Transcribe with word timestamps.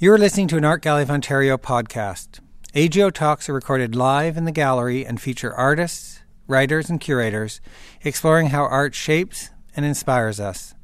You're 0.00 0.18
listening 0.18 0.48
to 0.48 0.56
an 0.56 0.64
Art 0.64 0.82
Gallery 0.82 1.04
of 1.04 1.10
Ontario 1.10 1.56
podcast. 1.56 2.40
AGO 2.74 3.10
Talks 3.10 3.48
are 3.48 3.52
recorded 3.52 3.94
live 3.94 4.36
in 4.36 4.44
the 4.44 4.50
gallery 4.50 5.06
and 5.06 5.20
feature 5.20 5.54
artists, 5.54 6.20
writers, 6.48 6.90
and 6.90 7.00
curators 7.00 7.60
exploring 8.02 8.48
how 8.48 8.64
art 8.64 8.96
shapes 8.96 9.50
and 9.76 9.86
inspires 9.86 10.40
us. 10.40 10.74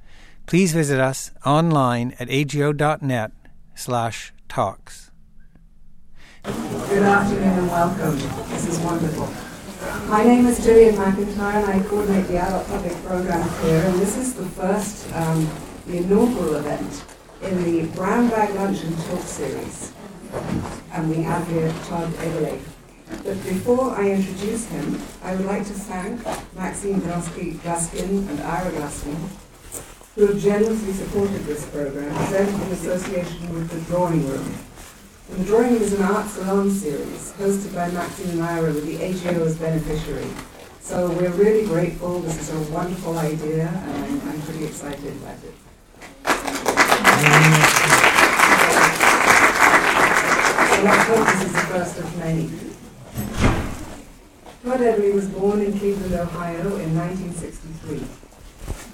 Please 0.46 0.72
visit 0.72 1.00
us 1.00 1.32
online 1.44 2.14
at 2.20 2.30
ago.net 2.30 3.32
slash 3.74 4.32
talks. 4.48 5.10
Good 6.44 7.02
afternoon 7.02 7.42
and 7.42 7.68
welcome. 7.68 8.16
This 8.50 8.68
is 8.68 8.78
wonderful. 8.78 9.28
My 10.08 10.22
name 10.22 10.46
is 10.46 10.64
Gillian 10.64 10.94
McIntyre 10.94 11.54
and 11.54 11.66
I 11.66 11.84
coordinate 11.88 12.28
the 12.28 12.36
Adult 12.36 12.68
Public 12.68 12.94
Program 13.04 13.42
here 13.64 13.82
and 13.86 13.98
this 13.98 14.16
is 14.16 14.34
the 14.34 14.46
first, 14.46 15.12
um, 15.14 15.50
the 15.88 15.96
inaugural 15.96 16.54
event 16.54 17.02
in 17.42 17.64
the 17.64 17.86
Brown 17.96 18.28
Bag 18.28 18.54
Lunch 18.54 18.82
and 18.82 18.96
Talk 19.04 19.22
series. 19.22 19.92
And 20.92 21.08
we 21.08 21.22
have 21.22 21.46
here 21.48 21.72
Todd 21.86 22.12
Eberle. 22.14 22.60
But 23.24 23.42
before 23.44 23.90
I 23.96 24.10
introduce 24.10 24.66
him, 24.66 25.00
I 25.22 25.34
would 25.34 25.46
like 25.46 25.66
to 25.66 25.72
thank 25.72 26.24
Maxine 26.54 27.00
Gluskin 27.00 28.28
and 28.28 28.40
Ira 28.40 28.70
Gluskin, 28.72 29.16
who 30.14 30.26
have 30.26 30.38
generously 30.38 30.92
supported 30.92 31.44
this 31.44 31.64
program, 31.70 32.14
presented 32.14 32.54
in 32.54 32.72
association 32.72 33.54
with 33.54 33.70
the 33.70 33.80
Drawing 33.90 34.26
Room. 34.28 34.54
And 35.30 35.40
the 35.40 35.44
Drawing 35.44 35.72
Room 35.72 35.82
is 35.82 35.92
an 35.94 36.02
art 36.02 36.28
salon 36.28 36.70
series 36.70 37.32
hosted 37.38 37.74
by 37.74 37.90
Maxine 37.90 38.30
and 38.30 38.42
Ira 38.42 38.72
with 38.72 38.86
the 38.86 39.02
AGO 39.02 39.44
as 39.44 39.56
beneficiary. 39.56 40.28
So 40.80 41.10
we're 41.12 41.30
really 41.30 41.66
grateful. 41.66 42.20
This 42.20 42.38
is 42.40 42.50
a 42.50 42.72
wonderful 42.72 43.18
idea, 43.18 43.68
and 43.68 44.04
I'm, 44.04 44.28
I'm 44.28 44.42
pretty 44.42 44.66
excited 44.66 45.16
about 45.16 45.42
it. 45.44 45.54
This 51.24 51.42
is 51.42 51.52
the 51.52 51.60
first 51.68 51.98
of 51.98 52.18
many. 52.18 52.48
Todd 54.64 54.80
Eberle 54.80 55.14
was 55.14 55.28
born 55.28 55.60
in 55.60 55.78
Cleveland, 55.78 56.14
Ohio 56.14 56.76
in 56.76 56.96
1963. 56.96 58.00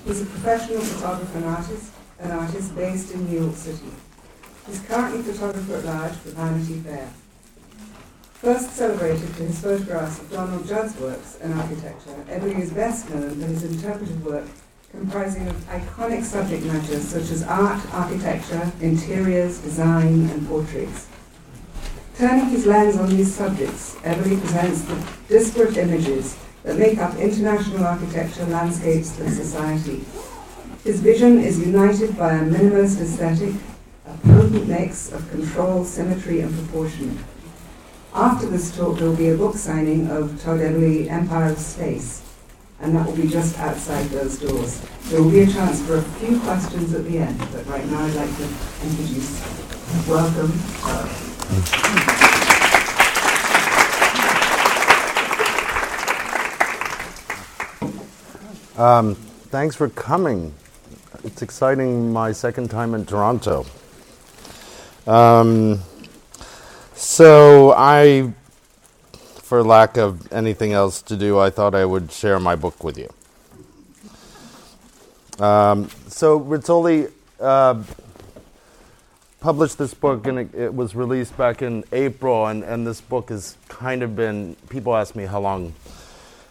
He's 0.07 0.23
a 0.23 0.27
professional 0.27 0.81
photographer 0.81 1.39
and 1.39 1.47
artist, 1.47 1.93
an 2.19 2.31
artist 2.33 2.75
based 2.75 3.13
in 3.13 3.31
New 3.31 3.43
York 3.43 3.55
City. 3.55 3.91
He's 4.67 4.81
currently 4.81 5.23
photographer 5.23 5.77
at 5.77 5.85
large 5.85 6.15
for 6.15 6.31
Vanity 6.31 6.81
Fair. 6.81 7.09
First 8.35 8.71
celebrated 8.71 9.29
for 9.31 9.45
his 9.45 9.61
photographs 9.61 10.19
of 10.19 10.31
Donald 10.33 10.67
Judd's 10.67 10.99
works 10.99 11.39
and 11.41 11.55
architecture, 11.55 12.25
Eberle 12.29 12.59
is 12.59 12.73
best 12.73 13.09
known 13.11 13.31
for 13.41 13.47
his 13.47 13.63
interpretive 13.65 14.25
work 14.25 14.49
comprising 14.91 15.49
of 15.49 15.57
iconic 15.67 16.23
subject 16.23 16.65
matters 16.65 17.09
such 17.09 17.31
as 17.31 17.43
art, 17.45 17.81
architecture, 17.93 18.71
interiors, 18.81 19.59
design, 19.59 20.29
and 20.31 20.47
portraits. 20.49 21.07
Turning 22.17 22.47
his 22.47 22.67
lens 22.67 22.97
on 22.97 23.11
these 23.11 23.35
subjects, 23.35 23.95
Eberle 23.97 24.41
presents 24.41 24.83
the 24.83 25.07
disparate 25.29 25.77
images 25.77 26.37
that 26.63 26.79
make 26.79 26.99
up 26.99 27.15
international 27.17 27.85
architecture, 27.85 28.45
landscapes, 28.47 29.19
and 29.21 29.33
society. 29.33 30.05
His 30.83 31.01
vision 31.01 31.41
is 31.41 31.59
united 31.59 32.17
by 32.17 32.33
a 32.33 32.43
minimalist 32.43 33.01
aesthetic, 33.01 33.55
a 34.07 34.17
potent 34.29 34.69
mix 34.69 35.13
of 35.13 35.29
control, 35.31 35.85
symmetry, 35.85 36.41
and 36.41 36.55
proportion. 36.55 37.19
After 38.15 38.47
this 38.47 38.75
talk, 38.75 38.99
there 38.99 39.09
will 39.09 39.17
be 39.17 39.29
a 39.29 39.37
book 39.37 39.57
signing 39.57 40.09
of 40.09 40.41
Todd 40.43 40.61
Eberle, 40.61 41.11
Empire 41.11 41.53
of 41.53 41.59
Space, 41.59 42.23
and 42.81 42.95
that 42.95 43.07
will 43.07 43.17
be 43.17 43.29
just 43.29 43.59
outside 43.59 44.07
those 44.07 44.39
doors. 44.39 44.81
There 45.05 45.23
will 45.23 45.31
be 45.31 45.41
a 45.41 45.47
chance 45.47 45.81
for 45.87 45.97
a 45.97 46.03
few 46.03 46.39
questions 46.41 46.93
at 46.95 47.05
the 47.05 47.19
end, 47.19 47.39
but 47.53 47.67
right 47.67 47.87
now 47.91 48.05
I'd 48.05 48.15
like 48.15 48.37
to 48.37 48.49
introduce, 48.83 50.09
welcome, 50.09 50.53
Um, 58.77 59.15
thanks 59.15 59.75
for 59.75 59.89
coming. 59.89 60.53
It's 61.25 61.41
exciting, 61.41 62.13
my 62.13 62.33
second 62.33 62.71
time 62.71 62.95
in 62.95 63.07
Toronto. 63.07 63.65
Um, 65.07 65.81
so 66.95 67.73
I 67.75 68.35
for 69.47 69.63
lack 69.63 69.97
of 69.97 70.33
anything 70.33 70.73
else 70.73 71.01
to 71.03 71.17
do, 71.17 71.39
I 71.39 71.51
thought 71.51 71.73
I 71.73 71.85
would 71.85 72.11
share 72.11 72.41
my 72.41 72.57
book 72.57 72.83
with 72.83 72.99
you. 72.99 73.09
Um, 75.39 75.89
so 76.09 76.41
Rizzoli 76.41 77.13
uh, 77.39 77.81
published 79.39 79.79
this 79.79 79.95
book, 79.95 80.27
and 80.27 80.41
it, 80.41 80.53
it, 80.53 80.75
was 80.75 80.97
released 80.97 81.37
back 81.37 81.63
in 81.63 81.85
April. 81.93 82.49
And, 82.49 82.65
and 82.65 82.85
this 82.85 83.01
book 83.01 83.29
has 83.29 83.57
kind 83.69 84.03
of 84.03 84.17
been. 84.17 84.57
People 84.69 84.97
ask 84.97 85.15
me 85.15 85.27
how 85.27 85.39
long, 85.39 85.75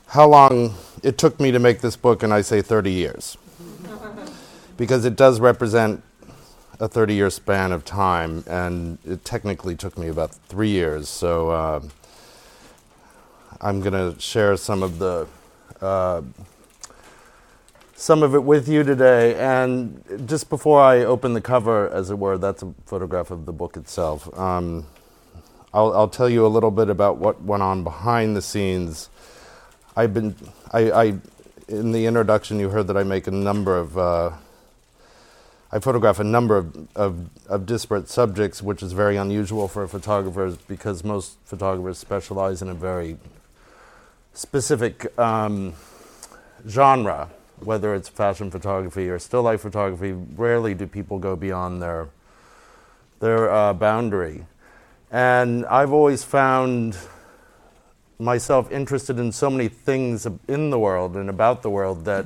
how 0.08 0.30
long 0.30 0.74
it 1.04 1.18
took 1.18 1.38
me 1.38 1.52
to 1.52 1.60
make 1.60 1.82
this 1.82 1.98
book, 1.98 2.24
and 2.24 2.34
I 2.34 2.40
say 2.40 2.62
30 2.62 2.94
years, 2.94 3.38
because 4.78 5.04
it 5.04 5.18
does 5.18 5.42
represent 5.42 6.02
a 6.80 6.88
30 6.88 7.14
year 7.14 7.30
span 7.30 7.74
of 7.74 7.84
time, 7.84 8.46
and 8.48 9.00
it 9.06 9.26
technically 9.26 9.76
took 9.76 9.98
me 9.98 10.08
about 10.08 10.34
three 10.34 10.70
years. 10.70 11.10
So. 11.10 11.50
Uh, 11.50 11.82
I'm 13.62 13.82
going 13.82 13.94
to 13.94 14.20
share 14.20 14.58
some 14.58 14.84
of 14.84 15.00
the 15.00 15.28
uh, 15.82 16.22
some 17.96 18.24
of 18.24 18.36
it 18.36 18.44
with 18.44 18.68
you 18.68 18.84
today. 18.84 19.36
And 19.36 20.28
just 20.28 20.50
before 20.50 20.82
I 20.82 21.00
open 21.00 21.34
the 21.34 21.42
cover, 21.42 21.90
as 21.90 22.12
it 22.12 22.20
were, 22.20 22.38
that's 22.38 22.62
a 22.62 22.74
photograph 22.86 23.32
of 23.32 23.46
the 23.46 23.54
book 23.54 23.78
itself. 23.78 24.38
Um, 24.38 24.86
I'll, 25.74 25.94
I'll, 25.94 26.10
tell 26.10 26.30
you 26.30 26.46
a 26.46 26.48
little 26.48 26.72
bit 26.72 26.90
about 26.90 27.18
what 27.18 27.42
went 27.42 27.64
on 27.64 27.84
behind 27.84 28.36
the 28.36 28.42
scenes. 28.42 29.10
I've 29.96 30.14
been, 30.14 30.36
I, 30.72 30.92
I 30.92 31.04
in 31.68 31.92
the 31.92 32.06
introduction, 32.06 32.60
you 32.60 32.70
heard 32.70 32.88
that 32.88 32.98
I 32.98 33.04
make 33.04 33.28
a 33.28 33.32
number 33.32 33.78
of. 33.78 33.98
Uh, 33.98 34.32
I 35.72 35.80
photograph 35.80 36.20
a 36.20 36.24
number 36.24 36.56
of, 36.56 36.88
of, 36.96 37.30
of, 37.50 37.66
disparate 37.66 38.08
subjects, 38.08 38.62
which 38.62 38.82
is 38.82 38.94
very 38.94 39.18
unusual 39.18 39.68
for 39.68 39.86
photographers 39.88 40.56
because 40.56 41.04
most 41.04 41.38
photographers 41.44 41.98
specialize 41.98 42.62
in 42.62 42.70
a 42.70 42.74
very 42.74 43.18
specific 44.36 45.18
um, 45.18 45.74
genre, 46.68 47.30
whether 47.60 47.96
it's 47.96 48.10
fashion 48.10 48.52
photography 48.52 49.10
or 49.10 49.18
still 49.18 49.42
life 49.42 49.62
photography, 49.62 50.12
rarely 50.12 50.74
do 50.74 50.86
people 50.86 51.20
go 51.20 51.36
beyond 51.36 51.82
their 51.82 52.08
their 53.20 53.50
uh, 53.50 53.74
boundary. 53.74 54.46
And 55.10 55.66
I've 55.66 55.94
always 55.94 56.24
found 56.24 56.98
myself 58.20 58.72
interested 58.72 59.20
in 59.20 59.32
so 59.32 59.50
many 59.50 59.68
things 59.68 60.28
in 60.48 60.70
the 60.70 60.80
world 60.80 61.16
and 61.16 61.30
about 61.30 61.62
the 61.62 61.70
world 61.70 62.06
that 62.06 62.26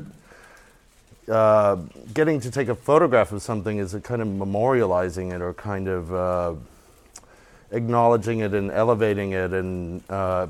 uh, 1.30 1.76
getting 2.14 2.40
to 2.40 2.50
take 2.50 2.70
a 2.70 2.76
photograph 2.76 3.32
of 3.32 3.42
something 3.42 3.78
is 3.78 3.94
a 3.94 4.02
kind 4.02 4.22
of 4.22 4.28
memorializing 4.28 5.32
it 5.32 5.42
or 5.42 5.54
kind 5.54 5.88
of 5.88 6.14
uh, 6.14 6.56
acknowledging 7.72 8.40
it 8.40 8.54
and 8.54 8.72
elevating 8.72 9.32
it 9.32 9.54
and 9.54 10.04
uh, 10.10 10.48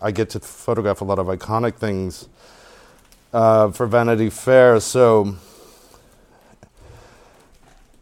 I 0.00 0.10
get 0.10 0.30
to 0.30 0.40
photograph 0.40 1.00
a 1.00 1.04
lot 1.04 1.18
of 1.18 1.26
iconic 1.26 1.74
things 1.74 2.28
uh, 3.32 3.70
for 3.70 3.86
Vanity 3.86 4.30
Fair. 4.30 4.80
So 4.80 5.36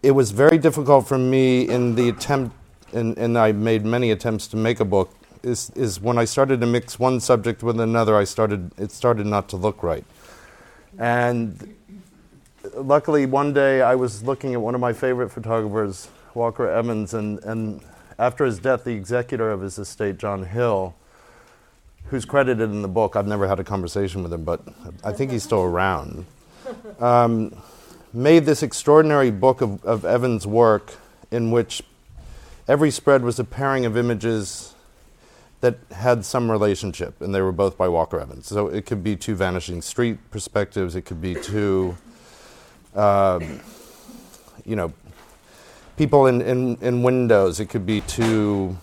it 0.03 0.13
was 0.13 0.31
very 0.31 0.59
difficult 0.59 1.09
for 1.09 1.19
me 1.19 1.69
in 1.69 1.95
the 1.95 2.09
attempt, 2.09 2.55
and, 2.93 3.17
and 3.19 3.39
I 3.39 3.53
made 3.53 3.85
many 3.85 4.11
attempts 4.11 4.47
to 4.49 4.57
make 4.57 4.81
a 4.81 4.85
book. 4.85 5.13
Is 5.43 5.71
is 5.71 6.01
when 6.01 6.19
I 6.19 6.25
started 6.25 6.61
to 6.61 6.67
mix 6.67 6.99
one 6.99 7.21
subject 7.21 7.63
with 7.63 7.79
another, 7.79 8.17
I 8.17 8.25
started 8.25 8.73
it 8.79 8.91
started 8.91 9.27
not 9.27 9.49
to 9.51 9.57
look 9.57 9.83
right, 9.83 10.05
and 10.99 11.77
luckily 12.75 13.27
one 13.27 13.53
day 13.53 13.81
I 13.81 13.95
was 13.95 14.25
looking 14.25 14.55
at 14.55 14.61
one 14.61 14.75
of 14.75 14.81
my 14.81 14.93
favorite 14.93 15.31
photographers, 15.31 16.09
Walker 16.35 16.69
Evans, 16.69 17.15
and 17.15 17.39
and 17.45 17.81
after 18.19 18.45
his 18.45 18.59
death, 18.59 18.83
the 18.85 18.93
executor 18.93 19.51
of 19.53 19.61
his 19.61 19.79
estate, 19.79 20.19
John 20.19 20.43
Hill 20.43 20.97
who's 22.11 22.25
credited 22.25 22.71
in 22.71 22.83
the 22.83 22.89
book. 22.89 23.17
I've 23.17 23.27
never 23.27 23.49
had 23.49 23.59
a 23.61 23.65
conversation 23.65 24.23
with 24.23 24.33
him, 24.33 24.45
but 24.45 24.63
I 25.05 25.13
think 25.13 25.31
he's 25.31 25.43
still 25.43 25.63
around. 25.63 26.25
Um, 27.01 27.57
made 28.13 28.47
this 28.47 28.63
extraordinary 28.63 29.31
book 29.31 29.61
of, 29.61 29.85
of 29.85 30.05
Evans' 30.05 30.47
work 30.47 30.95
in 31.31 31.51
which 31.51 31.83
every 32.69 32.91
spread 32.91 33.23
was 33.23 33.39
a 33.39 33.45
pairing 33.45 33.85
of 33.85 33.97
images 33.97 34.75
that 35.61 35.79
had 35.91 36.25
some 36.25 36.51
relationship, 36.51 37.21
and 37.21 37.35
they 37.35 37.41
were 37.41 37.53
both 37.53 37.77
by 37.77 37.89
Walker 37.89 38.21
Evans. 38.21 38.47
So 38.47 38.69
it 38.69 38.87
could 38.87 39.03
be 39.03 39.17
two 39.17 39.35
vanishing 39.35 39.83
street 39.83 40.19
perspectives, 40.31 40.95
it 40.95 41.03
could 41.03 41.21
be 41.21 41.35
two, 41.35 41.97
um, 42.95 43.61
you 44.65 44.77
know, 44.77 44.93
people 45.97 46.27
in, 46.27 46.41
in, 46.43 46.77
in 46.81 47.03
windows, 47.03 47.59
it 47.59 47.67
could 47.67 47.87
be 47.87 48.01
two 48.03 48.77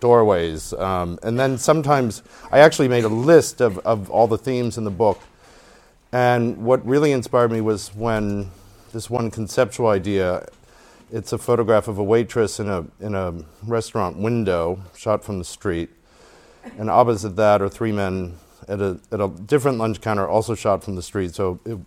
doorways. 0.00 0.72
Um, 0.74 1.18
and 1.22 1.38
then 1.38 1.58
sometimes 1.58 2.22
I 2.50 2.60
actually 2.60 2.88
made 2.88 3.04
a 3.04 3.08
list 3.08 3.60
of, 3.60 3.78
of 3.78 4.10
all 4.10 4.26
the 4.26 4.38
themes 4.38 4.78
in 4.78 4.84
the 4.84 4.90
book. 4.90 5.20
And 6.12 6.58
what 6.58 6.84
really 6.86 7.12
inspired 7.12 7.50
me 7.50 7.60
was 7.60 7.94
when 7.94 8.50
this 8.92 9.10
one 9.10 9.30
conceptual 9.30 9.88
idea 9.88 10.46
it's 11.14 11.32
a 11.32 11.38
photograph 11.38 11.86
of 11.86 11.98
a 11.98 12.02
waitress 12.02 12.58
in 12.58 12.68
a 12.68 12.84
in 12.98 13.14
a 13.14 13.32
restaurant 13.62 14.16
window, 14.16 14.80
shot 14.96 15.22
from 15.22 15.38
the 15.38 15.44
street, 15.44 15.90
and 16.76 16.90
opposite 16.90 17.36
that 17.36 17.62
are 17.62 17.68
three 17.68 17.92
men 17.92 18.36
at 18.68 18.80
a 18.80 18.98
at 19.12 19.20
a 19.20 19.28
different 19.28 19.78
lunch 19.78 20.00
counter, 20.00 20.26
also 20.26 20.56
shot 20.56 20.82
from 20.82 20.96
the 20.96 21.02
street. 21.02 21.32
So 21.34 21.60
it, 21.64 21.78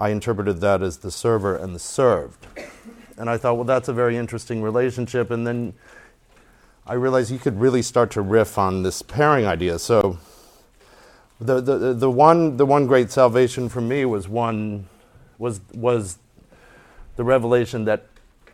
I 0.00 0.10
interpreted 0.10 0.60
that 0.62 0.82
as 0.82 0.98
the 0.98 1.10
server 1.10 1.56
and 1.56 1.74
the 1.74 1.78
served, 1.78 2.46
and 3.18 3.28
I 3.28 3.36
thought, 3.36 3.56
well, 3.56 3.64
that's 3.64 3.88
a 3.88 3.92
very 3.92 4.16
interesting 4.16 4.62
relationship. 4.62 5.30
And 5.30 5.46
then 5.46 5.74
I 6.88 6.94
realized 6.94 7.30
you 7.30 7.38
could 7.38 7.60
really 7.60 7.82
start 7.82 8.10
to 8.12 8.22
riff 8.22 8.56
on 8.56 8.82
this 8.82 9.02
pairing 9.02 9.44
idea. 9.44 9.78
So 9.78 10.18
the 11.38 11.60
the 11.60 11.92
the 11.92 12.10
one 12.10 12.56
the 12.56 12.64
one 12.64 12.86
great 12.86 13.10
salvation 13.10 13.68
for 13.68 13.82
me 13.82 14.06
was 14.06 14.26
one 14.26 14.88
was 15.36 15.60
was 15.74 16.18
the 17.16 17.24
revelation 17.24 17.84
that 17.84 18.06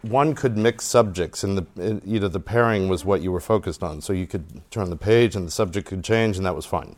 one 0.03 0.35
could 0.35 0.57
mix 0.57 0.85
subjects, 0.85 1.45
and 1.45 1.59
the 1.59 2.03
you 2.05 2.19
know 2.19 2.27
the 2.27 2.41
pairing 2.41 2.89
was 2.89 3.05
what 3.05 3.23
you 3.23 3.31
were 3.31 3.41
focused 3.41 3.85
on. 3.85 4.01
So 4.01 4.13
you 4.13 4.27
could 4.27 4.69
turn 4.71 4.91
the 4.91 4.97
page, 4.97 5.37
and 5.37 5.47
the 5.47 5.53
subject 5.53 5.87
could 5.87 6.03
change, 6.03 6.37
and 6.37 6.45
that 6.45 6.57
was 6.57 6.67
fine. 6.67 6.97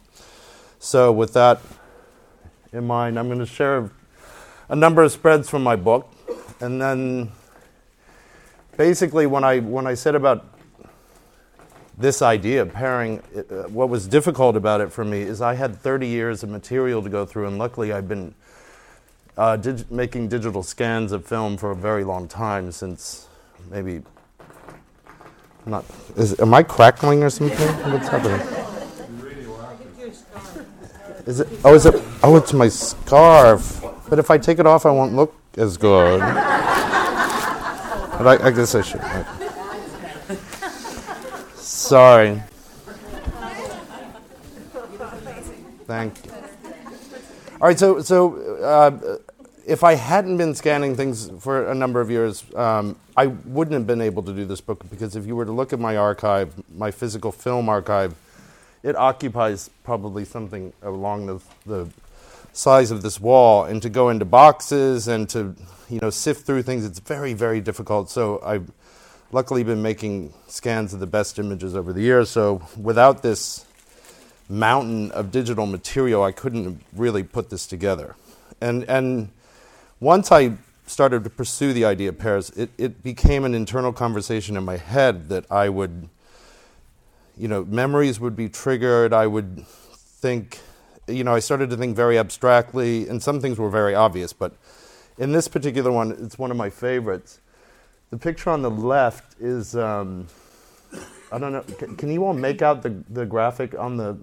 So 0.78 1.12
with 1.12 1.34
that 1.34 1.60
in 2.72 2.86
mind, 2.86 3.18
I'm 3.18 3.26
going 3.26 3.40
to 3.40 3.46
share 3.46 3.90
a 4.70 4.76
number 4.76 5.02
of 5.02 5.12
spreads 5.12 5.50
from 5.50 5.62
my 5.62 5.76
book, 5.76 6.10
and 6.60 6.80
then 6.80 7.30
basically 8.78 9.26
when 9.26 9.44
I 9.44 9.60
when 9.60 9.86
I 9.86 9.92
said 9.92 10.14
about 10.14 10.55
this 11.98 12.20
idea 12.20 12.62
of 12.62 12.72
pairing, 12.72 13.22
uh, 13.36 13.68
what 13.68 13.88
was 13.88 14.06
difficult 14.06 14.56
about 14.56 14.80
it 14.80 14.92
for 14.92 15.04
me 15.04 15.22
is 15.22 15.40
I 15.40 15.54
had 15.54 15.76
30 15.76 16.06
years 16.06 16.42
of 16.42 16.50
material 16.50 17.02
to 17.02 17.08
go 17.08 17.24
through, 17.24 17.46
and 17.46 17.58
luckily 17.58 17.92
I've 17.92 18.08
been 18.08 18.34
uh, 19.36 19.56
dig- 19.56 19.90
making 19.90 20.28
digital 20.28 20.62
scans 20.62 21.12
of 21.12 21.24
film 21.24 21.56
for 21.56 21.70
a 21.70 21.76
very 21.76 22.04
long 22.04 22.28
time 22.28 22.70
since 22.70 23.28
maybe 23.70 24.02
not. 25.64 25.84
Is, 26.16 26.38
am 26.40 26.52
I 26.54 26.62
crackling 26.62 27.22
or 27.22 27.30
something? 27.30 27.68
What's 27.90 28.08
happening? 28.08 28.40
Is 31.26 31.40
it? 31.40 31.48
Oh, 31.64 31.74
is 31.74 31.86
it? 31.86 31.94
Oh, 32.22 32.36
it's 32.36 32.52
my 32.52 32.68
scarf. 32.68 33.82
But 34.08 34.20
if 34.20 34.30
I 34.30 34.38
take 34.38 34.60
it 34.60 34.66
off, 34.66 34.86
I 34.86 34.90
won't 34.90 35.14
look 35.14 35.34
as 35.56 35.76
good. 35.76 36.20
but 36.20 36.30
I, 38.26 38.38
I 38.46 38.50
guess 38.52 38.74
I 38.76 38.82
should. 38.82 39.00
Sorry. 41.76 42.42
Thank 45.86 46.24
you. 46.24 46.32
All 47.60 47.68
right, 47.68 47.78
so 47.78 48.00
so 48.00 48.34
uh, 48.62 49.18
if 49.66 49.84
I 49.84 49.94
hadn't 49.94 50.38
been 50.38 50.54
scanning 50.54 50.96
things 50.96 51.30
for 51.38 51.70
a 51.70 51.74
number 51.74 52.00
of 52.00 52.10
years, 52.10 52.44
um, 52.54 52.96
I 53.14 53.26
wouldn't 53.26 53.74
have 53.74 53.86
been 53.86 54.00
able 54.00 54.22
to 54.22 54.32
do 54.32 54.46
this 54.46 54.62
book 54.62 54.88
because 54.88 55.16
if 55.16 55.26
you 55.26 55.36
were 55.36 55.44
to 55.44 55.52
look 55.52 55.74
at 55.74 55.78
my 55.78 55.98
archive, 55.98 56.54
my 56.74 56.90
physical 56.90 57.30
film 57.30 57.68
archive, 57.68 58.14
it 58.82 58.96
occupies 58.96 59.68
probably 59.84 60.24
something 60.24 60.72
along 60.80 61.26
the, 61.26 61.40
the 61.66 61.90
size 62.54 62.90
of 62.90 63.02
this 63.02 63.20
wall. 63.20 63.64
And 63.64 63.82
to 63.82 63.90
go 63.90 64.08
into 64.08 64.24
boxes 64.24 65.08
and 65.08 65.28
to 65.28 65.54
you 65.90 66.00
know 66.00 66.08
sift 66.08 66.46
through 66.46 66.62
things, 66.62 66.86
it's 66.86 67.00
very 67.00 67.34
very 67.34 67.60
difficult. 67.60 68.08
So 68.08 68.40
I've 68.42 68.70
luckily 69.36 69.62
been 69.62 69.82
making 69.82 70.32
scans 70.46 70.94
of 70.94 71.00
the 71.00 71.06
best 71.06 71.38
images 71.38 71.76
over 71.76 71.92
the 71.92 72.00
years. 72.00 72.30
So 72.30 72.62
without 72.74 73.22
this 73.22 73.66
mountain 74.48 75.10
of 75.10 75.30
digital 75.30 75.66
material, 75.66 76.22
I 76.24 76.32
couldn't 76.32 76.80
really 76.94 77.22
put 77.22 77.50
this 77.50 77.66
together. 77.66 78.16
And 78.62 78.84
and 78.84 79.28
once 80.00 80.32
I 80.32 80.52
started 80.86 81.22
to 81.24 81.28
pursue 81.28 81.74
the 81.74 81.84
idea 81.84 82.08
of 82.08 82.18
pairs, 82.18 82.48
it, 82.50 82.70
it 82.78 83.02
became 83.02 83.44
an 83.44 83.54
internal 83.54 83.92
conversation 83.92 84.56
in 84.56 84.64
my 84.64 84.78
head 84.78 85.28
that 85.28 85.44
I 85.50 85.68
would, 85.68 86.08
you 87.36 87.46
know, 87.46 87.62
memories 87.66 88.18
would 88.18 88.36
be 88.36 88.48
triggered. 88.48 89.12
I 89.12 89.26
would 89.26 89.66
think, 89.66 90.60
you 91.08 91.24
know, 91.24 91.34
I 91.34 91.40
started 91.40 91.68
to 91.70 91.76
think 91.76 91.94
very 91.94 92.18
abstractly, 92.18 93.06
and 93.06 93.22
some 93.22 93.42
things 93.42 93.58
were 93.58 93.68
very 93.68 93.94
obvious, 93.94 94.32
but 94.32 94.54
in 95.18 95.32
this 95.32 95.46
particular 95.46 95.92
one, 95.92 96.12
it's 96.24 96.38
one 96.38 96.50
of 96.50 96.56
my 96.56 96.70
favorites. 96.70 97.40
The 98.10 98.16
picture 98.16 98.50
on 98.50 98.62
the 98.62 98.70
left 98.70 99.40
is, 99.40 99.74
um, 99.74 100.28
I 101.32 101.38
don't 101.38 101.52
know, 101.52 101.62
can, 101.62 101.96
can, 101.96 102.10
you 102.10 102.24
all 102.24 102.34
make 102.34 102.62
out 102.62 102.82
the, 102.82 103.02
the 103.10 103.26
graphic 103.26 103.76
on 103.76 103.96
the, 103.96 104.16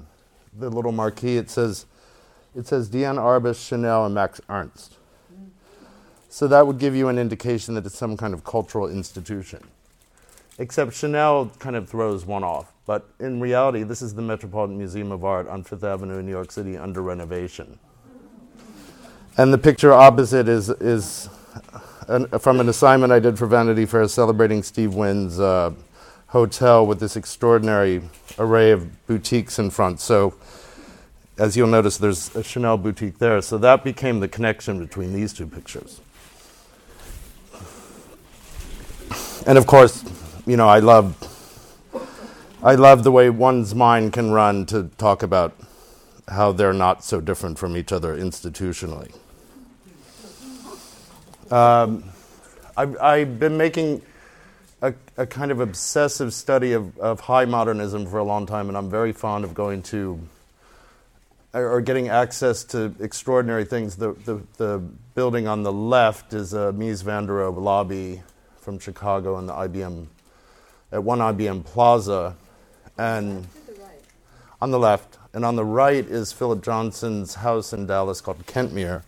the 0.58 0.70
little 0.70 0.94
marquee? 0.94 1.38
It 1.38 1.50
says, 1.50 1.86
it 2.56 2.66
says 2.66 2.88
Diane 2.88 3.18
Arbus, 3.18 3.68
Chanel, 3.68 4.06
and 4.06 4.16
Max 4.16 4.40
Ernst. 4.48 4.96
So 6.30 6.48
that 6.48 6.66
would 6.66 6.80
give 6.80 6.96
you 6.96 7.10
an 7.10 7.20
indication 7.20 7.76
that 7.76 7.86
it's 7.86 7.98
some 7.98 8.16
kind 8.16 8.34
of 8.34 8.44
cultural 8.44 8.90
institution. 8.90 9.64
Except 10.58 10.94
Chanel 10.94 11.52
kind 11.60 11.76
of 11.76 11.90
throws 11.90 12.26
one 12.26 12.44
off. 12.44 12.72
But 12.86 13.08
in 13.20 13.40
reality, 13.40 13.84
this 13.84 14.02
is 14.02 14.14
the 14.14 14.22
Metropolitan 14.22 14.78
Museum 14.78 15.12
of 15.12 15.24
Art 15.24 15.48
on 15.48 15.64
Fifth 15.64 15.84
Avenue 15.84 16.18
in 16.18 16.26
New 16.26 16.32
York 16.32 16.52
City 16.52 16.78
under 16.78 17.02
renovation. 17.02 17.80
And 19.38 19.52
the 19.52 19.58
picture 19.58 19.94
opposite 19.94 20.48
is, 20.48 20.70
is 20.70 21.30
an, 22.08 22.28
from 22.40 22.60
an 22.60 22.70
assignment 22.70 23.12
I 23.12 23.20
did 23.20 23.38
for 23.38 23.48
Vanity 23.48 23.86
Fair 23.86 24.08
celebrating 24.08 24.64
Steve 24.64 24.94
Wynn's 24.94 25.40
uh, 25.40 25.74
hotel 26.28 26.86
with 26.86 27.00
this 27.00 27.16
extraordinary 27.16 28.02
array 28.38 28.72
of 28.72 29.06
boutiques 29.08 29.60
in 29.60 29.70
front. 29.70 30.00
So, 30.00 30.34
as 31.38 31.58
you'll 31.58 31.68
notice, 31.68 31.98
there's 31.98 32.36
a 32.36 32.44
Chanel 32.44 32.78
boutique 32.78 33.18
there. 33.18 33.42
So 33.42 33.58
that 33.58 33.84
became 33.84 34.20
the 34.20 34.28
connection 34.28 34.80
between 34.80 35.14
these 35.14 35.34
two 35.34 35.48
pictures. 35.48 36.00
and 39.48 39.58
of 39.58 39.66
course, 39.66 40.04
you 40.46 40.58
know, 40.58 40.68
I 40.68 40.80
love 40.80 41.18
I 42.64 42.76
love 42.76 43.04
the 43.04 43.12
way 43.12 43.30
one's 43.30 43.76
mind 43.76 44.14
can 44.14 44.32
run 44.32 44.66
to 44.68 44.90
talk 44.98 45.22
about 45.22 45.54
how 46.30 46.54
they're 46.54 46.74
not 46.74 47.04
so 47.04 47.20
different 47.20 47.60
from 47.60 47.76
each 47.76 47.92
other 47.92 48.16
institutionally. 48.16 49.14
Um, 51.54 52.06
I've, 52.76 53.00
I've, 53.00 53.40
been 53.40 53.58
making 53.58 54.02
a, 54.82 54.96
a, 55.18 55.28
kind 55.28 55.52
of 55.52 55.60
obsessive 55.60 56.34
study 56.34 56.74
of, 56.74 56.98
of, 56.98 57.20
high 57.20 57.46
modernism 57.46 58.08
for 58.08 58.18
a 58.18 58.24
long 58.24 58.48
time, 58.48 58.70
and 58.70 58.76
I'm 58.76 58.90
very 58.90 59.12
fond 59.12 59.44
of 59.46 59.54
going 59.54 59.84
to 59.84 60.20
or 61.54 61.80
getting 61.82 62.10
access 62.10 62.64
to 62.64 62.96
extraordinary 63.00 63.66
things. 63.66 63.98
The, 63.98 64.14
the, 64.26 64.42
the 64.58 64.80
building 65.14 65.48
on 65.48 65.62
the 65.62 65.72
left 65.72 66.34
is 66.34 66.54
a 66.54 66.74
Mies 66.74 67.04
van 67.04 67.28
der 67.28 67.34
Rohe 67.34 67.62
lobby 67.62 68.24
from 68.60 68.80
Chicago 68.80 69.38
and 69.38 69.48
the 69.48 69.54
IBM 69.54 70.08
at 70.92 71.04
one 71.04 71.20
IBM 71.20 71.66
Plaza, 71.66 72.36
and 72.98 73.46
on 74.60 74.72
the 74.72 74.80
left, 74.80 75.20
and 75.36 75.46
on 75.46 75.56
the 75.56 75.66
right 75.66 76.04
is 76.04 76.32
Philip 76.32 76.64
Johnson's 76.64 77.36
house 77.36 77.74
in 77.74 77.86
Dallas 77.86 78.22
called 78.22 78.44
Kentmere, 78.48 79.04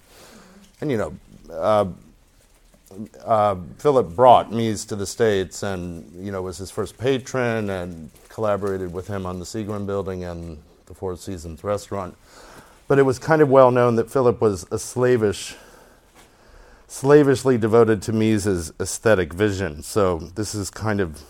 and 0.79 0.91
you 0.91 0.97
know. 0.97 1.15
Uh, 1.51 1.85
uh, 3.23 3.55
Philip 3.77 4.15
brought 4.15 4.51
Mies 4.51 4.87
to 4.87 4.95
the 4.95 5.05
States 5.05 5.63
and, 5.63 6.25
you 6.25 6.31
know, 6.31 6.41
was 6.41 6.57
his 6.57 6.71
first 6.71 6.97
patron 6.97 7.69
and 7.69 8.09
collaborated 8.29 8.93
with 8.93 9.07
him 9.07 9.25
on 9.25 9.39
the 9.39 9.45
Seagram 9.45 9.85
building 9.85 10.23
and 10.23 10.61
the 10.85 10.93
Four 10.93 11.17
Seasons 11.17 11.63
restaurant. 11.63 12.15
But 12.87 12.99
it 12.99 13.03
was 13.03 13.17
kind 13.17 13.41
of 13.41 13.49
well 13.49 13.71
known 13.71 13.95
that 13.95 14.11
Philip 14.11 14.39
was 14.39 14.65
a 14.71 14.77
slavish 14.77 15.55
slavishly 16.87 17.57
devoted 17.57 18.01
to 18.03 18.13
Mies's 18.13 18.71
aesthetic 18.79 19.33
vision. 19.33 19.81
So 19.81 20.19
this 20.19 20.53
is 20.53 20.69
kind 20.69 21.01
of 21.01 21.23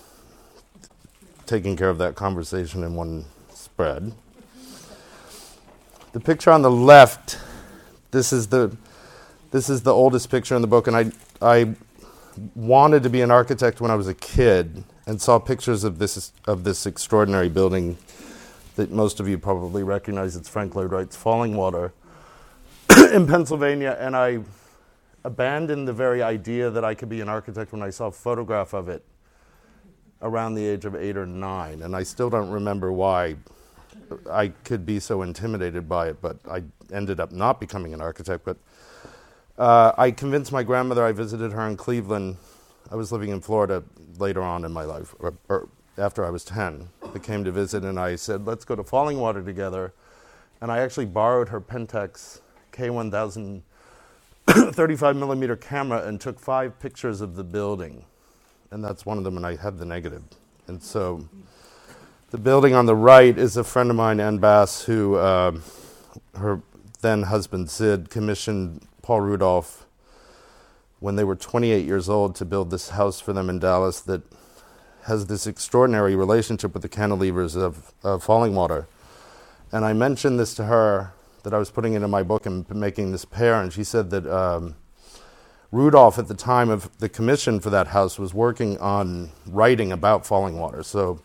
taking 1.45 1.77
care 1.77 1.89
of 1.89 1.97
that 1.99 2.15
conversation 2.15 2.83
in 2.83 2.95
one 2.95 3.25
spread. 3.53 4.11
The 6.11 6.19
picture 6.19 6.51
on 6.51 6.61
the 6.61 6.71
left, 6.71 7.39
this 8.11 8.31
is 8.31 8.47
the 8.47 8.75
this 9.55 9.69
is 9.69 9.83
the 9.83 9.93
oldest 9.93 10.29
picture 10.29 10.53
in 10.53 10.61
the 10.61 10.67
book, 10.67 10.85
and 10.85 10.97
I 10.97 11.11
I 11.41 11.75
wanted 12.55 13.03
to 13.03 13.09
be 13.09 13.21
an 13.21 13.31
architect 13.31 13.79
when 13.79 13.89
I 13.89 13.95
was 13.95 14.09
a 14.09 14.13
kid 14.13 14.83
and 15.07 15.21
saw 15.21 15.39
pictures 15.39 15.85
of 15.85 15.97
this 15.97 16.33
of 16.45 16.65
this 16.65 16.85
extraordinary 16.85 17.47
building 17.47 17.97
that 18.75 18.91
most 18.91 19.21
of 19.21 19.29
you 19.29 19.37
probably 19.37 19.81
recognize. 19.81 20.35
It's 20.35 20.49
Frank 20.49 20.75
Lloyd 20.75 20.91
Wright's 20.91 21.15
Fallingwater 21.15 21.93
in 23.13 23.25
Pennsylvania, 23.25 23.95
and 23.97 24.13
I 24.13 24.39
abandoned 25.23 25.87
the 25.87 25.93
very 25.93 26.21
idea 26.21 26.69
that 26.69 26.83
I 26.83 26.93
could 26.93 27.07
be 27.07 27.21
an 27.21 27.29
architect 27.29 27.71
when 27.71 27.81
I 27.81 27.91
saw 27.91 28.07
a 28.07 28.11
photograph 28.11 28.73
of 28.73 28.89
it 28.89 29.05
around 30.21 30.55
the 30.55 30.65
age 30.65 30.83
of 30.83 30.97
eight 30.97 31.15
or 31.15 31.25
nine. 31.25 31.81
And 31.81 31.95
I 31.95 32.03
still 32.03 32.29
don't 32.29 32.49
remember 32.49 32.91
why 32.91 33.37
I 34.29 34.49
could 34.65 34.85
be 34.85 34.99
so 34.99 35.21
intimidated 35.21 35.87
by 35.87 36.09
it, 36.09 36.21
but 36.21 36.39
I 36.51 36.63
ended 36.91 37.21
up 37.21 37.31
not 37.31 37.61
becoming 37.61 37.93
an 37.93 38.01
architect. 38.01 38.43
But 38.43 38.57
uh, 39.57 39.93
I 39.97 40.11
convinced 40.11 40.51
my 40.51 40.63
grandmother, 40.63 41.05
I 41.05 41.11
visited 41.11 41.51
her 41.51 41.67
in 41.67 41.77
Cleveland. 41.77 42.37
I 42.91 42.95
was 42.95 43.11
living 43.11 43.29
in 43.29 43.41
Florida 43.41 43.83
later 44.17 44.41
on 44.41 44.65
in 44.65 44.71
my 44.71 44.83
life, 44.83 45.15
or, 45.19 45.33
or 45.49 45.69
after 45.97 46.25
I 46.25 46.29
was 46.29 46.43
10. 46.43 46.89
I 47.13 47.19
came 47.19 47.43
to 47.43 47.51
visit, 47.51 47.83
and 47.83 47.99
I 47.99 48.15
said, 48.15 48.45
let's 48.45 48.65
go 48.65 48.75
to 48.75 48.83
Fallingwater 48.83 49.43
together. 49.43 49.93
And 50.61 50.71
I 50.71 50.79
actually 50.79 51.05
borrowed 51.05 51.49
her 51.49 51.61
Pentax 51.61 52.41
K1000 52.71 53.61
35 54.49 55.15
millimeter 55.15 55.55
camera 55.55 56.05
and 56.05 56.21
took 56.21 56.39
five 56.39 56.79
pictures 56.79 57.21
of 57.21 57.35
the 57.35 57.43
building 57.43 58.05
and 58.75 58.83
that's 58.83 59.05
one 59.05 59.17
of 59.17 59.23
them, 59.23 59.37
and 59.37 59.45
I 59.45 59.55
had 59.55 59.77
the 59.77 59.85
negative. 59.85 60.21
And 60.67 60.83
so 60.83 61.27
the 62.31 62.37
building 62.37 62.73
on 62.73 62.85
the 62.85 62.95
right 62.95 63.37
is 63.37 63.55
a 63.55 63.63
friend 63.63 63.89
of 63.89 63.95
mine, 63.95 64.19
Ann 64.19 64.37
Bass, 64.39 64.83
who 64.83 65.15
uh, 65.15 65.59
her 66.35 66.61
then 67.01 67.23
husband 67.23 67.69
Sid 67.69 68.09
commissioned 68.09 68.85
Paul 69.05 69.21
Rudolph 69.21 69.85
when 70.99 71.15
they 71.15 71.23
were 71.23 71.35
28 71.35 71.85
years 71.85 72.09
old 72.09 72.33
to 72.37 72.43
build 72.43 72.71
this 72.71 72.89
house 72.89 73.19
for 73.19 73.33
them 73.33 73.51
in 73.51 73.59
Dallas 73.59 73.99
that 73.99 74.23
has 75.03 75.27
this 75.27 75.45
extraordinary 75.45 76.15
relationship 76.15 76.73
with 76.73 76.81
the 76.81 76.89
cantilevers 76.89 77.55
of, 77.55 77.93
of 78.01 78.25
Fallingwater. 78.25 78.87
And 79.71 79.85
I 79.85 79.93
mentioned 79.93 80.39
this 80.39 80.55
to 80.55 80.63
her 80.63 81.13
that 81.43 81.53
I 81.53 81.59
was 81.59 81.69
putting 81.69 81.93
into 81.93 82.07
my 82.07 82.23
book 82.23 82.47
and 82.47 82.67
making 82.73 83.11
this 83.11 83.25
pair, 83.25 83.61
and 83.61 83.71
she 83.71 83.83
said 83.83 84.09
that 84.09 84.25
um, 84.25 84.75
Rudolph, 85.71 86.17
at 86.17 86.27
the 86.27 86.33
time 86.33 86.71
of 86.71 86.97
the 86.97 87.07
commission 87.07 87.59
for 87.59 87.69
that 87.69 87.89
house, 87.89 88.17
was 88.17 88.33
working 88.33 88.75
on 88.79 89.29
writing 89.45 89.91
about 89.91 90.23
Fallingwater. 90.23 90.83
So 90.83 91.21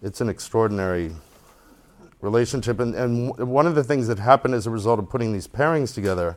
it's 0.00 0.20
an 0.20 0.28
extraordinary 0.28 1.16
relationship. 2.20 2.78
And, 2.78 2.94
and 2.94 3.36
one 3.36 3.66
of 3.66 3.74
the 3.74 3.82
things 3.82 4.06
that 4.06 4.20
happened 4.20 4.54
as 4.54 4.68
a 4.68 4.70
result 4.70 5.00
of 5.00 5.10
putting 5.10 5.32
these 5.32 5.48
pairings 5.48 5.92
together 5.92 6.36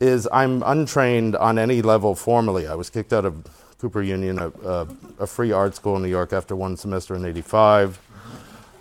is 0.00 0.28
I'm 0.32 0.62
untrained 0.64 1.36
on 1.36 1.58
any 1.58 1.82
level 1.82 2.14
formally. 2.14 2.66
I 2.66 2.74
was 2.74 2.90
kicked 2.90 3.12
out 3.12 3.24
of 3.24 3.44
Cooper 3.78 4.02
Union, 4.02 4.38
a, 4.38 4.48
a, 4.48 4.88
a 5.20 5.26
free 5.26 5.52
art 5.52 5.74
school 5.74 5.96
in 5.96 6.02
New 6.02 6.08
York, 6.08 6.32
after 6.32 6.54
one 6.56 6.76
semester 6.76 7.14
in 7.14 7.24
'85. 7.24 8.00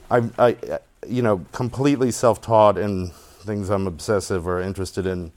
I, 0.10 0.24
I, 0.40 0.56
you 1.08 1.22
know, 1.22 1.46
completely 1.52 2.12
self-taught 2.12 2.78
in 2.78 3.10
things 3.10 3.70
I'm 3.70 3.88
obsessive 3.88 4.48
or 4.48 4.62
interested 4.62 5.06
in. 5.06 5.32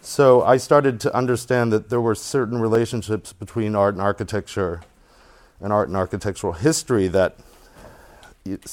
So 0.00 0.42
I 0.42 0.56
started 0.56 1.00
to 1.00 1.14
understand 1.14 1.72
that 1.72 1.88
there 1.88 2.00
were 2.00 2.14
certain 2.14 2.60
relationships 2.60 3.32
between 3.32 3.76
art 3.76 3.94
and 3.94 4.02
architecture, 4.02 4.82
and 5.60 5.72
art 5.72 5.88
and 5.88 5.96
architectural 5.96 6.54
history 6.54 7.08
that 7.08 7.36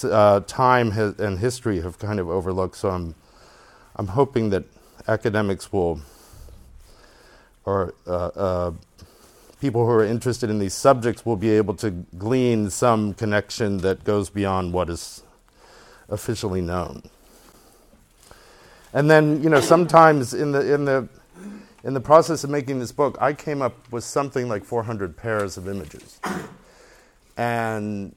uh, 0.03 0.39
time 0.41 0.91
has, 0.91 1.19
and 1.19 1.39
history 1.39 1.81
have 1.81 1.99
kind 1.99 2.19
of 2.19 2.29
overlooked. 2.29 2.75
So 2.77 2.89
I'm, 2.89 3.15
I'm 3.95 4.07
hoping 4.07 4.49
that 4.49 4.63
academics 5.07 5.71
will, 5.71 6.01
or 7.65 7.93
uh, 8.07 8.11
uh, 8.11 8.71
people 9.61 9.85
who 9.85 9.91
are 9.91 10.03
interested 10.03 10.49
in 10.49 10.59
these 10.59 10.73
subjects 10.73 11.25
will 11.25 11.35
be 11.35 11.51
able 11.51 11.73
to 11.75 11.91
glean 12.17 12.69
some 12.69 13.13
connection 13.13 13.79
that 13.79 14.03
goes 14.03 14.29
beyond 14.29 14.73
what 14.73 14.89
is 14.89 15.23
officially 16.09 16.61
known. 16.61 17.03
And 18.93 19.09
then, 19.09 19.43
you 19.43 19.49
know, 19.49 19.59
sometimes 19.59 20.33
in 20.33 20.51
the 20.51 20.73
in 20.73 20.85
the 20.85 21.07
in 21.83 21.93
the 21.93 22.01
process 22.01 22.43
of 22.43 22.49
making 22.49 22.79
this 22.79 22.91
book, 22.91 23.17
I 23.21 23.33
came 23.33 23.61
up 23.61 23.91
with 23.91 24.03
something 24.03 24.49
like 24.49 24.65
400 24.65 25.15
pairs 25.15 25.57
of 25.57 25.67
images, 25.67 26.19
and 27.37 28.15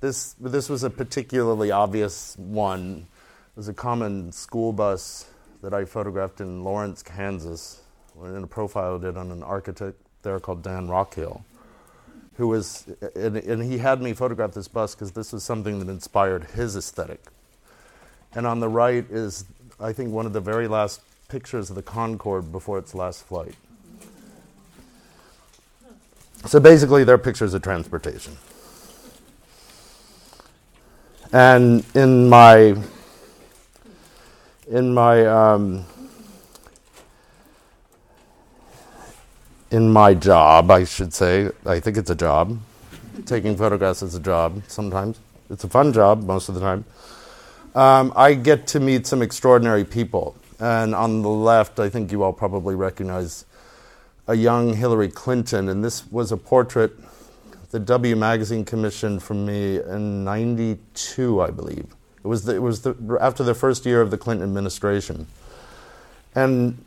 this 0.00 0.34
this 0.40 0.68
was 0.68 0.82
a 0.84 0.90
particularly 0.90 1.70
obvious 1.70 2.36
one. 2.38 3.06
It 3.54 3.56
was 3.56 3.68
a 3.68 3.74
common 3.74 4.32
school 4.32 4.72
bus 4.72 5.26
that 5.62 5.74
I 5.74 5.84
photographed 5.84 6.40
in 6.40 6.64
Lawrence, 6.64 7.02
Kansas, 7.02 7.82
in 8.24 8.42
a 8.42 8.46
profile 8.46 8.96
I 8.96 8.98
did 8.98 9.16
on 9.16 9.30
an 9.30 9.42
architect 9.42 9.98
there 10.22 10.40
called 10.40 10.62
Dan 10.62 10.88
Rockhill, 10.88 11.44
who 12.36 12.48
was, 12.48 12.86
and, 13.14 13.36
and 13.36 13.62
he 13.62 13.78
had 13.78 14.00
me 14.02 14.12
photograph 14.12 14.52
this 14.52 14.68
bus 14.68 14.94
because 14.94 15.12
this 15.12 15.32
was 15.32 15.42
something 15.42 15.78
that 15.78 15.88
inspired 15.88 16.44
his 16.54 16.76
aesthetic. 16.76 17.20
And 18.34 18.46
on 18.46 18.60
the 18.60 18.68
right 18.68 19.04
is, 19.10 19.44
I 19.80 19.92
think, 19.92 20.12
one 20.12 20.26
of 20.26 20.32
the 20.32 20.40
very 20.40 20.68
last 20.68 21.00
pictures 21.28 21.70
of 21.70 21.76
the 21.76 21.82
Concorde 21.82 22.52
before 22.52 22.78
its 22.78 22.94
last 22.94 23.24
flight. 23.24 23.54
So 26.44 26.60
basically, 26.60 27.04
they're 27.04 27.18
pictures 27.18 27.54
of 27.54 27.62
transportation. 27.62 28.36
And 31.32 31.84
in 31.94 32.28
my 32.28 32.76
in 34.68 34.94
my 34.94 35.26
um, 35.26 35.84
in 39.70 39.92
my 39.92 40.14
job, 40.14 40.70
I 40.70 40.84
should 40.84 41.12
say, 41.12 41.50
I 41.64 41.80
think 41.80 41.96
it's 41.96 42.10
a 42.10 42.14
job. 42.14 42.58
Taking 43.24 43.56
photographs 43.56 44.02
is 44.02 44.14
a 44.14 44.20
job 44.20 44.62
sometimes. 44.68 45.18
It's 45.50 45.64
a 45.64 45.68
fun 45.68 45.92
job 45.92 46.24
most 46.24 46.48
of 46.48 46.54
the 46.54 46.60
time. 46.60 46.84
Um, 47.74 48.12
I 48.16 48.34
get 48.34 48.66
to 48.68 48.80
meet 48.80 49.06
some 49.06 49.22
extraordinary 49.22 49.84
people. 49.84 50.36
And 50.58 50.94
on 50.94 51.22
the 51.22 51.28
left, 51.28 51.78
I 51.78 51.88
think 51.88 52.12
you 52.12 52.22
all 52.22 52.32
probably 52.32 52.74
recognize 52.74 53.44
a 54.26 54.34
young 54.34 54.74
Hillary 54.74 55.08
Clinton. 55.08 55.68
And 55.68 55.84
this 55.84 56.10
was 56.10 56.32
a 56.32 56.36
portrait 56.36 56.92
the 57.70 57.80
W 57.80 58.16
Magazine 58.16 58.64
commissioned 58.64 59.22
from 59.22 59.44
me 59.44 59.78
in 59.78 60.24
92, 60.24 61.42
I 61.42 61.50
believe. 61.50 61.86
It 62.24 62.26
was, 62.26 62.44
the, 62.44 62.54
it 62.54 62.62
was 62.62 62.80
the, 62.80 63.18
after 63.20 63.44
the 63.44 63.54
first 63.54 63.84
year 63.84 64.00
of 64.00 64.10
the 64.10 64.16
Clinton 64.16 64.46
administration. 64.48 65.26
And 66.34 66.82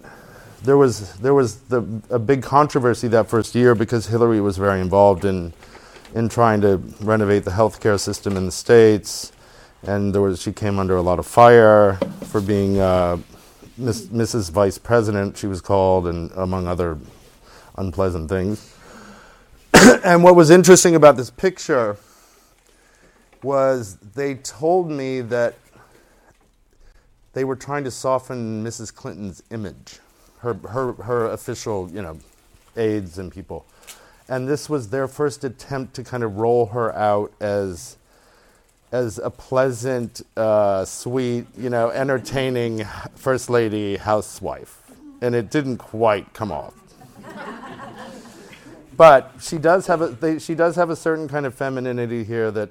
there 0.63 0.77
was 0.77 1.13
there 1.17 1.33
was 1.33 1.61
the, 1.61 1.83
a 2.09 2.19
big 2.19 2.43
controversy 2.43 3.07
that 3.09 3.27
first 3.27 3.55
year 3.55 3.75
because 3.75 4.07
Hillary 4.07 4.41
was 4.41 4.57
very 4.57 4.81
involved 4.81 5.25
in 5.25 5.53
in 6.13 6.27
trying 6.27 6.61
to 6.61 6.77
renovate 7.01 7.45
the 7.45 7.51
healthcare 7.51 7.99
system 7.99 8.35
in 8.35 8.45
the 8.45 8.51
states, 8.51 9.31
and 9.83 10.13
there 10.13 10.21
was 10.21 10.41
she 10.41 10.51
came 10.51 10.79
under 10.79 10.95
a 10.95 11.01
lot 11.01 11.19
of 11.19 11.25
fire 11.25 11.95
for 12.25 12.41
being 12.41 12.79
uh, 12.79 13.17
Miss, 13.77 14.07
Mrs. 14.07 14.51
Vice 14.51 14.77
President. 14.77 15.37
She 15.37 15.47
was 15.47 15.61
called, 15.61 16.07
and 16.07 16.31
among 16.35 16.67
other 16.67 16.97
unpleasant 17.77 18.27
things. 18.29 18.75
and 20.03 20.23
what 20.23 20.35
was 20.35 20.49
interesting 20.49 20.95
about 20.95 21.15
this 21.15 21.29
picture 21.29 21.95
was 23.41 23.95
they 24.15 24.35
told 24.35 24.91
me 24.91 25.21
that 25.21 25.55
they 27.31 27.45
were 27.45 27.55
trying 27.55 27.85
to 27.85 27.91
soften 27.91 28.65
Mrs. 28.65 28.93
Clinton's 28.93 29.41
image 29.49 29.99
her, 30.39 30.53
her, 30.53 30.93
her 30.93 31.25
official, 31.27 31.89
you 31.91 32.01
know, 32.01 32.17
aides 32.75 33.17
and 33.17 33.31
people. 33.31 33.65
And 34.27 34.47
this 34.47 34.69
was 34.69 34.89
their 34.89 35.07
first 35.07 35.43
attempt 35.43 35.95
to 35.95 36.03
kind 36.03 36.23
of 36.23 36.37
roll 36.37 36.67
her 36.67 36.95
out 36.95 37.31
as, 37.39 37.97
as 38.91 39.17
a 39.17 39.29
pleasant, 39.29 40.21
uh, 40.37 40.85
sweet, 40.85 41.47
you 41.57 41.69
know, 41.69 41.89
entertaining 41.89 42.85
first 43.15 43.49
lady 43.49 43.97
housewife. 43.97 44.81
And 45.21 45.35
it 45.35 45.49
didn't 45.49 45.77
quite 45.77 46.33
come 46.33 46.51
off. 46.51 46.75
but 48.95 49.33
she 49.41 49.57
does 49.57 49.87
have 49.87 50.01
a 50.01 50.07
they, 50.07 50.39
she 50.39 50.55
does 50.55 50.75
have 50.75 50.89
a 50.89 50.95
certain 50.95 51.27
kind 51.27 51.45
of 51.45 51.53
femininity 51.53 52.23
here 52.23 52.51
that 52.51 52.69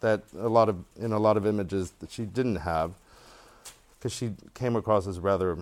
that 0.00 0.22
a 0.38 0.48
lot 0.48 0.68
of 0.68 0.76
in 0.98 1.12
a 1.12 1.18
lot 1.18 1.36
of 1.36 1.46
images 1.46 1.92
that 2.00 2.10
she 2.10 2.22
didn't 2.24 2.56
have 2.56 2.92
because 3.98 4.12
she 4.12 4.32
came 4.54 4.74
across 4.74 5.06
as 5.06 5.20
rather 5.20 5.56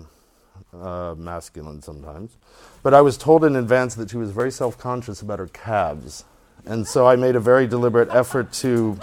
uh, 0.73 1.15
masculine 1.17 1.81
sometimes. 1.81 2.37
But 2.83 2.93
I 2.93 3.01
was 3.01 3.17
told 3.17 3.43
in 3.43 3.55
advance 3.55 3.95
that 3.95 4.09
she 4.09 4.17
was 4.17 4.31
very 4.31 4.51
self 4.51 4.77
conscious 4.77 5.21
about 5.21 5.39
her 5.39 5.47
calves. 5.47 6.23
And 6.65 6.87
so 6.87 7.07
I 7.07 7.15
made 7.15 7.35
a 7.35 7.39
very 7.39 7.67
deliberate 7.67 8.09
effort 8.09 8.51
to 8.53 8.99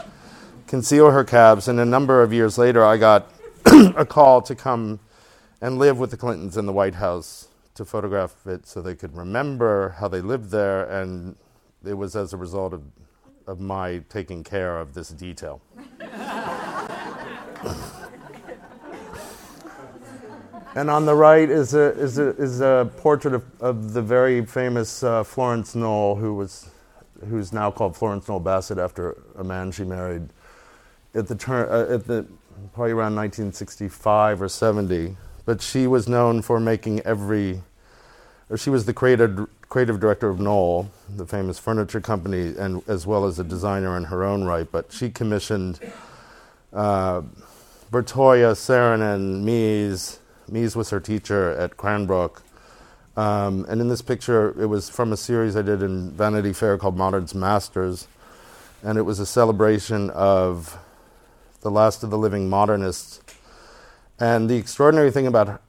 conceal 0.66 1.10
her 1.10 1.24
calves. 1.24 1.68
And 1.68 1.80
a 1.80 1.84
number 1.84 2.22
of 2.22 2.32
years 2.32 2.58
later, 2.58 2.84
I 2.84 2.96
got 2.96 3.30
a 3.66 4.04
call 4.04 4.42
to 4.42 4.54
come 4.54 5.00
and 5.60 5.78
live 5.78 5.98
with 5.98 6.10
the 6.10 6.16
Clintons 6.16 6.56
in 6.56 6.66
the 6.66 6.72
White 6.72 6.96
House 6.96 7.48
to 7.74 7.84
photograph 7.84 8.34
it 8.46 8.66
so 8.66 8.80
they 8.82 8.94
could 8.94 9.16
remember 9.16 9.96
how 9.98 10.08
they 10.08 10.20
lived 10.20 10.50
there. 10.50 10.84
And 10.84 11.36
it 11.84 11.94
was 11.94 12.14
as 12.16 12.32
a 12.32 12.36
result 12.36 12.72
of, 12.72 12.82
of 13.46 13.60
my 13.60 14.02
taking 14.08 14.44
care 14.44 14.78
of 14.78 14.94
this 14.94 15.08
detail. 15.08 15.62
And 20.76 20.90
on 20.90 21.06
the 21.06 21.14
right 21.14 21.48
is 21.48 21.72
a, 21.74 21.92
is 21.92 22.18
a, 22.18 22.30
is 22.30 22.60
a 22.60 22.90
portrait 22.96 23.32
of, 23.32 23.44
of 23.60 23.92
the 23.92 24.02
very 24.02 24.44
famous 24.44 25.04
uh, 25.04 25.22
Florence 25.22 25.76
Knoll, 25.76 26.16
who 26.16 26.34
was, 26.34 26.68
who's 27.28 27.52
now 27.52 27.70
called 27.70 27.96
Florence 27.96 28.28
Knoll 28.28 28.40
Bassett 28.40 28.78
after 28.78 29.16
a 29.38 29.44
man 29.44 29.70
she 29.70 29.84
married 29.84 30.30
at 31.14 31.28
the, 31.28 31.36
turn, 31.36 31.68
uh, 31.70 31.94
at 31.94 32.08
the 32.08 32.26
probably 32.72 32.90
around 32.90 33.14
1965 33.14 34.42
or 34.42 34.48
70. 34.48 35.16
But 35.44 35.62
she 35.62 35.86
was 35.86 36.08
known 36.08 36.42
for 36.42 36.58
making 36.58 37.00
every, 37.00 37.60
or 38.50 38.56
she 38.56 38.70
was 38.70 38.84
the 38.84 38.92
creative, 38.92 39.46
creative 39.68 40.00
director 40.00 40.28
of 40.28 40.40
Knoll, 40.40 40.90
the 41.08 41.24
famous 41.24 41.56
furniture 41.56 42.00
company, 42.00 42.52
and 42.58 42.82
as 42.88 43.06
well 43.06 43.26
as 43.26 43.38
a 43.38 43.44
designer 43.44 43.96
in 43.96 44.04
her 44.04 44.24
own 44.24 44.42
right. 44.42 44.66
But 44.68 44.90
she 44.90 45.08
commissioned 45.08 45.78
uh, 46.72 47.22
Bertoia, 47.92 48.54
Saarinen, 48.56 49.44
Mies, 49.44 50.18
Mies 50.50 50.76
was 50.76 50.90
her 50.90 51.00
teacher 51.00 51.50
at 51.52 51.76
Cranbrook. 51.76 52.42
Um, 53.16 53.64
and 53.68 53.80
in 53.80 53.88
this 53.88 54.02
picture, 54.02 54.60
it 54.60 54.66
was 54.66 54.88
from 54.88 55.12
a 55.12 55.16
series 55.16 55.56
I 55.56 55.62
did 55.62 55.82
in 55.82 56.10
Vanity 56.10 56.52
Fair 56.52 56.76
called 56.78 56.96
Modern's 56.96 57.34
Masters. 57.34 58.08
And 58.82 58.98
it 58.98 59.02
was 59.02 59.18
a 59.20 59.26
celebration 59.26 60.10
of 60.10 60.78
the 61.60 61.70
last 61.70 62.02
of 62.02 62.10
the 62.10 62.18
living 62.18 62.48
modernists. 62.50 63.20
And 64.20 64.50
the 64.50 64.56
extraordinary 64.56 65.10
thing 65.10 65.26
about 65.26 65.46
her, 65.48 65.60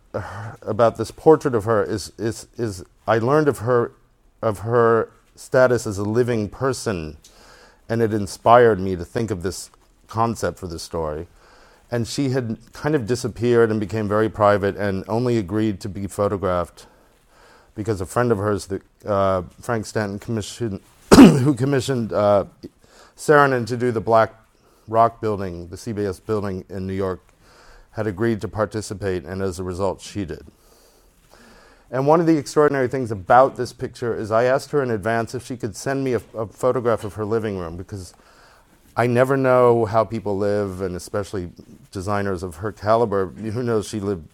about 0.62 0.98
this 0.98 1.12
portrait 1.12 1.55
of 1.55 1.65
her 1.65 1.84
is, 1.84 2.12
is, 2.17 2.48
is 2.58 2.84
I 3.08 3.17
learned 3.17 3.48
of 3.48 3.60
her, 3.60 3.91
of 4.41 4.60
her 4.60 5.10
status 5.36 5.86
as 5.86 5.98
a 5.98 6.03
living 6.03 6.50
person, 6.50 7.17
and 7.89 8.01
it 8.01 8.13
inspired 8.13 8.79
me 8.79 8.96
to 8.96 9.05
think 9.05 9.32
of 9.32 9.44
this 9.44 9.70
concept 10.08 10.60
for 10.60 10.67
this 10.67 10.84
story. 10.84 11.27
And 11.92 12.08
she 12.08 12.30
had 12.30 12.58
kind 12.74 12.96
of 12.96 13.06
disappeared 13.06 13.70
and 13.70 13.80
became 13.80 14.08
very 14.08 14.30
private 14.30 14.75
and 14.75 15.04
only 15.08 15.38
agreed 15.38 15.80
to 15.82 15.89
be 15.89 16.08
photographed 16.08 16.88
because 17.75 18.01
a 18.01 18.06
friend 18.06 18.32
of 18.32 18.38
hers, 18.38 18.68
uh, 19.06 19.44
Frank 19.62 19.86
Stanton, 19.86 20.18
commissioned, 20.18 20.82
who 21.13 21.54
commissioned 21.54 22.12
uh, 22.13 22.46
Saarinen 23.15 23.68
to 23.68 23.77
do 23.77 23.92
the 23.92 24.01
Black 24.01 24.34
Rock 24.88 25.22
building, 25.22 25.68
the 25.68 25.75
CBS 25.75 26.24
building 26.25 26.65
in 26.70 26.88
New 26.88 26.94
York, 26.94 27.22
had 27.92 28.08
agreed 28.08 28.42
to 28.42 28.48
participate, 28.48 29.24
and 29.24 29.42
as 29.42 29.60
a 29.60 29.63
result, 29.63 30.01
she 30.01 30.25
did. 30.25 30.46
And 31.92 32.08
one 32.08 32.20
of 32.20 32.25
the 32.25 32.38
extraordinary 32.38 32.88
things 32.88 33.12
about 33.12 33.56
this 33.56 33.72
picture 33.72 34.15
is 34.15 34.32
I 34.32 34.46
asked 34.46 34.72
her 34.72 34.82
in 34.82 34.92
advance 34.92 35.36
if 35.36 35.46
she 35.46 35.56
could 35.56 35.75
send 35.75 36.04
me 36.04 36.13
a, 36.13 36.22
a, 36.34 36.48
photograph 36.48 37.04
of 37.04 37.13
her 37.13 37.25
living 37.25 37.58
room 37.58 37.77
because 37.77 38.13
I 38.98 39.08
never 39.08 39.36
know 39.36 39.86
how 39.86 40.06
people 40.06 40.38
live, 40.38 40.82
and 40.82 40.96
especially 40.96 41.52
designers 41.92 42.44
of 42.44 42.58
her 42.58 42.72
caliber. 42.72 43.28
Who 43.28 43.62
knows? 43.62 43.88
She 43.88 44.00
lived, 44.00 44.28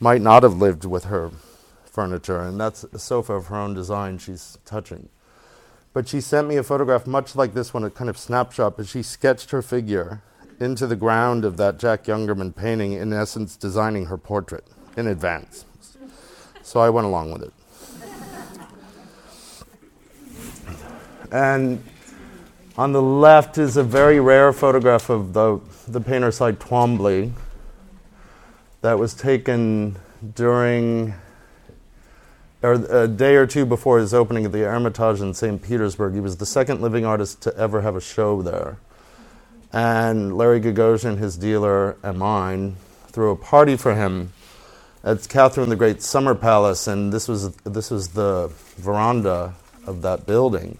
might 0.00 0.22
not 0.22 0.42
have 0.42 0.56
lived 0.56 0.84
with 0.84 1.04
her 1.04 1.30
furniture, 1.84 2.40
and 2.40 2.58
that's 2.58 2.84
a 2.84 2.98
sofa 2.98 3.34
of 3.34 3.46
her 3.48 3.56
own 3.56 3.74
design 3.74 4.16
she's 4.16 4.58
touching. 4.64 5.10
But 5.92 6.08
she 6.08 6.22
sent 6.22 6.48
me 6.48 6.56
a 6.56 6.62
photograph 6.62 7.06
much 7.06 7.36
like 7.36 7.52
this 7.52 7.74
one, 7.74 7.84
a 7.84 7.90
kind 7.90 8.08
of 8.08 8.16
snapshot, 8.16 8.78
but 8.78 8.86
she 8.86 9.02
sketched 9.02 9.50
her 9.50 9.60
figure 9.60 10.22
into 10.58 10.86
the 10.86 10.96
ground 10.96 11.44
of 11.44 11.58
that 11.58 11.78
Jack 11.78 12.04
Youngerman 12.04 12.56
painting, 12.56 12.92
in 12.92 13.12
essence, 13.12 13.56
designing 13.56 14.06
her 14.06 14.16
portrait 14.16 14.64
in 14.96 15.06
advance. 15.06 15.66
So 16.62 16.80
I 16.80 16.88
went 16.88 17.06
along 17.06 17.32
with 17.32 17.42
it. 17.42 17.52
And 21.30 21.82
on 22.76 22.92
the 22.92 23.02
left 23.02 23.58
is 23.58 23.76
a 23.76 23.82
very 23.82 24.18
rare 24.18 24.52
photograph 24.52 25.10
of 25.10 25.32
the, 25.32 25.60
the 25.86 26.00
painter 26.00 26.30
Cy 26.30 26.52
Twombly 26.52 27.32
that 28.80 28.98
was 28.98 29.14
taken 29.14 29.96
during 30.34 31.14
or 32.62 32.74
a 32.74 33.08
day 33.08 33.34
or 33.34 33.46
two 33.46 33.66
before 33.66 33.98
his 33.98 34.14
opening 34.14 34.46
of 34.46 34.52
the 34.52 34.60
Hermitage 34.60 35.20
in 35.20 35.34
St. 35.34 35.60
Petersburg. 35.60 36.14
He 36.14 36.20
was 36.20 36.36
the 36.36 36.46
second 36.46 36.80
living 36.80 37.04
artist 37.04 37.42
to 37.42 37.56
ever 37.56 37.80
have 37.80 37.96
a 37.96 38.00
show 38.00 38.40
there. 38.40 38.78
And 39.72 40.36
Larry 40.38 40.60
Gagosian, 40.60 41.18
his 41.18 41.36
dealer, 41.36 41.96
and 42.02 42.18
mine 42.18 42.76
threw 43.08 43.30
a 43.30 43.36
party 43.36 43.76
for 43.76 43.96
him 43.96 44.32
at 45.02 45.28
Catherine 45.28 45.70
the 45.70 45.76
Great 45.76 46.02
Summer 46.02 46.36
Palace, 46.36 46.86
and 46.86 47.12
this 47.12 47.26
was 47.26 47.52
this 47.56 47.90
was 47.90 48.08
the 48.08 48.52
veranda 48.76 49.54
of 49.84 50.02
that 50.02 50.26
building. 50.26 50.78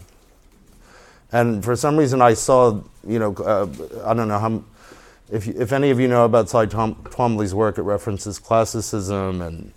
And 1.32 1.64
for 1.64 1.74
some 1.76 1.96
reason, 1.96 2.20
I 2.20 2.34
saw, 2.34 2.80
you 3.06 3.18
know, 3.18 3.34
uh, 3.34 3.66
I 4.04 4.12
don't 4.12 4.28
know 4.28 4.38
how, 4.38 4.62
if 5.30 5.48
if 5.48 5.72
any 5.72 5.90
of 5.90 5.98
you 5.98 6.06
know 6.06 6.26
about 6.26 6.50
Cy 6.50 6.66
Tom, 6.66 6.94
Twombly's 7.04 7.54
work, 7.54 7.78
it 7.78 7.82
references 7.82 8.38
classicism 8.38 9.40
and 9.40 9.72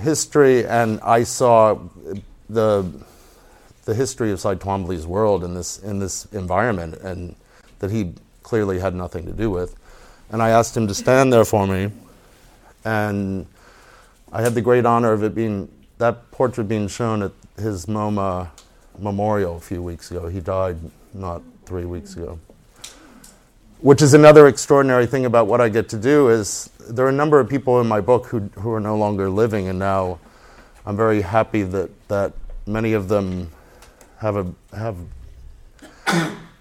history, 0.00 0.66
and 0.66 1.00
I 1.00 1.22
saw 1.22 1.78
the 2.50 2.90
the 3.84 3.94
history 3.94 4.32
of 4.32 4.40
Cy 4.40 4.56
Twombly's 4.56 5.06
world 5.06 5.44
in 5.44 5.54
this 5.54 5.78
in 5.78 6.00
this 6.00 6.26
environment, 6.32 6.96
and 6.96 7.36
that 7.78 7.92
he 7.92 8.14
clearly 8.42 8.80
had 8.80 8.94
nothing 8.94 9.26
to 9.26 9.32
do 9.32 9.50
with. 9.50 9.76
And 10.30 10.42
I 10.42 10.50
asked 10.50 10.76
him 10.76 10.88
to 10.88 10.94
stand 10.94 11.32
there 11.32 11.44
for 11.44 11.66
me, 11.66 11.92
and 12.84 13.46
I 14.32 14.42
had 14.42 14.54
the 14.54 14.60
great 14.60 14.84
honor 14.84 15.12
of 15.12 15.22
it 15.22 15.36
being 15.36 15.70
that 15.98 16.32
portrait 16.32 16.68
being 16.68 16.88
shown 16.88 17.22
at 17.22 17.32
his 17.56 17.86
MoMA 17.86 18.48
memorial 18.98 19.56
a 19.56 19.60
few 19.60 19.82
weeks 19.82 20.10
ago. 20.10 20.28
He 20.28 20.40
died 20.40 20.76
not 21.14 21.42
three 21.64 21.84
weeks 21.84 22.16
ago. 22.16 22.38
Which 23.80 24.02
is 24.02 24.14
another 24.14 24.48
extraordinary 24.48 25.06
thing 25.06 25.24
about 25.24 25.46
what 25.46 25.60
I 25.60 25.68
get 25.68 25.88
to 25.90 25.96
do 25.96 26.28
is 26.30 26.68
there 26.88 27.06
are 27.06 27.10
a 27.10 27.12
number 27.12 27.38
of 27.38 27.48
people 27.48 27.80
in 27.80 27.86
my 27.86 28.00
book 28.00 28.26
who, 28.26 28.40
who 28.58 28.72
are 28.72 28.80
no 28.80 28.96
longer 28.96 29.30
living, 29.30 29.68
and 29.68 29.78
now 29.78 30.18
I'm 30.84 30.96
very 30.96 31.20
happy 31.20 31.62
that, 31.62 31.90
that 32.08 32.32
many 32.66 32.92
of 32.92 33.08
them 33.08 33.50
have 34.18 34.36
a, 34.36 34.52
have 34.76 34.96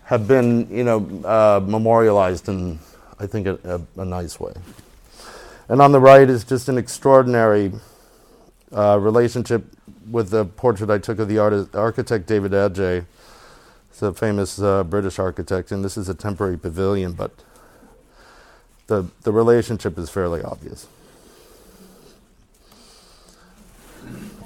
have 0.07 0.25
been, 0.25 0.67
you 0.69 0.85
know, 0.85 0.99
uh, 1.25 1.59
memorialized 1.65 2.47
in, 2.47 2.79
I 3.19 3.27
think, 3.27 3.45
a, 3.45 3.59
a, 3.97 4.01
a, 4.01 4.05
nice 4.05 4.39
way. 4.39 4.53
And 5.67 5.81
on 5.81 5.91
the 5.91 5.99
right 5.99 6.29
is 6.29 6.45
just 6.45 6.69
an 6.69 6.77
extraordinary 6.77 7.73
uh, 8.71 8.97
relationship 8.99 9.65
with 10.09 10.29
the 10.29 10.45
portrait 10.45 10.89
I 10.89 10.97
took 10.97 11.19
of 11.19 11.27
the 11.27 11.37
artist, 11.37 11.75
architect 11.75 12.27
David 12.27 12.51
Adjaye. 12.51 13.05
He's 13.91 14.01
a 14.01 14.13
famous 14.13 14.59
uh, 14.59 14.83
British 14.83 15.19
architect, 15.19 15.71
and 15.71 15.83
this 15.83 15.97
is 15.97 16.07
a 16.09 16.13
temporary 16.13 16.57
pavilion, 16.57 17.13
but 17.13 17.31
the, 18.87 19.07
the 19.23 19.31
relationship 19.31 19.97
is 19.97 20.09
fairly 20.09 20.41
obvious. 20.41 20.87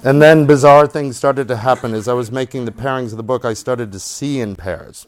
And 0.04 0.20
then 0.20 0.46
bizarre 0.46 0.88
things 0.88 1.16
started 1.16 1.46
to 1.48 1.56
happen. 1.56 1.94
As 1.94 2.08
I 2.08 2.12
was 2.12 2.32
making 2.32 2.64
the 2.64 2.72
pairings 2.72 3.12
of 3.12 3.16
the 3.16 3.22
book, 3.22 3.44
I 3.44 3.54
started 3.54 3.92
to 3.92 4.00
see 4.00 4.40
in 4.40 4.56
pairs. 4.56 5.06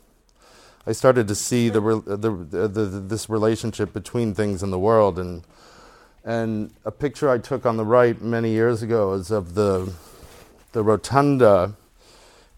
I 0.86 0.92
started 0.92 1.26
to 1.28 1.34
see 1.34 1.68
the, 1.68 1.80
the, 1.80 2.30
the, 2.30 2.68
the, 2.68 2.84
this 3.00 3.28
relationship 3.28 3.92
between 3.92 4.34
things 4.34 4.62
in 4.62 4.70
the 4.70 4.78
world. 4.78 5.18
And, 5.18 5.42
and 6.24 6.72
a 6.84 6.92
picture 6.92 7.28
I 7.28 7.38
took 7.38 7.66
on 7.66 7.76
the 7.76 7.84
right 7.84 8.20
many 8.22 8.50
years 8.50 8.82
ago 8.82 9.14
is 9.14 9.32
of 9.32 9.54
the, 9.54 9.92
the 10.74 10.82
rotunda 10.82 11.74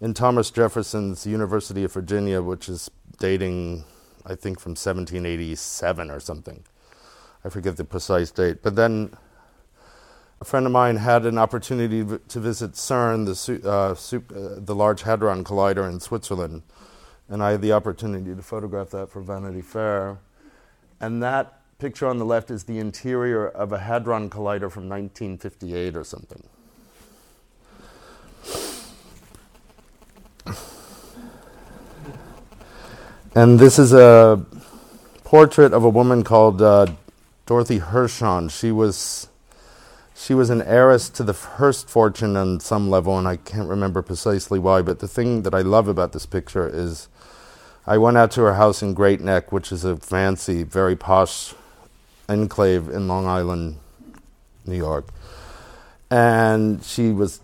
in 0.01 0.13
Thomas 0.13 0.51
Jefferson's 0.51 1.27
University 1.27 1.85
of 1.85 1.93
Virginia, 1.93 2.43
which 2.43 2.69
is 2.69 2.91
dating, 3.19 3.85
I 4.25 4.35
think, 4.35 4.59
from 4.59 4.71
1787 4.71 6.11
or 6.11 6.19
something. 6.19 6.65
I 7.45 7.49
forget 7.49 7.77
the 7.77 7.85
precise 7.85 8.31
date. 8.31 8.63
But 8.63 8.75
then 8.75 9.17
a 10.41 10.45
friend 10.45 10.67
of 10.67 10.73
mine 10.73 10.97
had 10.97 11.25
an 11.25 11.39
opportunity 11.39 12.05
to 12.05 12.41
visit 12.41 12.73
CERN, 12.73 13.27
the, 13.27 13.71
uh, 13.71 13.93
uh, 13.93 14.61
the 14.61 14.75
Large 14.75 15.03
Hadron 15.03 15.45
Collider 15.45 15.89
in 15.89 16.01
Switzerland 16.01 16.63
and 17.29 17.43
I 17.43 17.53
had 17.53 17.63
the 17.63 17.73
opportunity 17.73 18.35
to 18.35 18.43
photograph 18.43 18.91
that 18.91 19.11
for 19.11 19.21
Vanity 19.21 19.63
Fair. 19.63 20.19
And 21.01 21.23
that 21.23 21.61
picture 21.79 22.07
on 22.07 22.19
the 22.19 22.25
left 22.25 22.51
is 22.51 22.65
the 22.65 22.79
interior 22.79 23.49
of 23.49 23.73
a 23.73 23.79
Hadron 23.79 24.31
Collider 24.31 24.71
from 24.71 24.89
1958 24.89 25.97
or 25.97 26.05
something. 26.05 26.43
And 33.35 33.59
this 33.59 33.79
is 33.79 33.93
a 33.93 34.45
portrait 35.25 35.75
of 35.75 35.85
a 35.85 35.91
woman 35.91 36.25
called 36.25 36.63
uh, 36.63 36.87
Dorothy 37.45 37.81
Hirshon. 37.81 38.51
She 38.51 38.73
was 38.73 39.29
she 40.15 40.33
was 40.33 40.49
an 40.49 40.63
heiress 40.63 41.11
to 41.11 41.23
the 41.23 41.35
Hearst 41.35 41.91
fortune 41.91 42.37
on 42.37 42.61
some 42.61 42.89
level, 42.89 43.19
and 43.19 43.29
I 43.29 43.37
can't 43.37 43.69
remember 43.69 44.01
precisely 44.01 44.59
why. 44.59 44.81
But 44.81 45.01
the 45.01 45.09
thing 45.09 45.43
that 45.43 45.55
I 45.55 45.61
love 45.61 45.87
about 45.87 46.13
this 46.13 46.25
picture 46.25 46.67
is 46.67 47.09
I 47.87 47.99
went 47.99 48.17
out 48.17 48.31
to 48.33 48.41
her 48.41 48.55
house 48.55 48.83
in 48.83 48.95
Great 48.95 49.21
Neck, 49.21 49.53
which 49.53 49.71
is 49.71 49.85
a 49.85 49.97
fancy, 49.97 50.63
very 50.63 50.97
posh 50.97 51.55
enclave 52.29 52.89
in 52.89 53.07
Long 53.07 53.27
Island, 53.27 53.77
New 54.65 54.77
York. 54.77 55.09
And 56.11 56.83
she 56.83 57.11
was 57.11 57.41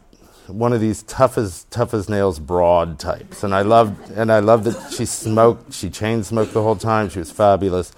one 0.48 0.72
of 0.72 0.80
these 0.80 1.02
tough 1.04 1.38
as 1.38 1.64
tough 1.70 1.94
as 1.94 2.08
nails 2.08 2.38
broad 2.38 2.98
types. 2.98 3.44
And 3.44 3.54
I 3.54 3.62
loved 3.62 4.10
and 4.10 4.30
I 4.30 4.40
loved 4.40 4.64
that 4.64 4.92
she 4.92 5.04
smoked, 5.04 5.72
she 5.72 5.90
chain 5.90 6.22
smoked 6.22 6.52
the 6.52 6.62
whole 6.62 6.76
time. 6.76 7.08
She 7.08 7.18
was 7.18 7.30
fabulous. 7.30 7.92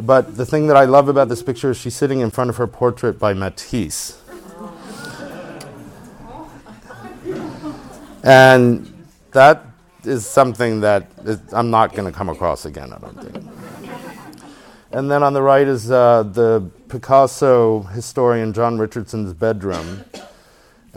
But 0.00 0.36
the 0.36 0.46
thing 0.46 0.68
that 0.68 0.76
I 0.76 0.84
love 0.84 1.08
about 1.08 1.28
this 1.28 1.42
picture 1.42 1.70
is 1.70 1.76
she's 1.76 1.96
sitting 1.96 2.20
in 2.20 2.30
front 2.30 2.50
of 2.50 2.56
her 2.56 2.66
portrait 2.66 3.18
by 3.18 3.34
Matisse. 3.34 4.20
And 8.22 9.06
that 9.32 9.64
is 10.04 10.26
something 10.26 10.80
that 10.80 11.06
is, 11.24 11.40
I'm 11.52 11.70
not 11.70 11.94
going 11.94 12.10
to 12.10 12.16
come 12.16 12.28
across 12.28 12.64
again, 12.64 12.92
I 12.92 12.98
don't 12.98 13.20
think. 13.20 13.44
And 14.90 15.10
then 15.10 15.22
on 15.22 15.32
the 15.34 15.42
right 15.42 15.66
is 15.66 15.90
uh, 15.90 16.22
the 16.22 16.70
Picasso 16.88 17.82
historian 17.82 18.52
John 18.52 18.78
Richardson's 18.78 19.34
bedroom. 19.34 20.04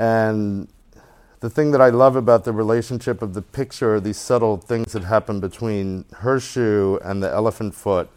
And 0.01 0.67
the 1.41 1.49
thing 1.51 1.69
that 1.71 1.81
I 1.81 1.89
love 1.89 2.15
about 2.15 2.43
the 2.43 2.51
relationship 2.51 3.21
of 3.21 3.35
the 3.35 3.43
picture 3.43 3.93
are 3.93 3.99
these 3.99 4.17
subtle 4.17 4.57
things 4.57 4.93
that 4.93 5.03
happen 5.03 5.39
between 5.39 6.05
her 6.11 6.39
shoe 6.39 6.99
and 7.03 7.21
the 7.21 7.29
elephant 7.29 7.75
foot. 7.75 8.09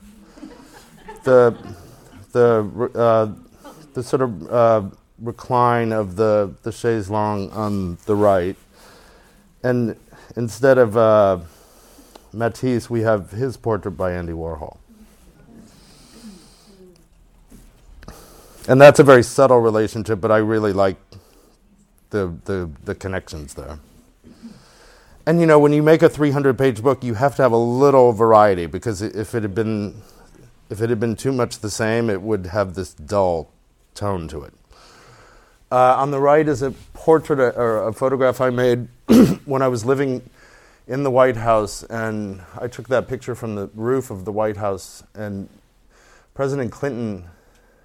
The, 1.25 1.55
the, 2.33 2.91
uh, 2.95 3.35
the 3.93 4.03
sort 4.03 4.23
of 4.23 4.51
uh, 4.51 4.83
recline 5.19 5.93
of 5.93 6.17
the, 6.17 6.55
the 6.63 6.73
chaise 6.73 7.11
longue 7.11 7.51
on 7.53 7.99
the 8.07 8.17
right. 8.17 8.57
And 9.63 9.95
instead 10.37 10.79
of 10.79 10.97
uh, 10.97 11.41
Matisse, 12.33 12.89
we 12.89 13.03
have 13.03 13.31
his 13.31 13.59
portrait 13.59 13.93
by 13.93 14.13
Andy 14.13 14.33
Warhol. 14.33 14.79
And 18.67 18.81
that's 18.81 18.99
a 18.99 19.05
very 19.05 19.23
subtle 19.23 19.61
relationship, 19.61 20.23
but 20.23 20.31
I 20.31 20.39
really 20.39 20.73
like 20.73 21.04
the, 22.15 22.33
the, 22.45 22.71
the 22.85 22.95
connections 22.95 23.55
there. 23.55 23.81
and 25.27 25.41
you 25.41 25.47
know, 25.47 25.59
when 25.59 25.73
you 25.73 25.83
make 25.83 26.01
a 26.01 26.09
300 26.09 26.57
page 26.57 26.81
book, 26.81 27.03
you 27.03 27.15
have 27.15 27.35
to 27.37 27.43
have 27.43 27.51
a 27.51 27.57
little 27.57 28.13
variety 28.13 28.67
because 28.67 29.03
if 29.03 29.35
it 29.35 29.43
had 29.43 29.55
been 29.55 30.01
if 30.71 30.81
it 30.81 30.89
had 30.89 30.99
been 30.99 31.15
too 31.15 31.33
much 31.33 31.59
the 31.59 31.71
same, 31.71 32.09
it 32.09 32.23
would 32.23 32.47
have 32.47 32.75
this 32.75 32.95
dull 32.95 33.51
tone 33.95 34.29
to 34.29 34.43
it. 34.43 34.55
Uh, 35.71 35.97
on 35.97 36.11
the 36.11 36.21
right 36.21 36.49
is 36.49 36.63
a 36.63 36.71
portrait 36.93 37.39
uh, 37.39 37.61
or 37.61 37.89
a 37.89 37.93
photograph 37.93 38.41
I 38.41 38.51
made 38.51 38.89
when 39.45 39.61
I 39.61 39.69
was 39.69 39.85
living 39.85 40.23
in 40.87 41.03
the 41.03 41.11
White 41.11 41.37
House, 41.37 41.83
and 41.83 42.43
I 42.59 42.69
took 42.69 42.89
that 42.89 43.09
picture 43.09 43.35
from 43.35 43.57
the 43.57 43.69
roof 43.75 44.11
of 44.11 44.25
the 44.25 44.33
White 44.33 44.57
House, 44.57 45.03
and 45.15 45.49
President 46.33 46.71
Clinton 46.71 47.25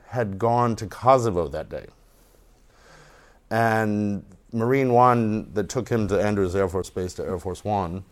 had 0.07 0.37
gone 0.37 0.75
to 0.77 0.85
Kosovo 0.85 1.47
that 1.47 1.69
day. 1.69 1.87
And 3.51 4.23
Marine 4.51 4.93
One 4.93 5.53
that 5.53 5.69
took 5.69 5.89
him 5.89 6.07
to 6.07 6.21
Andrews 6.21 6.55
Air 6.55 6.67
Force 6.67 6.89
Base 6.89 7.13
to 7.15 7.23
Air 7.23 7.39
Force 7.39 7.63
One 7.63 8.03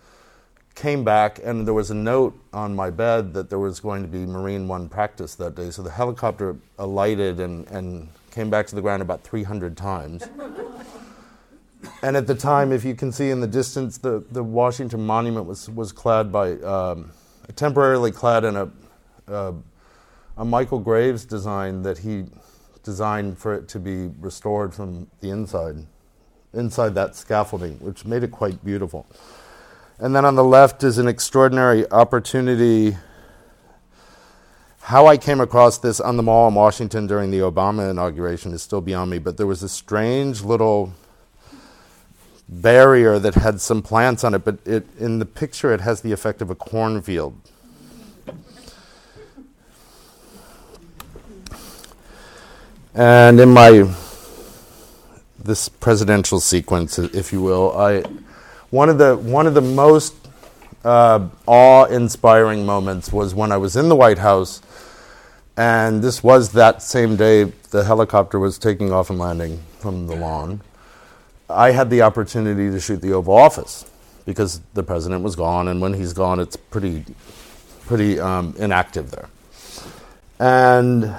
came 0.78 1.04
back, 1.04 1.40
and 1.44 1.66
there 1.66 1.74
was 1.74 1.90
a 1.90 1.96
note 1.96 2.40
on 2.54 2.76
my 2.76 2.92
bed 2.92 3.34
that 3.34 3.50
there 3.50 3.58
was 3.58 3.80
going 3.80 4.04
to 4.04 4.08
be 4.08 4.26
Marine 4.26 4.68
One 4.68 4.88
practice 4.88 5.34
that 5.36 5.56
day. 5.56 5.72
So 5.72 5.82
the 5.82 5.90
helicopter 5.90 6.56
alighted 6.78 7.40
and, 7.40 7.68
and 7.70 8.08
came 8.32 8.52
back 8.52 8.68
to 8.68 8.76
the 8.76 8.82
ground 8.82 9.02
about 9.02 9.24
300 9.24 9.76
times. 9.76 10.24
and 12.04 12.16
at 12.16 12.28
the 12.28 12.36
time, 12.36 12.72
if 12.72 12.86
you 12.86 12.94
can 12.94 13.12
see 13.12 13.32
in 13.32 13.42
the 13.42 13.48
distance, 13.48 13.98
the, 13.98 14.24
the 14.32 14.44
Washington 14.44 15.04
Monument 15.04 15.48
was, 15.48 15.68
was 15.68 15.92
clad 15.92 16.32
by, 16.32 16.54
um, 16.60 17.12
temporarily 17.56 18.12
clad 18.12 18.44
in 18.44 18.56
a, 18.56 18.70
uh, 19.28 19.54
a 20.38 20.46
Michael 20.46 20.80
Graves 20.80 21.26
design 21.26 21.82
that 21.82 21.98
he 21.98 22.26
designed 22.88 23.38
for 23.38 23.54
it 23.54 23.68
to 23.68 23.80
be 23.80 24.10
restored 24.22 24.74
from 24.74 25.08
the 25.20 25.30
inside, 25.30 25.76
inside 26.54 26.96
that 26.96 27.18
scaffolding, 27.18 27.74
which 27.80 28.06
made 28.06 28.24
it 28.24 28.32
quite 28.32 28.64
beautiful. 28.64 29.06
And 30.00 30.16
then 30.16 30.24
on 30.24 30.36
the 30.36 30.44
left 30.44 30.86
is 30.86 30.98
an 30.98 31.06
extraordinary 31.06 31.86
opportunity. 31.92 32.96
How 34.84 35.06
I 35.06 35.18
came 35.18 35.42
across 35.42 35.80
this 35.80 36.00
on 36.00 36.16
the 36.16 36.24
mall 36.24 36.48
in 36.48 36.54
Washington 36.54 37.08
during 37.08 37.30
the 37.30 37.40
Obama 37.40 37.92
inauguration 37.92 38.54
is 38.54 38.62
still 38.62 38.80
beyond 38.80 39.12
me, 39.12 39.20
but 39.20 39.36
there 39.36 39.48
was 39.48 39.64
a 39.64 39.70
strange 39.70 40.42
little 40.44 40.94
barrier 42.48 43.20
that 43.20 43.36
had 43.36 43.60
some 43.60 43.82
plants 43.82 44.24
on 44.24 44.34
it, 44.34 44.46
but 44.46 44.60
it, 44.66 44.88
in 44.98 45.20
the 45.20 45.26
picture 45.26 45.74
it 45.74 45.82
has 45.82 46.00
the 46.00 46.14
effect 46.14 46.42
of 46.42 46.50
a 46.50 46.56
cornfield. 46.56 47.36
And 52.94 53.40
in 53.40 53.50
my 53.50 53.94
this 55.44 55.70
presidential 55.70 56.40
sequence, 56.40 57.00
if 57.00 57.32
you 57.32 57.42
will, 57.42 57.78
I 57.78 58.04
one 58.70 58.90
of 58.90 58.98
the 58.98 59.16
one 59.16 59.48
of 59.48 59.54
the 59.54 59.62
most 59.62 60.14
uh, 60.84 61.28
awe-inspiring 61.46 62.66
moments 62.66 63.12
was 63.12 63.34
when 63.34 63.52
I 63.52 63.58
was 63.58 63.76
in 63.76 63.90
the 63.90 63.96
White 63.96 64.18
House, 64.18 64.62
and 65.56 66.02
this 66.02 66.24
was 66.24 66.52
that 66.54 66.82
same 66.82 67.16
day 67.16 67.46
the 67.72 67.84
helicopter 67.84 68.40
was 68.40 68.58
taking 68.58 68.92
off 68.92 69.10
and 69.10 69.20
landing 69.20 69.64
from 69.80 70.08
the 70.08 70.16
lawn. 70.16 70.62
I 71.50 71.72
had 71.72 71.90
the 71.90 72.02
opportunity 72.02 72.70
to 72.70 72.80
shoot 72.80 73.02
the 73.02 73.14
Oval 73.14 73.38
Office 73.38 73.86
because 74.26 74.60
the 74.74 74.84
president 74.84 75.24
was 75.24 75.36
gone, 75.36 75.70
and 75.70 75.82
when 75.82 75.94
he's 75.94 76.14
gone, 76.14 76.40
it's 76.40 76.58
pretty 76.58 77.06
pretty 77.86 78.20
um, 78.20 78.54
inactive 78.58 79.12
there. 79.12 79.30
And 80.40 81.16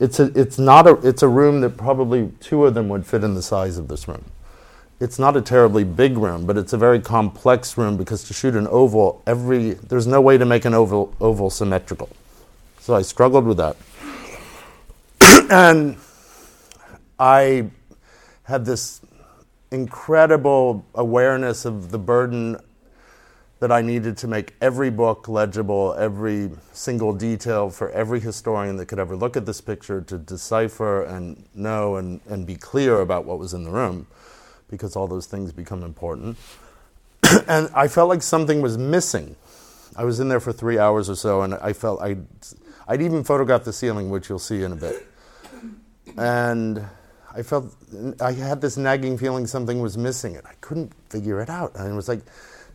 it's 0.00 0.18
a 0.18 0.24
it's 0.38 0.58
not 0.58 0.86
a 0.86 0.94
it's 1.06 1.22
a 1.22 1.28
room 1.28 1.60
that 1.60 1.76
probably 1.76 2.32
two 2.40 2.64
of 2.66 2.74
them 2.74 2.88
would 2.88 3.06
fit 3.06 3.22
in 3.24 3.34
the 3.34 3.42
size 3.42 3.78
of 3.78 3.88
this 3.88 4.08
room 4.08 4.24
it's 5.00 5.18
not 5.18 5.36
a 5.36 5.42
terribly 5.42 5.84
big 5.84 6.16
room, 6.16 6.46
but 6.46 6.56
it's 6.56 6.72
a 6.72 6.78
very 6.78 7.00
complex 7.00 7.76
room 7.76 7.96
because 7.96 8.24
to 8.24 8.34
shoot 8.34 8.54
an 8.54 8.66
oval, 8.68 9.22
every 9.26 9.72
there's 9.72 10.06
no 10.06 10.20
way 10.20 10.38
to 10.38 10.44
make 10.44 10.64
an 10.64 10.74
oval 10.74 11.14
oval 11.20 11.50
symmetrical. 11.50 12.08
So 12.80 12.94
I 12.94 13.02
struggled 13.02 13.44
with 13.44 13.56
that, 13.58 13.76
and 15.50 15.96
I 17.18 17.70
had 18.44 18.64
this 18.64 19.00
incredible 19.70 20.86
awareness 20.94 21.64
of 21.64 21.90
the 21.90 21.98
burden 21.98 22.58
that 23.64 23.72
I 23.72 23.80
needed 23.80 24.18
to 24.18 24.28
make 24.28 24.52
every 24.60 24.90
book 24.90 25.26
legible, 25.26 25.94
every 25.98 26.50
single 26.74 27.14
detail 27.14 27.70
for 27.70 27.88
every 27.92 28.20
historian 28.20 28.76
that 28.76 28.84
could 28.88 28.98
ever 28.98 29.16
look 29.16 29.38
at 29.38 29.46
this 29.46 29.62
picture 29.62 30.02
to 30.02 30.18
decipher 30.18 31.02
and 31.02 31.42
know 31.54 31.96
and, 31.96 32.20
and 32.28 32.46
be 32.46 32.56
clear 32.56 33.00
about 33.00 33.24
what 33.24 33.38
was 33.38 33.54
in 33.54 33.64
the 33.64 33.70
room 33.70 34.06
because 34.68 34.96
all 34.96 35.08
those 35.08 35.24
things 35.24 35.50
become 35.50 35.82
important. 35.82 36.36
and 37.48 37.70
I 37.74 37.88
felt 37.88 38.10
like 38.10 38.20
something 38.20 38.60
was 38.60 38.76
missing. 38.76 39.34
I 39.96 40.04
was 40.04 40.20
in 40.20 40.28
there 40.28 40.40
for 40.40 40.52
three 40.52 40.78
hours 40.78 41.08
or 41.08 41.16
so, 41.16 41.40
and 41.40 41.54
I 41.54 41.72
felt 41.72 42.02
I'd, 42.02 42.26
I'd 42.86 43.00
even 43.00 43.24
photographed 43.24 43.64
the 43.64 43.72
ceiling, 43.72 44.10
which 44.10 44.28
you'll 44.28 44.38
see 44.38 44.62
in 44.62 44.72
a 44.72 44.76
bit. 44.76 45.06
And 46.18 46.84
I 47.34 47.42
felt 47.42 47.74
I 48.20 48.32
had 48.32 48.60
this 48.60 48.76
nagging 48.76 49.16
feeling 49.16 49.46
something 49.46 49.80
was 49.80 49.96
missing, 49.96 50.36
and 50.36 50.46
I 50.46 50.52
couldn't 50.60 50.92
figure 51.08 51.40
it 51.40 51.48
out. 51.48 51.74
And 51.76 51.90
it 51.90 51.94
was 51.94 52.08
like, 52.10 52.20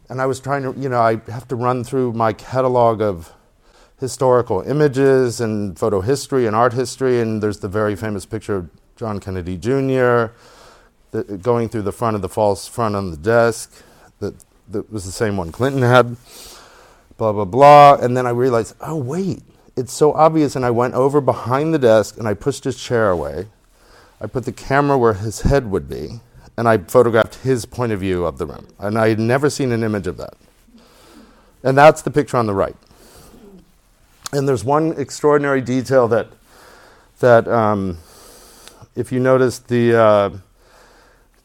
and 0.09 0.21
I 0.21 0.25
was 0.25 0.39
trying 0.39 0.63
to, 0.63 0.79
you 0.79 0.89
know, 0.89 1.01
I 1.01 1.21
have 1.31 1.47
to 1.49 1.55
run 1.55 1.83
through 1.83 2.13
my 2.13 2.33
catalog 2.33 3.01
of 3.01 3.33
historical 3.99 4.61
images 4.61 5.41
and 5.41 5.77
photo 5.77 6.01
history 6.01 6.47
and 6.47 6.55
art 6.55 6.73
history, 6.73 7.21
and 7.21 7.43
there's 7.43 7.59
the 7.59 7.67
very 7.67 7.95
famous 7.95 8.25
picture 8.25 8.55
of 8.55 8.69
John 8.95 9.19
Kennedy 9.19 9.57
Jr 9.57 10.27
going 11.41 11.69
through 11.69 11.81
the 11.81 11.91
front 11.91 12.15
of 12.15 12.21
the 12.21 12.29
false 12.29 12.67
front 12.67 12.95
on 12.95 13.11
the 13.11 13.17
desk 13.17 13.83
that, 14.19 14.33
that 14.67 14.91
was 14.91 15.05
the 15.05 15.11
same 15.11 15.37
one 15.37 15.51
Clinton 15.51 15.81
had, 15.81 16.15
blah, 17.17 17.31
blah, 17.31 17.45
blah. 17.45 17.95
And 17.95 18.15
then 18.15 18.27
I 18.27 18.31
realized, 18.31 18.75
oh, 18.81 18.95
wait, 18.95 19.41
it's 19.75 19.93
so 19.93 20.13
obvious. 20.13 20.55
And 20.55 20.65
I 20.65 20.71
went 20.71 20.93
over 20.93 21.21
behind 21.21 21.73
the 21.73 21.79
desk 21.79 22.17
and 22.17 22.27
I 22.27 22.33
pushed 22.33 22.63
his 22.63 22.77
chair 22.77 23.09
away. 23.09 23.47
I 24.21 24.27
put 24.27 24.45
the 24.45 24.51
camera 24.51 24.97
where 24.97 25.13
his 25.13 25.41
head 25.41 25.71
would 25.71 25.89
be, 25.89 26.19
and 26.59 26.67
I 26.67 26.77
photographed 26.77 27.35
his 27.35 27.65
point 27.65 27.93
of 27.93 28.01
view 28.01 28.25
of 28.25 28.37
the 28.37 28.45
room. 28.45 28.67
And 28.79 28.99
I 28.99 29.07
had 29.07 29.17
never 29.17 29.49
seen 29.49 29.71
an 29.71 29.81
image 29.81 30.07
of 30.07 30.17
that. 30.17 30.33
And 31.63 31.77
that's 31.77 32.01
the 32.01 32.11
picture 32.11 32.35
on 32.35 32.47
the 32.47 32.53
right. 32.53 32.75
And 34.33 34.45
there's 34.45 34.65
one 34.65 34.91
extraordinary 34.97 35.61
detail 35.61 36.09
that, 36.09 36.27
that 37.21 37.47
um, 37.47 37.99
if 38.93 39.09
you 39.09 39.21
notice 39.21 39.59
the, 39.59 39.97
uh, 39.97 40.29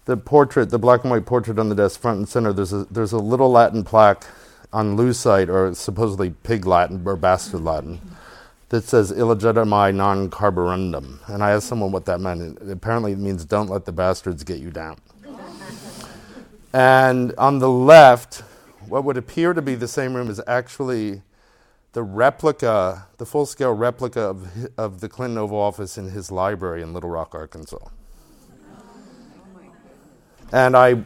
the 0.07 0.17
portrait, 0.17 0.71
the 0.71 0.81
black 0.81 1.05
and 1.05 1.13
white 1.13 1.27
portrait 1.27 1.61
on 1.61 1.69
the 1.69 1.77
desk, 1.77 2.01
front 2.01 2.19
and 2.19 2.29
center, 2.29 2.53
there's 2.53 2.73
a, 2.73 2.83
there's 2.91 3.13
a 3.13 3.19
little 3.19 3.53
Latin 3.53 3.85
plaque 3.85 4.27
on 4.73 4.97
Lucite, 4.97 5.49
or 5.49 5.73
supposedly 5.75 6.31
pig 6.43 6.67
Latin 6.67 7.01
or 7.07 7.15
bastard 7.15 7.63
Latin, 7.63 8.01
that 8.75 8.83
says 8.83 9.13
illegitimi 9.13 9.95
non 9.95 10.29
carborundum. 10.29 11.21
And 11.29 11.45
I 11.45 11.53
asked 11.53 11.69
someone 11.69 11.93
what 11.93 12.07
that 12.07 12.21
meant. 12.21 12.61
It, 12.61 12.71
apparently, 12.71 13.13
it 13.13 13.19
means 13.19 13.45
don't 13.45 13.69
let 13.71 13.85
the 13.85 13.93
bastards 13.93 14.43
get 14.43 14.59
you 14.59 14.73
down. 14.73 14.97
and 16.73 17.33
on 17.39 17.61
the 17.61 17.71
left, 17.71 18.43
what 18.89 19.05
would 19.05 19.17
appear 19.17 19.55
to 19.55 19.63
be 19.63 19.77
the 19.77 19.87
same 19.87 20.13
room 20.13 20.29
is 20.29 20.41
actually 20.49 21.23
the 21.93 22.03
replica, 22.03 23.07
the 23.19 23.25
full 23.25 23.47
scale 23.47 23.73
replica 23.73 24.23
of, 24.23 24.69
of 24.77 25.01
the 25.01 25.09
Clinton 25.09 25.39
Oval 25.39 25.61
Office 25.61 25.97
in 25.97 26.11
his 26.11 26.33
library 26.33 26.83
in 26.83 26.93
Little 26.93 27.11
Rock, 27.11 27.33
Arkansas. 27.33 27.79
And 30.51 30.77
I, 30.77 31.05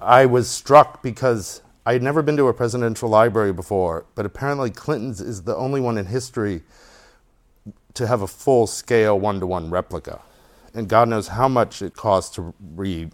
I 0.00 0.26
was 0.26 0.48
struck 0.48 1.04
because 1.04 1.62
I 1.90 1.94
had 1.94 2.04
never 2.04 2.22
been 2.22 2.36
to 2.36 2.46
a 2.46 2.54
presidential 2.54 3.08
library 3.08 3.52
before, 3.52 4.06
but 4.14 4.24
apparently 4.24 4.70
Clinton's 4.70 5.20
is 5.20 5.42
the 5.42 5.56
only 5.56 5.80
one 5.80 5.98
in 5.98 6.06
history 6.06 6.62
to 7.94 8.06
have 8.06 8.22
a 8.22 8.28
full 8.28 8.68
scale 8.68 9.18
one 9.18 9.40
to 9.40 9.46
one 9.48 9.70
replica. 9.70 10.20
And 10.72 10.88
God 10.88 11.08
knows 11.08 11.26
how 11.26 11.48
much 11.48 11.82
it 11.82 11.94
costs 11.94 12.32
to 12.36 12.54
re, 12.76 13.10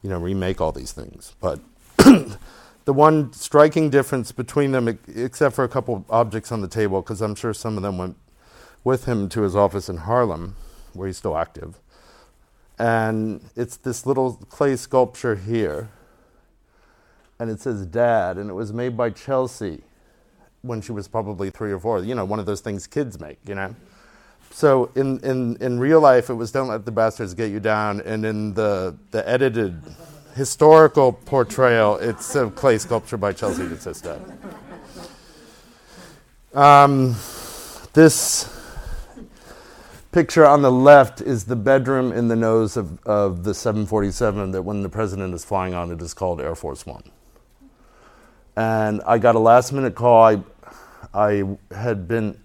you 0.00 0.08
know, 0.08 0.16
remake 0.16 0.60
all 0.60 0.70
these 0.70 0.92
things. 0.92 1.34
But 1.40 1.58
the 2.84 2.92
one 2.92 3.32
striking 3.32 3.90
difference 3.90 4.30
between 4.30 4.70
them, 4.70 5.00
except 5.16 5.56
for 5.56 5.64
a 5.64 5.68
couple 5.68 6.04
objects 6.08 6.52
on 6.52 6.60
the 6.60 6.68
table, 6.68 7.02
because 7.02 7.20
I'm 7.20 7.34
sure 7.34 7.52
some 7.52 7.76
of 7.76 7.82
them 7.82 7.98
went 7.98 8.16
with 8.84 9.06
him 9.06 9.28
to 9.30 9.42
his 9.42 9.56
office 9.56 9.88
in 9.88 9.96
Harlem, 9.96 10.54
where 10.92 11.08
he's 11.08 11.16
still 11.16 11.36
active, 11.36 11.80
and 12.78 13.40
it's 13.56 13.76
this 13.76 14.06
little 14.06 14.34
clay 14.34 14.76
sculpture 14.76 15.34
here. 15.34 15.90
And 17.40 17.50
it 17.50 17.60
says 17.60 17.86
dad, 17.86 18.36
and 18.36 18.50
it 18.50 18.54
was 18.54 18.72
made 18.72 18.96
by 18.96 19.10
Chelsea 19.10 19.82
when 20.62 20.80
she 20.80 20.92
was 20.92 21.06
probably 21.06 21.50
three 21.50 21.72
or 21.72 21.78
four. 21.78 22.02
You 22.02 22.14
know, 22.14 22.24
one 22.24 22.38
of 22.38 22.46
those 22.46 22.60
things 22.60 22.86
kids 22.86 23.20
make, 23.20 23.38
you 23.46 23.54
know? 23.54 23.74
So 24.50 24.90
in, 24.96 25.20
in, 25.20 25.56
in 25.60 25.78
real 25.78 26.00
life, 26.00 26.30
it 26.30 26.34
was 26.34 26.50
Don't 26.50 26.68
Let 26.68 26.84
the 26.84 26.90
Bastards 26.90 27.34
Get 27.34 27.50
You 27.50 27.60
Down. 27.60 28.00
And 28.00 28.24
in 28.24 28.54
the, 28.54 28.96
the 29.10 29.28
edited 29.28 29.80
historical 30.34 31.12
portrayal, 31.12 31.96
it's 31.96 32.34
a 32.34 32.50
clay 32.50 32.78
sculpture 32.78 33.16
by 33.16 33.32
Chelsea 33.32 33.66
that 33.66 33.82
says 33.82 34.00
dad. 34.00 34.20
Um, 36.54 37.14
this 37.92 38.52
picture 40.10 40.46
on 40.46 40.62
the 40.62 40.72
left 40.72 41.20
is 41.20 41.44
the 41.44 41.56
bedroom 41.56 42.10
in 42.10 42.28
the 42.28 42.36
nose 42.36 42.76
of, 42.76 43.04
of 43.06 43.44
the 43.44 43.54
747 43.54 44.52
that 44.52 44.62
when 44.62 44.82
the 44.82 44.88
president 44.88 45.34
is 45.34 45.44
flying 45.44 45.74
on 45.74 45.92
it 45.92 46.00
is 46.00 46.14
called 46.14 46.40
Air 46.40 46.54
Force 46.54 46.86
One. 46.86 47.02
And 48.58 49.00
I 49.06 49.18
got 49.18 49.36
a 49.36 49.38
last 49.38 49.72
minute 49.72 49.94
call. 49.94 50.20
I, 50.20 50.42
I 51.14 51.44
had 51.72 52.08
been 52.08 52.36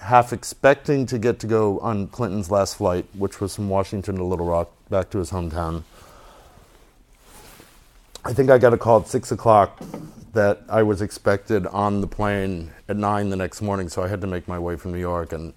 half 0.00 0.32
expecting 0.32 1.04
to 1.06 1.18
get 1.18 1.40
to 1.40 1.48
go 1.48 1.80
on 1.80 2.06
Clinton's 2.06 2.48
last 2.48 2.76
flight, 2.76 3.06
which 3.14 3.40
was 3.40 3.56
from 3.56 3.68
Washington 3.68 4.14
to 4.14 4.22
Little 4.22 4.46
Rock, 4.46 4.70
back 4.88 5.10
to 5.10 5.18
his 5.18 5.32
hometown. 5.32 5.82
I 8.24 8.32
think 8.32 8.50
I 8.50 8.58
got 8.58 8.72
a 8.72 8.78
call 8.78 9.00
at 9.00 9.08
six 9.08 9.32
o'clock 9.32 9.82
that 10.32 10.62
I 10.68 10.84
was 10.84 11.02
expected 11.02 11.66
on 11.66 12.02
the 12.02 12.06
plane 12.06 12.70
at 12.88 12.96
nine 12.96 13.28
the 13.30 13.36
next 13.36 13.60
morning, 13.60 13.88
so 13.88 14.00
I 14.00 14.06
had 14.06 14.20
to 14.20 14.28
make 14.28 14.46
my 14.46 14.60
way 14.60 14.76
from 14.76 14.92
New 14.92 15.00
York 15.00 15.32
and 15.32 15.54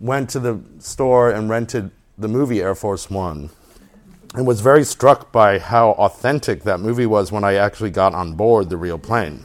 went 0.00 0.30
to 0.30 0.40
the 0.40 0.62
store 0.78 1.30
and 1.30 1.50
rented 1.50 1.90
the 2.16 2.28
movie 2.28 2.62
Air 2.62 2.74
Force 2.74 3.10
One 3.10 3.50
and 4.34 4.46
was 4.46 4.60
very 4.60 4.82
struck 4.82 5.30
by 5.30 5.60
how 5.60 5.90
authentic 5.90 6.64
that 6.64 6.80
movie 6.80 7.06
was 7.06 7.30
when 7.30 7.44
I 7.44 7.54
actually 7.54 7.90
got 7.90 8.14
on 8.14 8.34
board 8.34 8.68
the 8.68 8.76
real 8.76 8.98
plane. 8.98 9.44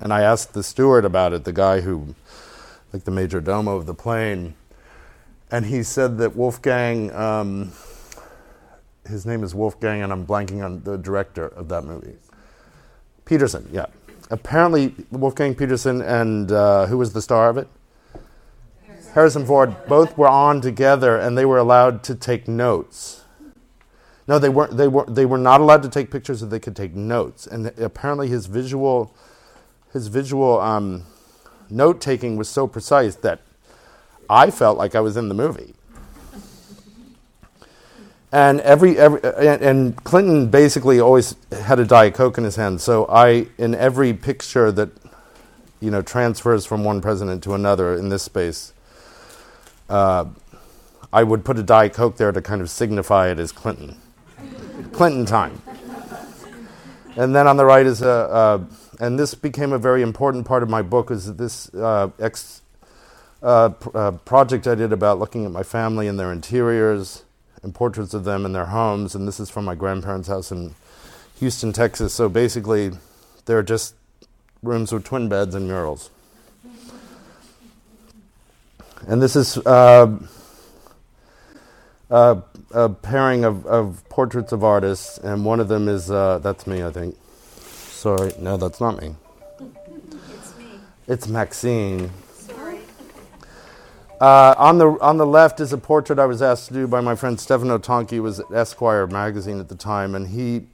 And 0.00 0.14
I 0.14 0.22
asked 0.22 0.54
the 0.54 0.62
steward 0.62 1.04
about 1.04 1.34
it, 1.34 1.44
the 1.44 1.52
guy 1.52 1.82
who, 1.82 2.14
like 2.90 3.04
the 3.04 3.10
major 3.10 3.42
domo 3.42 3.76
of 3.76 3.84
the 3.84 3.94
plane, 3.94 4.54
and 5.50 5.66
he 5.66 5.82
said 5.82 6.16
that 6.18 6.34
Wolfgang, 6.34 7.12
um, 7.12 7.72
his 9.06 9.26
name 9.26 9.44
is 9.44 9.54
Wolfgang, 9.54 10.00
and 10.00 10.10
I'm 10.10 10.26
blanking 10.26 10.64
on 10.64 10.84
the 10.84 10.96
director 10.96 11.46
of 11.46 11.68
that 11.68 11.84
movie. 11.84 12.16
Petersen, 13.26 13.68
yeah. 13.70 13.86
Apparently, 14.30 14.94
Wolfgang 15.10 15.54
Peterson 15.54 16.00
and 16.00 16.50
uh, 16.50 16.86
who 16.86 16.96
was 16.96 17.12
the 17.12 17.20
star 17.20 17.50
of 17.50 17.58
it? 17.58 17.68
Harrison. 18.86 19.12
Harrison 19.12 19.46
Ford. 19.46 19.76
Both 19.86 20.16
were 20.16 20.28
on 20.28 20.60
together, 20.60 21.18
and 21.18 21.36
they 21.36 21.44
were 21.44 21.58
allowed 21.58 22.04
to 22.04 22.14
take 22.14 22.46
notes 22.48 23.20
no, 24.30 24.38
they 24.38 24.48
weren't. 24.48 24.76
They 24.76 24.86
were. 24.86 25.04
They 25.06 25.26
were 25.26 25.38
not 25.38 25.60
allowed 25.60 25.82
to 25.82 25.88
take 25.88 26.08
pictures. 26.08 26.40
That 26.40 26.50
they 26.50 26.60
could 26.60 26.76
take 26.76 26.94
notes. 26.94 27.48
And 27.48 27.66
apparently, 27.80 28.28
his 28.28 28.46
visual, 28.46 29.12
his 29.92 30.06
visual 30.06 30.60
um, 30.60 31.02
note 31.68 32.00
taking 32.00 32.36
was 32.36 32.48
so 32.48 32.68
precise 32.68 33.16
that 33.16 33.40
I 34.30 34.52
felt 34.52 34.78
like 34.78 34.94
I 34.94 35.00
was 35.00 35.16
in 35.16 35.28
the 35.28 35.34
movie. 35.34 35.74
And 38.30 38.60
every, 38.60 38.96
every 38.96 39.20
and, 39.24 39.62
and 39.62 40.04
Clinton 40.04 40.48
basically 40.48 41.00
always 41.00 41.34
had 41.50 41.80
a 41.80 41.84
diet 41.84 42.14
coke 42.14 42.38
in 42.38 42.44
his 42.44 42.54
hand. 42.54 42.80
So 42.80 43.06
I, 43.06 43.48
in 43.58 43.74
every 43.74 44.12
picture 44.14 44.70
that, 44.70 44.90
you 45.80 45.90
know, 45.90 46.02
transfers 46.02 46.64
from 46.64 46.84
one 46.84 47.00
president 47.00 47.42
to 47.42 47.54
another 47.54 47.96
in 47.96 48.10
this 48.10 48.22
space, 48.22 48.72
uh, 49.88 50.26
I 51.12 51.24
would 51.24 51.44
put 51.44 51.58
a 51.58 51.64
diet 51.64 51.94
coke 51.94 52.16
there 52.16 52.30
to 52.30 52.40
kind 52.40 52.60
of 52.60 52.70
signify 52.70 53.28
it 53.32 53.40
as 53.40 53.50
Clinton. 53.50 53.96
Clinton 54.92 55.24
time. 55.24 55.60
And 57.16 57.34
then 57.34 57.46
on 57.46 57.56
the 57.56 57.64
right 57.64 57.86
is 57.86 58.02
a, 58.02 58.10
uh, 58.10 58.64
and 59.00 59.18
this 59.18 59.34
became 59.34 59.72
a 59.72 59.78
very 59.78 60.02
important 60.02 60.46
part 60.46 60.62
of 60.62 60.68
my 60.68 60.82
book, 60.82 61.10
is 61.10 61.34
this 61.36 61.72
uh, 61.74 62.10
ex, 62.18 62.62
uh, 63.42 63.70
pr- 63.70 63.96
uh, 63.96 64.10
project 64.12 64.66
I 64.66 64.74
did 64.74 64.92
about 64.92 65.18
looking 65.18 65.44
at 65.44 65.50
my 65.50 65.62
family 65.62 66.06
and 66.06 66.18
their 66.18 66.32
interiors 66.32 67.24
and 67.62 67.74
portraits 67.74 68.14
of 68.14 68.24
them 68.24 68.44
in 68.46 68.52
their 68.52 68.66
homes. 68.66 69.14
And 69.14 69.26
this 69.26 69.40
is 69.40 69.50
from 69.50 69.64
my 69.64 69.74
grandparents' 69.74 70.28
house 70.28 70.52
in 70.52 70.74
Houston, 71.38 71.72
Texas. 71.72 72.12
So 72.12 72.28
basically, 72.28 72.92
they're 73.46 73.62
just 73.62 73.94
rooms 74.62 74.92
with 74.92 75.04
twin 75.04 75.28
beds 75.28 75.54
and 75.54 75.66
murals. 75.66 76.10
And 79.06 79.22
this 79.22 79.34
is 79.34 79.56
uh, 79.58 80.18
uh, 82.10 82.40
a 82.72 82.88
pairing 82.88 83.44
of, 83.44 83.66
of 83.66 84.08
portraits 84.08 84.52
of 84.52 84.62
artists, 84.62 85.18
and 85.18 85.44
one 85.44 85.60
of 85.60 85.68
them 85.68 85.88
is 85.88 86.10
uh, 86.10 86.38
that's 86.38 86.66
me, 86.66 86.82
I 86.82 86.90
think. 86.90 87.16
Sorry, 87.56 88.32
no, 88.38 88.56
that's 88.56 88.80
not 88.80 89.00
me. 89.00 89.14
It's 89.58 90.58
me. 90.58 90.64
It's 91.08 91.28
Maxine. 91.28 92.10
Sorry. 92.34 92.78
Uh, 94.20 94.54
on 94.56 94.78
the 94.78 94.86
on 95.00 95.16
the 95.16 95.26
left 95.26 95.60
is 95.60 95.72
a 95.72 95.78
portrait 95.78 96.18
I 96.18 96.26
was 96.26 96.42
asked 96.42 96.68
to 96.68 96.74
do 96.74 96.86
by 96.86 97.00
my 97.00 97.14
friend 97.14 97.38
Stefano 97.38 97.78
Tonchi. 97.78 98.14
It 98.14 98.20
was 98.20 98.40
at 98.40 98.50
Esquire 98.52 99.06
magazine 99.06 99.60
at 99.60 99.68
the 99.68 99.76
time, 99.76 100.14
and 100.14 100.28
he 100.28 100.66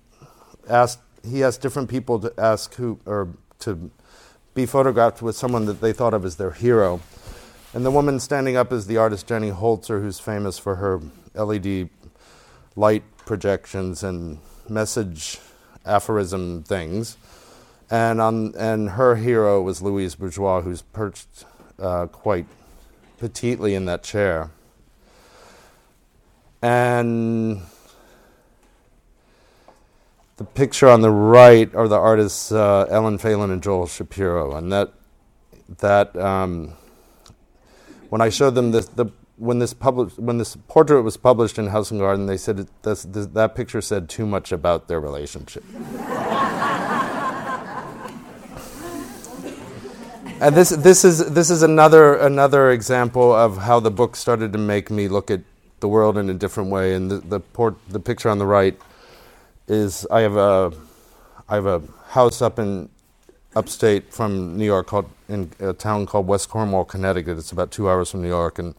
asked 0.69 1.01
he 1.25 1.43
asked 1.43 1.63
different 1.63 1.89
people 1.89 2.19
to 2.21 2.33
ask 2.39 2.75
who 2.75 3.01
or 3.07 3.29
to 3.61 3.91
be 4.55 4.67
photographed 4.67 5.23
with 5.23 5.37
someone 5.37 5.67
that 5.67 5.81
they 5.81 5.93
thought 5.93 6.15
of 6.15 6.25
as 6.25 6.37
their 6.37 6.53
hero. 6.53 7.01
And 7.75 7.85
the 7.85 7.91
woman 7.91 8.21
standing 8.21 8.57
up 8.57 8.73
is 8.73 8.87
the 8.87 8.97
artist 8.97 9.27
Jenny 9.27 9.51
Holzer, 9.51 10.01
who's 10.01 10.19
famous 10.19 10.59
for 10.59 10.77
her 10.77 11.01
LED 11.37 11.89
light 12.75 13.05
projections 13.25 14.03
and 14.03 14.39
message 14.69 15.39
aphorism 15.85 16.63
things. 16.63 17.17
And, 17.91 18.21
on, 18.21 18.55
and 18.57 18.91
her 18.91 19.17
hero 19.17 19.63
was 19.63 19.81
Louise 19.81 20.17
Bourgeois, 20.17 20.61
who's 20.61 20.83
perched 20.83 21.45
uh, 21.79 22.07
quite 22.07 22.47
petitely 23.21 23.75
in 23.75 23.85
that 23.85 24.03
chair. 24.03 24.51
And 26.63 27.63
the 30.37 30.45
picture 30.45 30.89
on 30.89 31.01
the 31.01 31.11
right 31.11 31.73
are 31.75 31.87
the 31.87 31.97
artists 31.97 32.51
uh, 32.51 32.87
Ellen 32.91 33.19
Phelan 33.19 33.51
and 33.51 33.63
Joel 33.63 33.87
Shapiro. 33.87 34.57
And 34.57 34.73
that, 34.73 34.93
that 35.79 36.17
um, 36.17 36.73
when 38.09 38.21
I 38.21 38.31
showed 38.31 38.55
them 38.55 38.73
this, 38.73 38.87
the 38.89 39.07
when 39.37 39.59
this 39.59 39.73
when 39.73 40.39
this 40.39 40.57
portrait 40.69 41.03
was 41.03 41.17
published 41.17 41.59
in 41.59 41.67
House 41.69 41.91
and 41.91 42.01
Garden, 42.01 42.27
they 42.27 42.37
said 42.37 42.61
it, 42.61 42.69
this, 42.83 43.03
this, 43.03 43.27
that 43.27 43.55
picture 43.55 43.81
said 43.81 44.09
too 44.09 44.27
much 44.27 44.53
about 44.53 44.89
their 44.89 45.01
relationship. 45.01 45.65
and 50.41 50.55
this 50.55 50.71
this 50.71 51.05
is 51.05 51.33
this 51.33 51.51
is 51.51 51.63
another 51.63 52.15
another 52.15 52.71
example 52.71 53.35
of 53.35 53.59
how 53.59 53.79
the 53.81 53.91
book 53.91 54.17
started 54.17 54.53
to 54.53 54.59
make 54.59 54.91
me 54.91 55.09
look 55.09 55.31
at 55.31 55.41
the 55.81 55.89
world 55.89 56.17
in 56.17 56.31
a 56.31 56.35
different 56.35 56.71
way. 56.71 56.95
And 56.95 57.11
the 57.11 57.19
the, 57.19 57.41
port, 57.41 57.77
the 57.89 58.01
picture 58.01 58.31
on 58.31 58.39
the 58.39 58.47
right 58.47 58.79
is 59.69 60.07
I 60.11 60.21
have 60.21 60.37
a 60.37 60.73
I 61.49 61.57
have 61.57 61.67
a 61.67 61.83
house 62.09 62.41
up 62.41 62.59
in 62.59 62.89
upstate 63.55 64.13
from 64.13 64.57
New 64.57 64.65
York 64.65 64.87
called 64.87 65.11
in 65.29 65.51
a 65.61 65.73
town 65.73 66.07
called 66.07 66.27
West 66.27 66.49
Cornwall, 66.49 66.85
Connecticut. 66.85 67.39
It's 67.39 67.53
about 67.53 67.71
two 67.71 67.89
hours 67.89 68.11
from 68.11 68.23
New 68.23 68.29
York, 68.29 68.59
and 68.59 68.75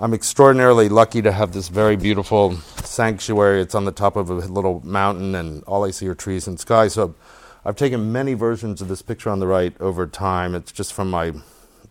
I'm 0.00 0.14
extraordinarily 0.14 0.88
lucky 0.88 1.20
to 1.20 1.32
have 1.32 1.52
this 1.52 1.68
very 1.68 1.96
beautiful 1.96 2.56
sanctuary. 2.82 3.60
It's 3.60 3.74
on 3.74 3.84
the 3.84 3.92
top 3.92 4.16
of 4.16 4.30
a 4.30 4.34
little 4.34 4.80
mountain, 4.86 5.34
and 5.34 5.62
all 5.64 5.84
I 5.84 5.90
see 5.90 6.08
are 6.08 6.14
trees 6.14 6.46
and 6.46 6.58
sky. 6.58 6.88
So 6.88 7.14
I've 7.62 7.76
taken 7.76 8.10
many 8.10 8.32
versions 8.32 8.80
of 8.80 8.88
this 8.88 9.02
picture 9.02 9.28
on 9.28 9.38
the 9.38 9.46
right 9.46 9.78
over 9.80 10.06
time. 10.06 10.54
It's 10.54 10.72
just 10.72 10.94
from 10.94 11.10
my 11.10 11.32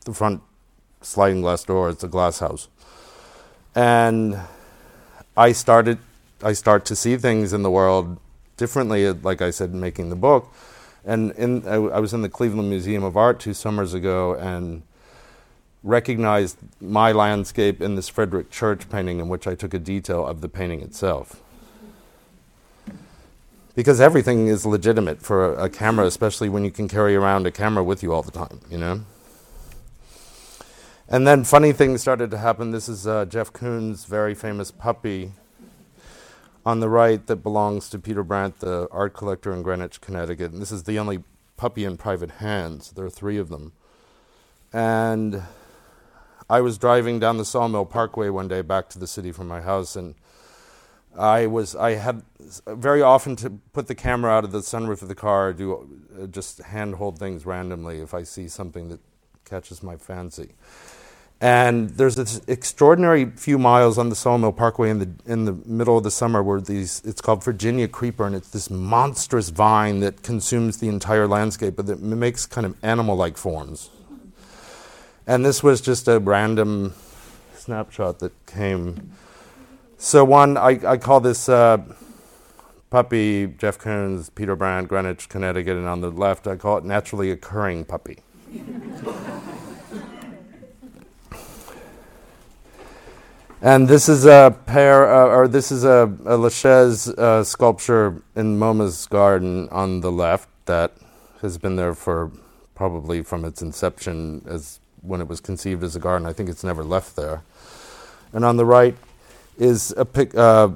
the 0.06 0.14
front 0.16 0.42
sliding 1.02 1.42
glass 1.42 1.64
door. 1.64 1.90
It's 1.90 2.04
a 2.04 2.08
glass 2.08 2.40
house, 2.40 2.70
and 3.76 4.40
I 5.38 5.52
started. 5.52 6.00
I 6.42 6.54
start 6.54 6.86
to 6.86 6.96
see 6.96 7.18
things 7.18 7.54
in 7.54 7.62
the 7.62 7.70
world 7.70 8.20
differently, 8.58 9.12
like 9.12 9.44
I 9.44 9.52
said, 9.52 9.76
making 9.76 10.10
the 10.10 10.16
book. 10.16 10.52
And 11.06 11.34
in, 11.34 11.68
I, 11.68 11.76
I 11.76 12.00
was 12.00 12.16
in 12.16 12.24
the 12.24 12.30
Cleveland 12.30 12.68
Museum 12.68 13.04
of 13.04 13.16
Art 13.16 13.40
two 13.40 13.54
summers 13.54 13.94
ago, 13.94 14.34
and 14.34 14.82
recognized 15.84 16.58
my 16.80 17.12
landscape 17.12 17.82
in 17.82 17.96
this 17.96 18.08
Frederick 18.08 18.52
Church 18.52 18.90
painting, 18.90 19.20
in 19.20 19.30
which 19.30 19.48
I 19.48 19.56
took 19.56 19.74
a 19.74 19.80
detail 19.80 20.26
of 20.26 20.42
the 20.42 20.50
painting 20.50 20.82
itself. 20.82 21.42
Because 23.74 24.02
everything 24.02 24.48
is 24.48 24.66
legitimate 24.66 25.22
for 25.22 25.56
a, 25.56 25.66
a, 25.66 25.70
camera, 25.70 26.06
especially 26.06 26.50
when 26.50 26.66
you 26.66 26.72
can 26.72 26.88
carry 26.88 27.16
around 27.16 27.48
a 27.48 27.52
camera 27.52 27.84
with 27.84 28.04
you 28.04 28.14
all 28.14 28.22
the 28.22 28.32
time, 28.32 28.60
you 28.70 28.78
know? 28.78 29.02
And 31.08 31.26
then 31.26 31.44
funny 31.44 31.72
things 31.72 32.02
started 32.02 32.32
to 32.32 32.38
happen. 32.38 32.72
This 32.72 32.88
is 32.88 33.08
uh, 33.08 33.26
Jeff 33.26 33.52
Koons' 33.52 34.06
very 34.06 34.36
famous 34.36 34.72
puppy 34.72 35.32
on 36.66 36.80
the 36.80 36.90
right 36.90 37.26
that 37.28 37.38
belongs 37.38 37.90
to 37.90 38.00
Peter 38.00 38.24
Brant, 38.24 38.60
the 38.60 38.88
art 38.92 39.14
collector 39.14 39.52
in 39.54 39.64
Greenwich, 39.64 40.00
Connecticut. 40.00 40.52
And 40.52 40.62
this 40.62 40.72
is 40.72 40.84
the 40.84 41.00
only 41.00 41.24
puppy 41.58 41.86
in 41.86 41.98
private 41.98 42.32
hands. 42.32 42.92
There 42.92 43.06
are 43.06 43.10
three 43.10 43.38
of 43.38 43.50
them. 43.50 43.74
And 44.72 45.44
I 46.52 46.60
was 46.60 46.78
driving 46.78 47.18
down 47.18 47.38
the 47.38 47.46
Sawmill 47.46 47.86
Parkway 47.86 48.28
one 48.28 48.50
day 48.50 48.62
back 48.62 48.90
to 48.90 49.00
the 49.00 49.08
city 49.08 49.32
from 49.32 49.48
my 49.48 49.62
house, 49.62 49.96
and 49.96 50.16
I 51.18 51.48
was 51.48 51.78
I 51.78 51.92
had 51.92 52.24
very 52.68 53.02
often 53.02 53.38
to 53.38 53.52
put 53.72 53.88
the 53.88 53.96
camera 53.96 54.32
out 54.34 54.44
of 54.44 54.52
the 54.52 54.60
sunroof 54.60 55.02
of 55.02 55.08
the 55.08 55.16
car, 55.16 55.54
do 55.54 55.88
uh, 56.22 56.28
just 56.28 56.58
handhold 56.60 57.18
things 57.18 57.46
randomly 57.46 58.02
if 58.02 58.14
I 58.14 58.24
see 58.24 58.50
something 58.50 58.90
that 58.90 59.00
catches 59.46 59.82
my 59.82 59.96
fancy. 59.96 60.50
And 61.40 61.92
there's 61.92 62.18
this 62.18 62.42
extraordinary 62.48 63.32
few 63.38 63.58
miles 63.58 63.98
on 63.98 64.10
the 64.10 64.16
Sawmill 64.16 64.52
Parkway 64.52 64.90
in 64.90 65.00
the 65.00 65.10
in 65.26 65.46
the 65.46 65.54
middle 65.54 65.98
of 65.98 66.04
the 66.04 66.12
summer 66.12 66.44
where 66.44 66.60
these 66.60 67.02
it's 67.06 67.22
called 67.22 67.46
Virginia 67.46 67.88
creeper, 67.88 68.26
and 68.28 68.36
it's 68.36 68.50
this 68.50 68.70
monstrous 68.70 69.52
vine 69.52 70.02
that 70.02 70.22
consumes 70.22 70.80
the 70.80 70.90
entire 70.90 71.30
landscape, 71.30 71.78
but 71.78 71.88
it 71.88 72.02
makes 72.02 72.46
kind 72.46 72.68
of 72.68 72.76
animal-like 72.84 73.38
forms. 73.38 73.90
And 75.28 75.46
this 75.46 75.62
was 75.62 75.82
just 75.82 76.08
a 76.08 76.20
random 76.20 76.94
snapshot 77.56 78.20
that 78.20 78.34
came. 78.46 79.12
So, 79.98 80.26
one, 80.26 80.58
I, 80.58 80.80
I 80.86 80.98
call 80.98 81.20
this 81.20 81.48
uh, 81.48 81.78
puppy, 82.90 83.48
Jeff 83.58 83.80
Koons, 83.80 84.34
Peter 84.36 84.56
Brant, 84.56 84.88
Greenwich, 84.88 85.30
Connecticut, 85.30 85.78
and 85.78 85.88
on 85.88 86.02
the 86.02 86.12
left, 86.12 86.46
I 86.48 86.56
call 86.58 86.78
it 86.78 86.84
naturally 86.84 87.32
occurring 87.32 87.86
puppy. 87.86 88.20
and 93.62 93.88
this 93.88 94.10
is 94.10 94.26
a 94.26 94.58
pair, 94.66 95.14
uh, 95.14 95.28
or 95.28 95.48
this 95.48 95.72
is 95.72 95.86
a, 95.86 96.14
a 96.26 96.36
Lachaise 96.36 97.08
uh, 97.10 97.44
sculpture 97.46 98.22
in 98.36 98.60
MoMA's 98.60 99.06
garden 99.06 99.70
on 99.70 100.02
the 100.02 100.12
left 100.12 100.50
that 100.66 100.98
has 101.42 101.58
been 101.58 101.78
there 101.78 101.94
for 101.94 102.32
probably 102.76 103.22
from 103.22 103.46
its 103.46 103.62
inception 103.62 104.44
as 104.48 104.81
when 105.02 105.22
it 105.22 105.28
was 105.28 105.40
conceived 105.40 105.84
as 105.84 105.96
a 105.96 106.00
garden. 106.00 106.28
I 106.28 106.34
think 106.34 106.50
it's 106.50 106.64
never 106.64 106.84
left 106.84 107.16
there. 107.16 107.44
And 108.34 108.46
on 108.46 108.58
the 108.58 108.66
right 108.66 108.96
is 109.58 109.94
a 109.98 110.06
pic, 110.06 110.34
uh, 110.36 110.70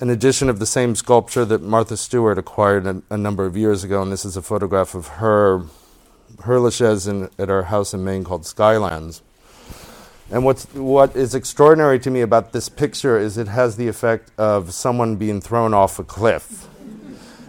an 0.00 0.10
edition 0.10 0.48
of 0.48 0.58
the 0.58 0.66
same 0.66 0.94
sculpture 0.94 1.44
that 1.44 1.62
Martha 1.62 1.96
Stewart 1.96 2.38
acquired 2.38 2.86
a, 2.86 3.02
a, 3.10 3.16
number 3.16 3.46
of 3.46 3.56
years 3.56 3.84
ago, 3.84 4.02
and 4.02 4.10
this 4.10 4.24
is 4.24 4.36
a 4.36 4.42
photograph 4.42 4.94
of 4.94 5.06
her, 5.06 5.62
her 6.42 6.58
Lachaise 6.58 7.06
in, 7.06 7.30
at 7.38 7.48
our 7.48 7.64
house 7.64 7.94
in 7.94 8.04
Maine 8.04 8.24
called 8.24 8.42
Skylands. 8.42 9.20
And 10.30 10.44
what's, 10.44 10.66
what 10.74 11.14
is 11.14 11.34
extraordinary 11.34 12.00
to 12.00 12.10
me 12.10 12.20
about 12.20 12.52
this 12.52 12.68
picture 12.68 13.16
is 13.16 13.38
it 13.38 13.46
has 13.46 13.76
the 13.76 13.86
effect 13.86 14.32
of 14.36 14.74
someone 14.74 15.16
being 15.16 15.40
thrown 15.40 15.72
off 15.72 16.00
a 16.00 16.04
cliff. 16.04 16.66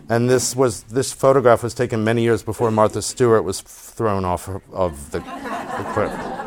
And 0.10 0.30
this, 0.30 0.56
was, 0.56 0.84
this 0.84 1.12
photograph 1.12 1.64
was 1.64 1.74
taken 1.74 2.04
many 2.04 2.24
years 2.24 2.42
before 2.42 2.72
Martha 2.72 3.02
Stewart 3.02 3.44
was 3.44 3.60
thrown 3.62 4.24
off 4.24 4.48
of 4.72 5.12
the, 5.12 5.20
the 5.20 5.92
cliff. 5.94 6.38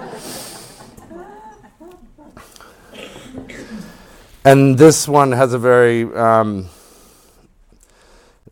And 4.45 4.79
this 4.79 5.07
one 5.07 5.33
has 5.33 5.53
a 5.53 5.59
very, 5.59 6.05
um, 6.17 6.71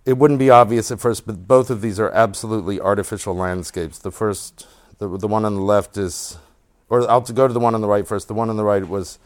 it 0.05 0.19
wouldn't 0.19 0.39
be 0.39 0.51
obvious 0.51 0.91
at 0.91 1.01
first, 1.01 1.27
but 1.27 1.49
both 1.49 1.71
of 1.71 1.81
these 1.81 1.99
are 1.99 2.11
absolutely 2.11 2.79
artificial 2.79 3.35
landscapes. 3.35 3.99
The 3.99 4.11
first, 4.11 4.67
the, 4.99 5.09
the 5.17 5.29
one 5.29 5.47
on 5.47 5.55
the 5.55 5.63
left 5.63 5.97
is, 5.97 6.37
or 6.91 7.11
I'll 7.11 7.23
go 7.23 7.49
to 7.49 7.55
the 7.55 7.61
one 7.61 7.75
on 7.75 7.81
the 7.81 7.89
right 7.89 8.07
first. 8.07 8.29
The 8.29 8.35
one 8.35 8.51
on 8.51 8.57
the 8.57 8.65
right 8.65 8.87
was 8.87 9.19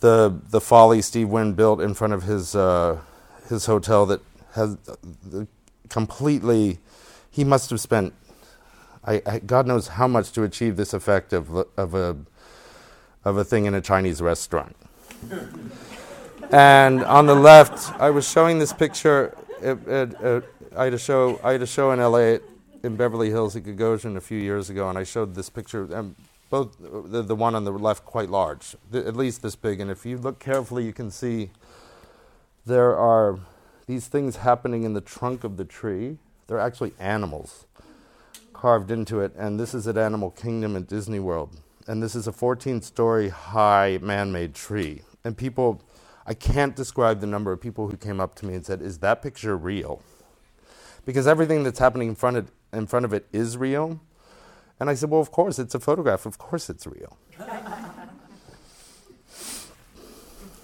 the 0.00 0.40
the 0.50 0.60
folly 0.60 1.02
Steve 1.02 1.28
Wynn 1.28 1.54
built 1.54 1.80
in 1.80 1.92
front 1.94 2.12
of 2.12 2.22
his 2.22 2.54
uh, 2.54 3.00
his 3.48 3.66
hotel 3.66 4.06
that 4.06 4.20
has 4.52 4.76
uh, 4.88 5.44
completely. 5.88 6.78
He 7.30 7.44
must 7.44 7.70
have 7.70 7.80
spent, 7.80 8.14
I, 9.04 9.22
I, 9.26 9.38
God 9.38 9.66
knows 9.66 9.88
how 9.88 10.08
much 10.08 10.32
to 10.32 10.42
achieve 10.42 10.76
this 10.76 10.92
effect 10.92 11.32
of 11.32 11.50
of 11.76 11.94
a 11.94 12.16
of 13.24 13.36
a 13.36 13.44
thing 13.44 13.66
in 13.66 13.74
a 13.74 13.80
Chinese 13.80 14.22
restaurant 14.22 14.76
and 16.50 17.04
on 17.04 17.26
the 17.26 17.34
left, 17.34 17.92
I 18.00 18.10
was 18.10 18.28
showing 18.28 18.58
this 18.58 18.72
picture. 18.72 19.36
At, 19.62 19.86
at, 19.88 20.22
at, 20.22 20.44
I, 20.76 20.84
had 20.84 20.94
a 20.94 20.98
show, 20.98 21.40
I 21.42 21.52
had 21.52 21.62
a 21.62 21.66
show 21.66 21.90
in 21.90 21.98
LA 21.98 22.38
in 22.82 22.96
Beverly 22.96 23.30
Hills 23.30 23.56
at 23.56 23.64
Gagosian 23.64 24.16
a 24.16 24.20
few 24.20 24.38
years 24.38 24.70
ago, 24.70 24.88
and 24.88 24.96
I 24.96 25.04
showed 25.04 25.34
this 25.34 25.50
picture. 25.50 25.92
And 25.92 26.14
both 26.50 26.76
the, 26.78 27.22
the 27.22 27.34
one 27.34 27.54
on 27.54 27.64
the 27.64 27.72
left 27.72 28.04
quite 28.04 28.30
large, 28.30 28.76
th- 28.92 29.04
at 29.04 29.16
least 29.16 29.42
this 29.42 29.56
big. 29.56 29.80
And 29.80 29.90
if 29.90 30.06
you 30.06 30.16
look 30.16 30.38
carefully, 30.38 30.84
you 30.84 30.92
can 30.92 31.10
see 31.10 31.50
there 32.64 32.96
are 32.96 33.38
these 33.88 34.06
things 34.06 34.36
happening 34.36 34.84
in 34.84 34.92
the 34.92 35.00
trunk 35.00 35.42
of 35.42 35.56
the 35.56 35.64
tree. 35.64 36.18
They're 36.46 36.60
actually 36.60 36.92
animals 37.00 37.66
carved 38.52 38.90
into 38.90 39.20
it, 39.20 39.32
and 39.36 39.58
this 39.58 39.74
is 39.74 39.86
at 39.88 39.98
Animal 39.98 40.30
Kingdom 40.30 40.76
at 40.76 40.86
Disney 40.86 41.20
World. 41.20 41.60
And 41.86 42.02
this 42.02 42.14
is 42.14 42.26
a 42.26 42.32
14 42.32 42.82
story 42.82 43.28
high 43.28 43.98
man 44.00 44.30
made 44.30 44.54
tree 44.54 45.02
and 45.24 45.36
people, 45.36 45.82
I 46.26 46.32
can't 46.34 46.74
describe 46.74 47.20
the 47.20 47.26
number 47.26 47.52
of 47.52 47.60
people 47.60 47.90
who 47.90 47.96
came 47.98 48.18
up 48.20 48.34
to 48.36 48.46
me 48.46 48.54
and 48.54 48.64
said, 48.64 48.80
Is 48.80 48.98
that 48.98 49.20
picture 49.22 49.56
real? 49.56 50.02
Because 51.04 51.26
everything 51.26 51.64
that's 51.64 51.78
happening 51.78 52.08
in 52.08 52.14
front 52.14 52.36
of, 52.38 52.50
in 52.72 52.86
front 52.86 53.04
of 53.04 53.12
it 53.12 53.26
is 53.32 53.56
real. 53.56 54.00
And 54.80 54.88
I 54.88 54.94
said, 54.94 55.10
Well, 55.10 55.20
of 55.20 55.30
course, 55.30 55.58
it's 55.58 55.74
a 55.74 55.80
photograph. 55.80 56.24
Of 56.24 56.38
course, 56.38 56.70
it's 56.70 56.86
real. 56.86 57.18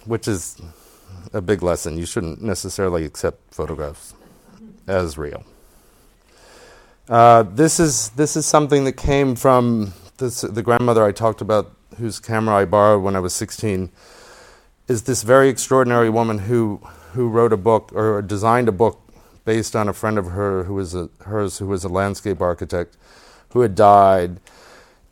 Which 0.06 0.28
is 0.28 0.60
a 1.32 1.40
big 1.40 1.62
lesson. 1.62 1.96
You 1.98 2.06
shouldn't 2.06 2.42
necessarily 2.42 3.04
accept 3.04 3.54
photographs 3.54 4.14
as 4.87 5.16
real. 5.16 5.44
Uh, 7.08 7.42
this 7.42 7.78
is 7.78 8.10
this 8.10 8.37
is 8.37 8.46
something 8.46 8.84
that 8.84 8.96
came 8.96 9.37
from 9.37 9.92
this, 10.18 10.40
the 10.42 10.62
grandmother 10.62 11.04
I 11.04 11.12
talked 11.12 11.40
about, 11.40 11.72
whose 11.98 12.18
camera 12.18 12.56
I 12.56 12.64
borrowed 12.64 13.02
when 13.02 13.16
I 13.16 13.20
was 13.20 13.34
16 13.34 13.90
is 14.87 15.04
this 15.04 15.22
very 15.22 15.48
extraordinary 15.48 16.10
woman 16.10 16.38
who, 16.38 16.80
who 17.12 17.28
wrote 17.28 17.52
a 17.52 17.56
book 17.56 17.90
or 17.94 18.20
designed 18.20 18.68
a 18.68 18.72
book 18.72 19.00
based 19.44 19.74
on 19.74 19.88
a 19.88 19.92
friend 19.92 20.18
of 20.18 20.26
her 20.26 20.64
who 20.64 20.74
was 20.74 20.94
a, 20.94 21.08
hers 21.24 21.58
who 21.58 21.66
was 21.66 21.84
a 21.84 21.88
landscape 21.88 22.40
architect 22.40 22.96
who 23.50 23.60
had 23.60 23.74
died. 23.74 24.40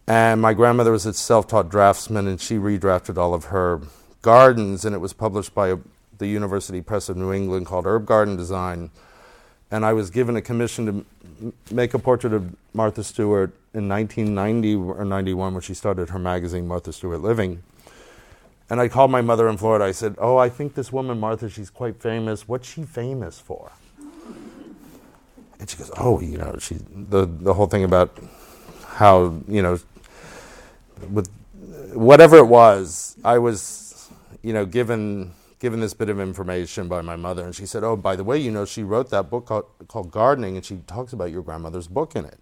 And 0.07 0.41
my 0.41 0.53
grandmother 0.53 0.93
was 0.93 1.07
a 1.07 1.15
self 1.15 1.47
taught 1.47 1.71
draftsman, 1.71 2.27
and 2.27 2.41
she 2.41 2.57
redrafted 2.57 3.17
all 3.17 3.35
of 3.35 3.47
her 3.47 3.81
gardens, 4.21 4.85
and 4.85 4.95
it 4.95 4.99
was 4.99 5.13
published 5.13 5.55
by 5.55 5.69
a, 5.69 5.79
the 6.23 6.29
University 6.29 6.81
Press 6.81 7.09
of 7.09 7.17
New 7.17 7.33
England 7.33 7.67
called 7.67 7.85
Herb 7.85 8.07
Garden 8.07 8.37
Design. 8.37 8.91
And 9.71 9.85
I 9.85 9.93
was 9.93 10.09
given 10.09 10.37
a 10.37 10.43
commission 10.43 10.87
to 10.87 10.93
m- 10.93 11.53
make 11.71 11.95
a 11.95 11.99
portrait 11.99 12.33
of 12.33 12.55
Martha 12.73 13.03
Stewart 13.03 13.53
in 13.75 13.89
1990 13.89 14.75
or 14.77 15.05
91 15.05 15.55
when 15.55 15.63
she 15.63 15.75
started 15.75 16.11
her 16.11 16.19
magazine, 16.19 16.67
Martha 16.67 16.93
Stewart 16.93 17.21
Living. 17.21 17.63
And 18.71 18.81
I 18.81 18.89
called 18.89 19.11
my 19.11 19.21
mother 19.21 19.49
in 19.49 19.57
Florida. 19.57 19.85
I 19.85 19.91
said, 19.91 20.15
Oh, 20.19 20.37
I 20.37 20.49
think 20.49 20.75
this 20.75 20.93
woman, 20.93 21.19
Martha, 21.19 21.49
she's 21.51 21.71
quite 21.71 22.01
famous. 22.01 22.47
What's 22.47 22.71
she 22.71 22.85
famous 22.85 23.41
for? 23.41 23.73
And 25.59 25.69
she 25.69 25.77
goes, 25.77 25.91
Oh, 25.99 26.21
you 26.21 26.39
know, 26.39 26.57
she, 26.61 26.77
the, 26.91 27.27
the 27.27 27.55
whole 27.55 27.67
thing 27.67 27.83
about 27.83 28.17
how, 28.87 29.41
you 29.49 29.61
know, 29.61 29.79
with 31.11 31.29
whatever 31.93 32.37
it 32.37 32.47
was, 32.47 33.17
I 33.25 33.39
was, 33.39 34.09
you 34.43 34.53
know, 34.53 34.65
given 34.65 35.33
given 35.63 35.79
this 35.79 35.95
bit 35.95 36.09
of 36.09 36.19
information 36.19 36.89
by 36.89 37.01
my 37.01 37.15
mother, 37.15 37.45
and 37.45 37.55
she 37.55 37.67
said, 37.67 37.85
"Oh, 37.85 37.97
by 37.97 38.17
the 38.17 38.25
way, 38.25 38.37
you 38.37 38.51
know, 38.51 38.65
she 38.65 38.83
wrote 38.83 39.11
that 39.11 39.31
book 39.31 39.47
called, 39.47 39.67
called 39.87 40.11
Gardening, 40.11 40.57
and 40.57 40.67
she 40.67 40.79
talks 40.89 41.13
about 41.13 41.31
your 41.31 41.43
grandmother's 41.43 41.87
book 41.87 42.17
in 42.17 42.25
it." 42.25 42.41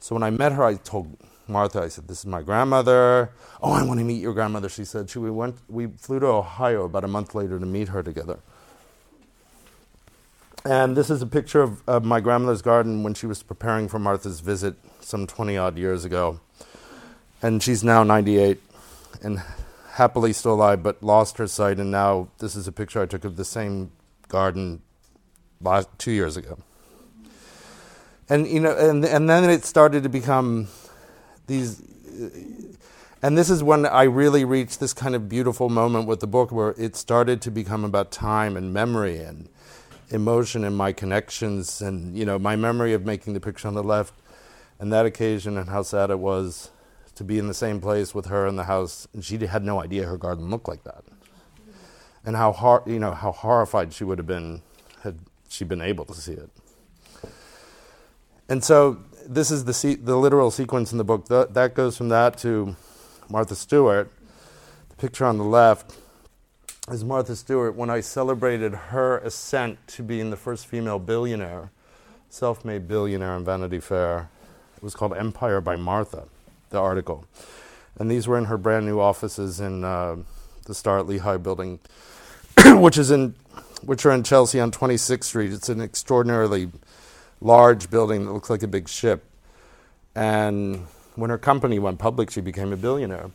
So 0.00 0.16
when 0.16 0.24
I 0.24 0.30
met 0.30 0.52
her, 0.52 0.64
I 0.64 0.74
told 0.74 1.16
Martha, 1.48 1.80
I 1.80 1.88
said, 1.88 2.08
This 2.08 2.18
is 2.18 2.26
my 2.26 2.42
grandmother. 2.42 3.30
Oh, 3.62 3.72
I 3.72 3.82
want 3.84 4.00
to 4.00 4.04
meet 4.04 4.20
your 4.20 4.34
grandmother, 4.34 4.68
she 4.68 4.84
said. 4.84 5.08
She, 5.10 5.18
we, 5.18 5.30
went, 5.30 5.56
we 5.68 5.86
flew 5.86 6.20
to 6.20 6.26
Ohio 6.26 6.84
about 6.84 7.04
a 7.04 7.08
month 7.08 7.34
later 7.34 7.58
to 7.58 7.66
meet 7.66 7.88
her 7.88 8.02
together. 8.02 8.38
And 10.64 10.96
this 10.96 11.10
is 11.10 11.20
a 11.20 11.26
picture 11.26 11.62
of, 11.62 11.86
of 11.86 12.04
my 12.04 12.20
grandmother's 12.20 12.62
garden 12.62 13.02
when 13.02 13.14
she 13.14 13.26
was 13.26 13.42
preparing 13.42 13.88
for 13.88 13.98
Martha's 13.98 14.40
visit 14.40 14.74
some 15.00 15.26
20 15.26 15.56
odd 15.56 15.76
years 15.76 16.04
ago. 16.04 16.40
And 17.42 17.62
she's 17.62 17.84
now 17.84 18.02
98 18.02 18.60
and 19.22 19.42
happily 19.94 20.32
still 20.32 20.54
alive, 20.54 20.82
but 20.82 21.02
lost 21.02 21.38
her 21.38 21.46
sight. 21.46 21.78
And 21.78 21.90
now 21.90 22.28
this 22.38 22.56
is 22.56 22.66
a 22.66 22.72
picture 22.72 23.00
I 23.00 23.06
took 23.06 23.24
of 23.24 23.36
the 23.36 23.44
same 23.44 23.92
garden 24.28 24.82
last, 25.60 25.88
two 25.98 26.10
years 26.10 26.36
ago. 26.36 26.58
And 28.28 28.46
you 28.46 28.60
know, 28.60 28.76
and 28.76 29.04
and 29.04 29.28
then 29.28 29.48
it 29.48 29.64
started 29.64 30.02
to 30.02 30.08
become 30.08 30.68
these 31.46 31.82
and 33.22 33.38
this 33.38 33.48
is 33.48 33.62
when 33.62 33.86
I 33.86 34.02
really 34.02 34.44
reached 34.44 34.80
this 34.80 34.92
kind 34.92 35.14
of 35.14 35.28
beautiful 35.28 35.68
moment 35.68 36.06
with 36.06 36.20
the 36.20 36.26
book 36.26 36.52
where 36.52 36.74
it 36.76 36.96
started 36.96 37.40
to 37.42 37.50
become 37.50 37.84
about 37.84 38.10
time 38.10 38.56
and 38.56 38.72
memory 38.72 39.18
and 39.18 39.48
emotion 40.10 40.64
and 40.64 40.76
my 40.76 40.92
connections 40.92 41.80
and 41.80 42.16
you 42.16 42.24
know 42.24 42.38
my 42.38 42.56
memory 42.56 42.92
of 42.92 43.04
making 43.04 43.34
the 43.34 43.40
picture 43.40 43.68
on 43.68 43.74
the 43.74 43.82
left 43.82 44.14
and 44.78 44.92
that 44.92 45.06
occasion 45.06 45.56
and 45.56 45.68
how 45.68 45.82
sad 45.82 46.10
it 46.10 46.18
was 46.18 46.70
to 47.14 47.24
be 47.24 47.38
in 47.38 47.46
the 47.48 47.54
same 47.54 47.80
place 47.80 48.14
with 48.14 48.26
her 48.26 48.46
in 48.46 48.56
the 48.56 48.64
house 48.64 49.06
and 49.12 49.24
she 49.24 49.38
had 49.46 49.64
no 49.64 49.80
idea 49.80 50.04
her 50.04 50.18
garden 50.18 50.50
looked 50.50 50.68
like 50.68 50.84
that 50.84 51.04
and 52.24 52.36
how 52.36 52.52
hor- 52.52 52.82
you 52.86 52.98
know 52.98 53.12
how 53.12 53.32
horrified 53.32 53.92
she 53.92 54.04
would 54.04 54.18
have 54.18 54.26
been 54.26 54.62
had 55.02 55.18
she 55.48 55.64
been 55.64 55.80
able 55.80 56.04
to 56.04 56.14
see 56.14 56.32
it 56.32 56.50
and 58.48 58.62
so 58.62 58.98
this 59.26 59.50
is 59.50 59.64
the, 59.64 59.72
se- 59.72 59.96
the 59.96 60.16
literal 60.16 60.50
sequence 60.50 60.92
in 60.92 60.98
the 60.98 61.04
book. 61.04 61.26
The, 61.26 61.46
that 61.50 61.74
goes 61.74 61.96
from 61.96 62.08
that 62.10 62.36
to 62.38 62.76
Martha 63.28 63.54
Stewart. 63.54 64.12
The 64.90 64.96
picture 64.96 65.24
on 65.24 65.38
the 65.38 65.44
left 65.44 65.96
is 66.90 67.02
Martha 67.02 67.34
Stewart 67.36 67.74
when 67.74 67.90
I 67.90 68.00
celebrated 68.00 68.74
her 68.74 69.18
ascent 69.18 69.78
to 69.88 70.02
being 70.02 70.30
the 70.30 70.36
first 70.36 70.66
female 70.66 70.98
billionaire, 70.98 71.70
self 72.28 72.64
made 72.64 72.86
billionaire 72.86 73.36
in 73.36 73.44
Vanity 73.44 73.80
Fair. 73.80 74.28
It 74.76 74.82
was 74.82 74.94
called 74.94 75.14
Empire 75.14 75.60
by 75.60 75.76
Martha, 75.76 76.28
the 76.74 76.80
article. 76.80 77.26
And 77.98 78.10
these 78.10 78.28
were 78.28 78.38
in 78.38 78.46
her 78.46 78.58
brand 78.58 78.86
new 78.86 79.00
offices 79.00 79.60
in 79.60 79.84
uh, 79.84 80.18
the 80.66 80.74
Starrett-Lehigh 80.74 81.38
building, 81.38 81.80
which 82.66 82.98
is 82.98 83.10
in 83.10 83.34
which 83.82 84.06
are 84.06 84.12
in 84.12 84.24
Chelsea 84.24 84.60
on 84.60 84.72
26th 84.72 85.24
Street. 85.24 85.52
It's 85.52 85.70
an 85.70 85.80
extraordinarily 85.80 86.70
large 87.40 87.90
building 87.90 88.26
that 88.26 88.32
looks 88.32 88.50
like 88.50 88.62
a 88.62 88.68
big 88.68 88.88
ship. 88.88 89.24
And 90.14 90.86
when 91.16 91.30
her 91.30 91.38
company 91.38 91.78
went 91.80 91.98
public, 91.98 92.30
she 92.30 92.40
became 92.42 92.72
a 92.72 92.78
billionaire. 92.78 93.30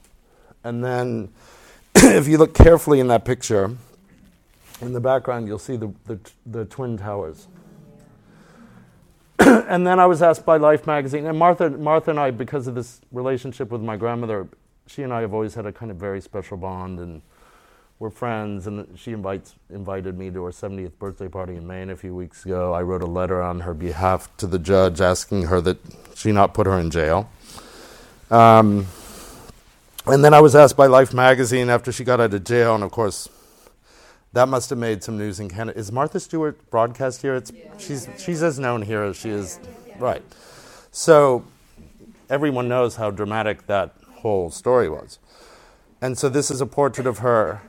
And 0.63 0.83
then, 0.83 1.29
if 1.95 2.27
you 2.27 2.37
look 2.39 2.55
carefully 2.55 2.99
in 2.99 3.07
that 3.09 3.25
picture, 3.25 3.77
In 4.81 4.93
the 4.93 5.01
background, 5.01 5.47
you'll 5.47 5.59
see 5.59 5.75
the, 5.77 5.93
the, 6.07 6.19
the 6.45 6.65
Twin 6.65 6.97
Towers. 6.97 7.47
and 9.69 9.87
then 9.87 9.99
I 9.99 10.05
was 10.05 10.21
asked 10.21 10.45
by 10.45 10.57
Life 10.57 10.85
magazine, 10.85 11.25
and 11.25 11.37
Martha, 11.37 11.69
Martha 11.69 12.11
and 12.11 12.19
I, 12.19 12.31
because 12.31 12.67
of 12.67 12.75
this 12.75 12.99
relationship 13.11 13.71
with 13.71 13.81
my 13.81 13.95
grandmother, 13.95 14.47
she 14.87 15.03
and 15.03 15.13
I 15.13 15.21
have 15.21 15.33
always 15.33 15.53
had 15.53 15.65
a 15.65 15.71
kind 15.71 15.91
of 15.91 15.97
very 15.97 16.19
special 16.19 16.57
bond, 16.57 16.99
and 16.99 17.21
we're 17.99 18.09
friends. 18.09 18.67
And 18.67 18.97
she 18.99 19.11
invites, 19.11 19.55
invited 19.69 20.17
me 20.17 20.29
to 20.31 20.43
her 20.43 20.51
70th 20.51 20.93
birthday 20.99 21.29
party 21.29 21.55
in 21.55 21.65
Maine 21.65 21.89
a 21.89 21.95
few 21.95 22.15
weeks 22.15 22.45
ago. 22.45 22.73
I 22.73 22.81
wrote 22.81 23.01
a 23.01 23.07
letter 23.07 23.41
on 23.41 23.61
her 23.61 23.73
behalf 23.73 24.35
to 24.37 24.47
the 24.47 24.59
judge 24.59 24.99
asking 24.99 25.43
her 25.43 25.61
that 25.61 25.77
she 26.15 26.31
not 26.31 26.53
put 26.53 26.67
her 26.67 26.77
in 26.77 26.91
jail. 26.91 27.29
Um, 28.31 28.87
and 30.05 30.23
then 30.23 30.33
I 30.33 30.41
was 30.41 30.55
asked 30.55 30.75
by 30.75 30.87
Life 30.87 31.13
magazine 31.13 31.69
after 31.69 31.91
she 31.91 32.03
got 32.03 32.19
out 32.19 32.33
of 32.33 32.43
jail, 32.43 32.75
and 32.75 32.83
of 32.83 32.91
course, 32.91 33.29
that 34.34 34.47
must 34.47 34.69
have 34.69 34.80
made 34.80 35.03
some 35.03 35.17
news 35.17 35.39
in 35.39 35.49
Canada. 35.49 35.77
Is 35.77 35.91
Martha 35.91 36.19
Stewart 36.19 36.69
broadcast 36.69 37.21
here? 37.21 37.36
It's, 37.36 37.51
yeah. 37.51 37.77
She's, 37.77 38.07
she's 38.17 38.43
as 38.43 38.59
known 38.59 38.82
here 38.82 39.03
as 39.03 39.17
she 39.17 39.30
is. 39.30 39.59
Right. 39.97 40.23
So 40.91 41.45
everyone 42.30 42.67
knows 42.67 42.95
how 42.95 43.11
dramatic 43.11 43.67
that 43.67 43.95
whole 44.17 44.51
story 44.51 44.89
was. 44.89 45.19
And 46.01 46.17
so 46.17 46.30
this 46.30 46.51
is 46.51 46.61
a 46.61 46.65
portrait 46.65 47.07
of 47.07 47.19
her 47.19 47.61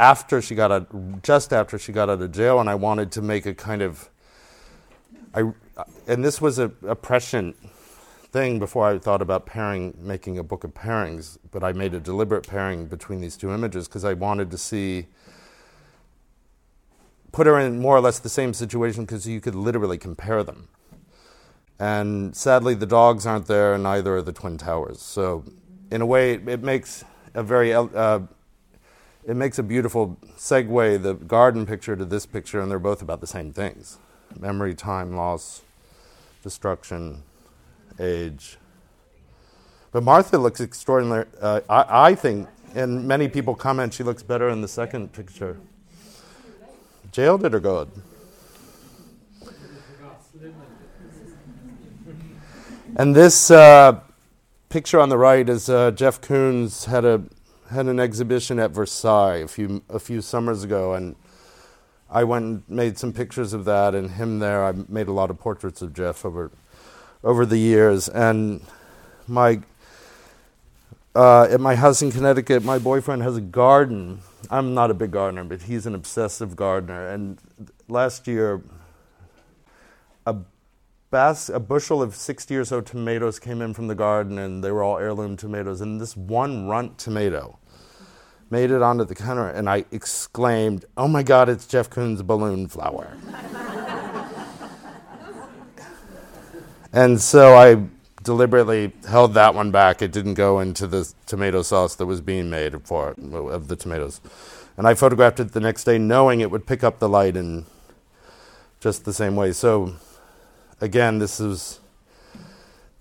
after 0.00 0.42
she 0.42 0.54
got 0.54 0.72
out, 0.72 1.22
just 1.22 1.52
after 1.52 1.78
she 1.78 1.92
got 1.92 2.10
out 2.10 2.20
of 2.20 2.32
jail, 2.32 2.58
and 2.58 2.68
I 2.68 2.74
wanted 2.74 3.12
to 3.12 3.22
make 3.22 3.46
a 3.46 3.54
kind 3.54 3.82
of, 3.82 4.08
I, 5.34 5.52
and 6.08 6.24
this 6.24 6.40
was 6.40 6.58
a, 6.58 6.72
a 6.86 6.96
prescient 6.96 7.56
thing 8.32 8.58
before 8.58 8.88
I 8.88 8.98
thought 8.98 9.22
about 9.22 9.46
pairing, 9.46 9.94
making 9.98 10.38
a 10.38 10.42
book 10.42 10.64
of 10.64 10.74
pairings, 10.74 11.38
but 11.50 11.62
I 11.62 11.72
made 11.72 11.94
a 11.94 12.00
deliberate 12.00 12.48
pairing 12.48 12.86
between 12.86 13.20
these 13.20 13.36
two 13.36 13.52
images 13.52 13.86
because 13.86 14.04
I 14.04 14.14
wanted 14.14 14.50
to 14.50 14.58
see 14.58 15.06
put 17.32 17.46
her 17.46 17.58
in 17.58 17.80
more 17.80 17.96
or 17.96 18.00
less 18.00 18.18
the 18.18 18.28
same 18.28 18.54
situation 18.54 19.04
because 19.04 19.26
you 19.26 19.40
could 19.40 19.54
literally 19.54 19.98
compare 19.98 20.44
them. 20.44 20.68
And 21.78 22.36
sadly, 22.36 22.74
the 22.74 22.86
dogs 22.86 23.26
aren't 23.26 23.46
there, 23.46 23.74
and 23.74 23.82
neither 23.82 24.16
are 24.16 24.22
the 24.22 24.32
Twin 24.32 24.58
Towers. 24.58 25.00
So, 25.00 25.44
in 25.90 26.00
a 26.00 26.06
way, 26.06 26.34
it, 26.34 26.62
makes 26.62 27.04
a 27.34 27.42
very 27.42 27.72
uh, 27.72 28.20
it 29.24 29.34
makes 29.34 29.58
a 29.58 29.62
beautiful 29.62 30.16
segue 30.36 31.02
the 31.02 31.14
garden 31.14 31.66
picture 31.66 31.96
to 31.96 32.04
this 32.04 32.24
picture, 32.24 32.60
and 32.60 32.70
they're 32.70 32.78
both 32.78 33.02
about 33.02 33.20
the 33.20 33.26
same 33.26 33.52
things: 33.52 33.98
memory, 34.38 34.74
time, 34.74 35.16
loss, 35.16 35.62
destruction, 36.44 37.24
age. 37.98 38.58
But 39.90 40.04
Martha 40.04 40.38
looks 40.38 40.60
extraordinary. 40.60 41.26
Uh, 41.40 41.62
I, 41.68 42.10
I 42.10 42.14
think, 42.14 42.48
and 42.74 43.08
many 43.08 43.26
people 43.26 43.54
comment 43.54 43.92
she 43.92 44.04
looks 44.04 44.22
better 44.22 44.48
in 44.48 44.60
the 44.60 44.68
second 44.68 45.12
picture. 45.12 45.58
Jailed 47.12 47.44
it 47.44 47.54
or 47.54 47.60
good? 47.60 47.90
And 52.96 53.14
this 53.14 53.50
uh, 53.50 54.00
picture 54.70 54.98
on 54.98 55.10
the 55.10 55.18
right 55.18 55.46
is 55.46 55.68
uh, 55.68 55.90
Jeff 55.90 56.22
Koons 56.22 56.86
had 56.86 57.04
a 57.04 57.22
had 57.70 57.86
an 57.86 58.00
exhibition 58.00 58.58
at 58.58 58.70
Versailles 58.70 59.36
a 59.36 59.48
few 59.48 59.82
a 59.90 59.98
few 59.98 60.22
summers 60.22 60.64
ago, 60.64 60.94
and 60.94 61.16
I 62.10 62.24
went 62.24 62.44
and 62.44 62.62
made 62.66 62.96
some 62.96 63.12
pictures 63.12 63.52
of 63.52 63.66
that 63.66 63.94
and 63.94 64.12
him 64.12 64.38
there. 64.38 64.64
I 64.64 64.72
made 64.88 65.08
a 65.08 65.12
lot 65.12 65.30
of 65.30 65.38
portraits 65.38 65.82
of 65.82 65.92
Jeff 65.92 66.24
over 66.24 66.50
over 67.22 67.44
the 67.44 67.58
years, 67.58 68.08
and 68.08 68.62
my 69.26 69.60
uh, 71.14 71.46
at 71.50 71.60
my 71.60 71.74
house 71.74 72.00
in 72.02 72.10
Connecticut, 72.10 72.64
my 72.64 72.78
boyfriend 72.78 73.22
has 73.22 73.36
a 73.36 73.40
garden. 73.40 74.20
I'm 74.50 74.74
not 74.74 74.90
a 74.90 74.94
big 74.94 75.10
gardener, 75.10 75.44
but 75.44 75.62
he's 75.62 75.86
an 75.86 75.94
obsessive 75.94 76.56
gardener. 76.56 77.08
And 77.08 77.38
last 77.88 78.26
year, 78.26 78.62
a, 80.26 80.36
bas- 81.10 81.50
a 81.50 81.60
bushel 81.60 82.02
of 82.02 82.14
60 82.14 82.56
or 82.56 82.64
so 82.64 82.80
tomatoes 82.80 83.38
came 83.38 83.60
in 83.60 83.74
from 83.74 83.88
the 83.88 83.94
garden, 83.94 84.38
and 84.38 84.64
they 84.64 84.70
were 84.70 84.82
all 84.82 84.98
heirloom 84.98 85.36
tomatoes. 85.36 85.82
And 85.82 86.00
this 86.00 86.16
one 86.16 86.66
runt 86.66 86.98
tomato 86.98 87.58
made 88.48 88.70
it 88.70 88.82
onto 88.82 89.04
the 89.04 89.14
counter, 89.14 89.48
and 89.48 89.68
I 89.68 89.84
exclaimed, 89.92 90.86
Oh 90.96 91.08
my 91.08 91.22
God, 91.22 91.48
it's 91.48 91.66
Jeff 91.66 91.90
Koons' 91.90 92.26
balloon 92.26 92.68
flower. 92.68 93.16
and 96.92 97.20
so 97.20 97.56
I 97.56 97.82
deliberately 98.22 98.92
held 99.08 99.34
that 99.34 99.54
one 99.54 99.70
back. 99.70 100.02
It 100.02 100.12
didn't 100.12 100.34
go 100.34 100.60
into 100.60 100.86
the 100.86 101.12
tomato 101.26 101.62
sauce 101.62 101.94
that 101.96 102.06
was 102.06 102.20
being 102.20 102.50
made 102.50 102.80
for 102.86 103.10
it, 103.10 103.18
of 103.34 103.68
the 103.68 103.76
tomatoes. 103.76 104.20
And 104.76 104.86
I 104.86 104.94
photographed 104.94 105.40
it 105.40 105.52
the 105.52 105.60
next 105.60 105.84
day, 105.84 105.98
knowing 105.98 106.40
it 106.40 106.50
would 106.50 106.66
pick 106.66 106.82
up 106.82 106.98
the 106.98 107.08
light 107.08 107.36
in 107.36 107.66
just 108.80 109.04
the 109.04 109.12
same 109.12 109.36
way. 109.36 109.52
So, 109.52 109.94
again, 110.80 111.18
this 111.18 111.40
is 111.40 111.80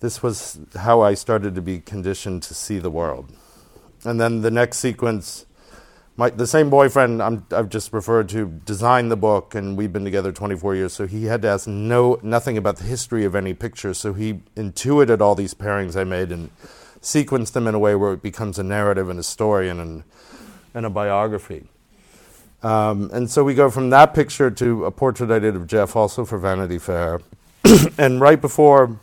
this 0.01 0.23
was 0.23 0.59
how 0.75 1.01
I 1.01 1.13
started 1.13 1.53
to 1.55 1.61
be 1.61 1.79
conditioned 1.79 2.41
to 2.43 2.55
see 2.55 2.79
the 2.79 2.89
world. 2.89 3.31
And 4.03 4.19
then 4.19 4.41
the 4.41 4.49
next 4.49 4.79
sequence 4.79 5.45
my, 6.21 6.29
the 6.29 6.45
same 6.45 6.69
boyfriend 6.69 7.19
i 7.19 7.31
have 7.55 7.67
just 7.67 7.91
referred 7.91 8.29
to 8.29 8.45
designed 8.63 9.09
the 9.09 9.17
book, 9.17 9.55
and 9.55 9.75
we've 9.75 9.91
been 9.91 10.03
together 10.03 10.31
24 10.31 10.75
years. 10.75 10.93
So 10.93 11.07
he 11.07 11.25
had 11.25 11.41
to 11.41 11.47
ask 11.47 11.67
no 11.67 12.19
nothing 12.21 12.59
about 12.59 12.77
the 12.77 12.83
history 12.83 13.25
of 13.25 13.33
any 13.33 13.55
picture. 13.55 13.95
So 13.95 14.13
he 14.13 14.41
intuited 14.55 15.19
all 15.19 15.33
these 15.33 15.55
pairings 15.55 15.99
I 15.99 16.03
made 16.03 16.31
and 16.31 16.51
sequenced 17.01 17.53
them 17.53 17.65
in 17.65 17.73
a 17.73 17.79
way 17.79 17.95
where 17.95 18.13
it 18.13 18.21
becomes 18.21 18.59
a 18.59 18.63
narrative 18.63 19.09
and 19.09 19.19
a 19.19 19.23
story 19.23 19.67
and 19.67 19.79
an, 19.79 20.03
and 20.75 20.85
a 20.85 20.91
biography. 20.91 21.65
Um, 22.61 23.09
and 23.11 23.27
so 23.27 23.43
we 23.43 23.55
go 23.55 23.71
from 23.71 23.89
that 23.89 24.13
picture 24.13 24.51
to 24.51 24.85
a 24.85 24.91
portrait 24.91 25.31
I 25.31 25.39
did 25.39 25.55
of 25.55 25.65
Jeff, 25.65 25.95
also 25.95 26.23
for 26.23 26.37
Vanity 26.37 26.77
Fair. 26.77 27.21
and 27.97 28.21
right 28.21 28.39
before 28.39 28.99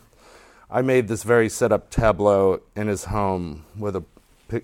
I 0.71 0.81
made 0.81 1.09
this 1.09 1.23
very 1.23 1.49
set 1.49 1.73
up 1.73 1.89
tableau 1.89 2.61
in 2.77 2.87
his 2.87 3.05
home 3.05 3.65
with 3.77 3.97
a 3.97 4.05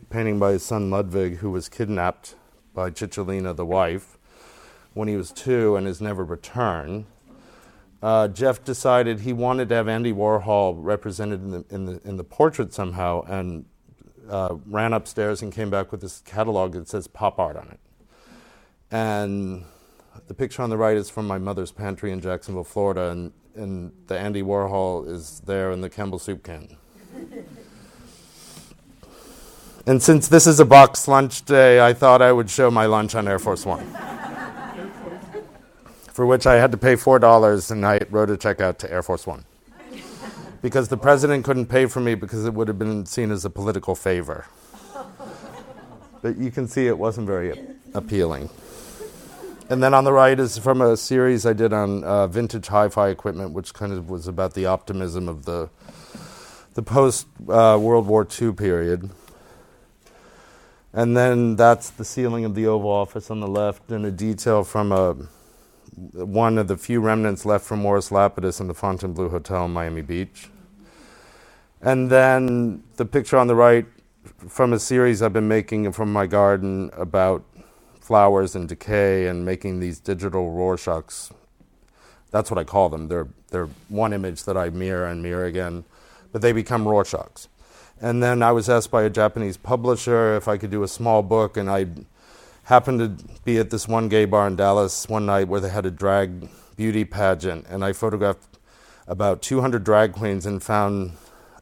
painting 0.10 0.40
by 0.40 0.54
his 0.54 0.64
son 0.64 0.90
Ludwig, 0.90 1.40
who 1.40 1.52
was 1.52 1.68
kidnapped 1.68 2.36
by 2.76 2.92
Cicciolina, 2.92 3.56
the 3.56 3.66
wife, 3.66 4.20
when 4.94 5.08
he 5.08 5.16
was 5.16 5.32
two 5.32 5.76
and 5.76 5.88
has 5.88 6.00
never 6.00 6.24
returned. 6.24 7.06
Uh, 8.04 8.28
Jeff 8.28 8.64
decided 8.64 9.22
he 9.22 9.34
wanted 9.34 9.70
to 9.70 9.76
have 9.76 9.88
Andy 9.88 10.14
Warhol 10.14 10.76
represented 10.78 11.42
in 11.42 11.52
the, 11.52 11.66
in 11.72 11.86
the, 11.86 12.02
in 12.04 12.18
the 12.18 12.24
portrait 12.24 12.72
somehow 12.74 13.24
and 13.24 13.66
uh, 14.30 14.56
ran 14.68 14.94
upstairs 14.94 15.42
and 15.42 15.52
came 15.52 15.70
back 15.70 15.92
with 15.92 16.02
this 16.02 16.22
catalog 16.22 16.74
that 16.74 16.88
says 16.88 17.08
pop 17.08 17.40
art 17.40 17.56
on 17.56 17.70
it. 17.70 17.80
And 18.92 19.66
the 20.28 20.34
picture 20.34 20.62
on 20.62 20.70
the 20.70 20.78
right 20.78 20.98
is 20.98 21.10
from 21.10 21.26
my 21.26 21.38
mother's 21.38 21.72
pantry 21.72 22.12
in 22.12 22.22
Jacksonville, 22.22 22.64
Florida, 22.64 23.10
and, 23.10 23.34
and 23.56 23.92
the 24.08 24.18
Andy 24.18 24.44
Warhol 24.44 25.08
is 25.08 25.42
there 25.46 25.72
in 25.72 25.82
the 25.82 25.90
Campbell 25.90 26.20
soup 26.20 26.44
can. 26.44 26.78
And 29.88 30.02
since 30.02 30.28
this 30.28 30.48
is 30.48 30.60
a 30.60 30.66
box 30.66 31.08
lunch 31.08 31.46
day, 31.46 31.80
I 31.80 31.94
thought 31.94 32.20
I 32.20 32.32
would 32.32 32.50
show 32.50 32.72
my 32.72 32.88
lunch 32.88 33.14
on 33.14 33.28
Air 33.28 33.38
Force 33.38 33.68
One. 33.68 33.86
for 36.12 36.26
which 36.26 36.48
I 36.48 36.56
had 36.56 36.72
to 36.72 36.78
pay 36.78 36.96
$4 36.96 37.72
and 37.72 37.86
I 37.86 38.00
wrote 38.10 38.32
a 38.32 38.38
check 38.38 38.62
out 38.62 38.80
to 38.80 38.92
Air 38.92 39.04
Force 39.04 39.28
One. 39.28 39.46
Because 40.64 40.88
the 40.88 40.98
president 40.98 41.46
couldn't 41.46 41.68
pay 41.68 41.86
for 41.86 42.00
me 42.00 42.16
because 42.16 42.46
it 42.46 42.54
would 42.56 42.68
have 42.68 42.80
been 42.80 43.06
seen 43.06 43.30
as 43.30 43.46
a 43.46 43.50
political 43.52 43.94
favor. 43.94 44.48
But 46.24 46.38
you 46.38 46.50
can 46.50 46.68
see 46.68 46.88
it 46.88 46.98
wasn't 46.98 47.28
very 47.28 47.54
appealing. 47.94 48.50
And 49.70 49.84
then 49.84 49.94
on 49.94 50.04
the 50.04 50.14
right 50.14 50.40
is 50.40 50.58
from 50.58 50.82
a 50.82 50.98
series 50.98 51.46
I 51.46 51.54
did 51.54 51.74
on 51.74 52.04
uh, 52.04 52.26
vintage 52.26 52.68
hi 52.68 52.90
fi 52.90 53.10
equipment, 53.10 53.52
which 53.52 53.76
kind 53.76 53.94
of 53.94 54.10
was 54.10 54.28
about 54.28 54.56
the 54.56 54.66
optimism 54.66 55.30
of 55.30 55.46
the, 55.46 55.70
the 56.74 56.82
post 56.82 57.28
uh, 57.48 57.78
World 57.80 58.08
War 58.08 58.26
II 58.42 58.54
period. 58.54 59.12
And 60.96 61.18
then 61.18 61.58
that's 61.58 61.90
the 61.90 62.06
ceiling 62.06 62.46
of 62.46 62.56
the 62.56 62.68
Oval 62.68 62.90
Office 62.90 63.30
on 63.30 63.42
the 63.42 63.50
left, 63.50 63.92
and 63.92 64.06
a 64.06 64.12
detail 64.12 64.64
from 64.64 64.94
a 64.94 65.18
one 66.14 66.58
of 66.58 66.70
the 66.70 66.78
few 66.78 67.02
remnants 67.02 67.46
left 67.46 67.66
from 67.66 67.82
Morris 67.82 68.12
Lapidus 68.12 68.62
in 68.62 68.68
the 68.68 68.74
Fontainebleau 68.74 69.28
Hotel 69.28 69.66
in 69.66 69.72
Miami 69.72 70.02
Beach. 70.02 70.50
And 71.82 72.10
then 72.10 72.84
the 72.96 73.06
picture 73.06 73.38
on 73.38 73.48
the 73.48 73.56
right 73.56 73.86
from 74.48 74.72
a 74.72 74.80
series 74.80 75.22
I've 75.22 75.34
been 75.34 75.50
making 75.50 75.92
from 75.92 76.14
my 76.14 76.28
garden 76.28 76.90
about 76.94 77.44
flowers 78.00 78.56
and 78.56 78.68
decay 78.68 79.28
and 79.28 79.44
making 79.44 79.82
these 79.82 80.00
digital 80.00 80.52
Rorschachs. 80.52 81.30
That's 82.32 82.50
what 82.50 82.58
I 82.58 82.64
call 82.64 82.88
them. 82.88 83.10
They're, 83.10 83.28
they're 83.50 83.70
one 83.90 84.14
image 84.14 84.46
that 84.46 84.56
I 84.56 84.70
mirror 84.70 85.08
and 85.08 85.22
mirror 85.22 85.46
again, 85.46 85.84
but 86.32 86.42
they 86.42 86.54
become 86.54 86.86
Rorschachs. 86.86 87.50
And 88.02 88.22
then 88.22 88.44
I 88.44 88.52
was 88.52 88.70
asked 88.70 88.92
by 88.92 89.04
a 89.04 89.10
Japanese 89.10 89.58
publisher 89.58 90.36
if 90.36 90.48
I 90.48 90.58
could 90.58 90.72
do 90.72 90.84
a 90.84 90.88
small 90.88 91.24
book, 91.24 91.56
and 91.56 91.70
I 91.70 91.88
happened 92.66 93.00
to 93.00 93.26
be 93.44 93.58
at 93.58 93.70
this 93.70 93.88
one 93.88 94.10
gay 94.10 94.26
bar 94.26 94.48
in 94.48 94.56
Dallas 94.56 95.08
one 95.08 95.26
night 95.26 95.48
where 95.48 95.62
they 95.62 95.70
had 95.70 95.86
a 95.86 95.92
drag 95.92 96.50
beauty 96.76 97.06
pageant, 97.06 97.66
and 97.70 97.86
I 97.86 97.94
photographed 97.94 98.58
about 99.08 99.42
200 99.42 99.84
drag 99.84 100.14
queens 100.14 100.46
and 100.46 100.62
found 100.62 101.14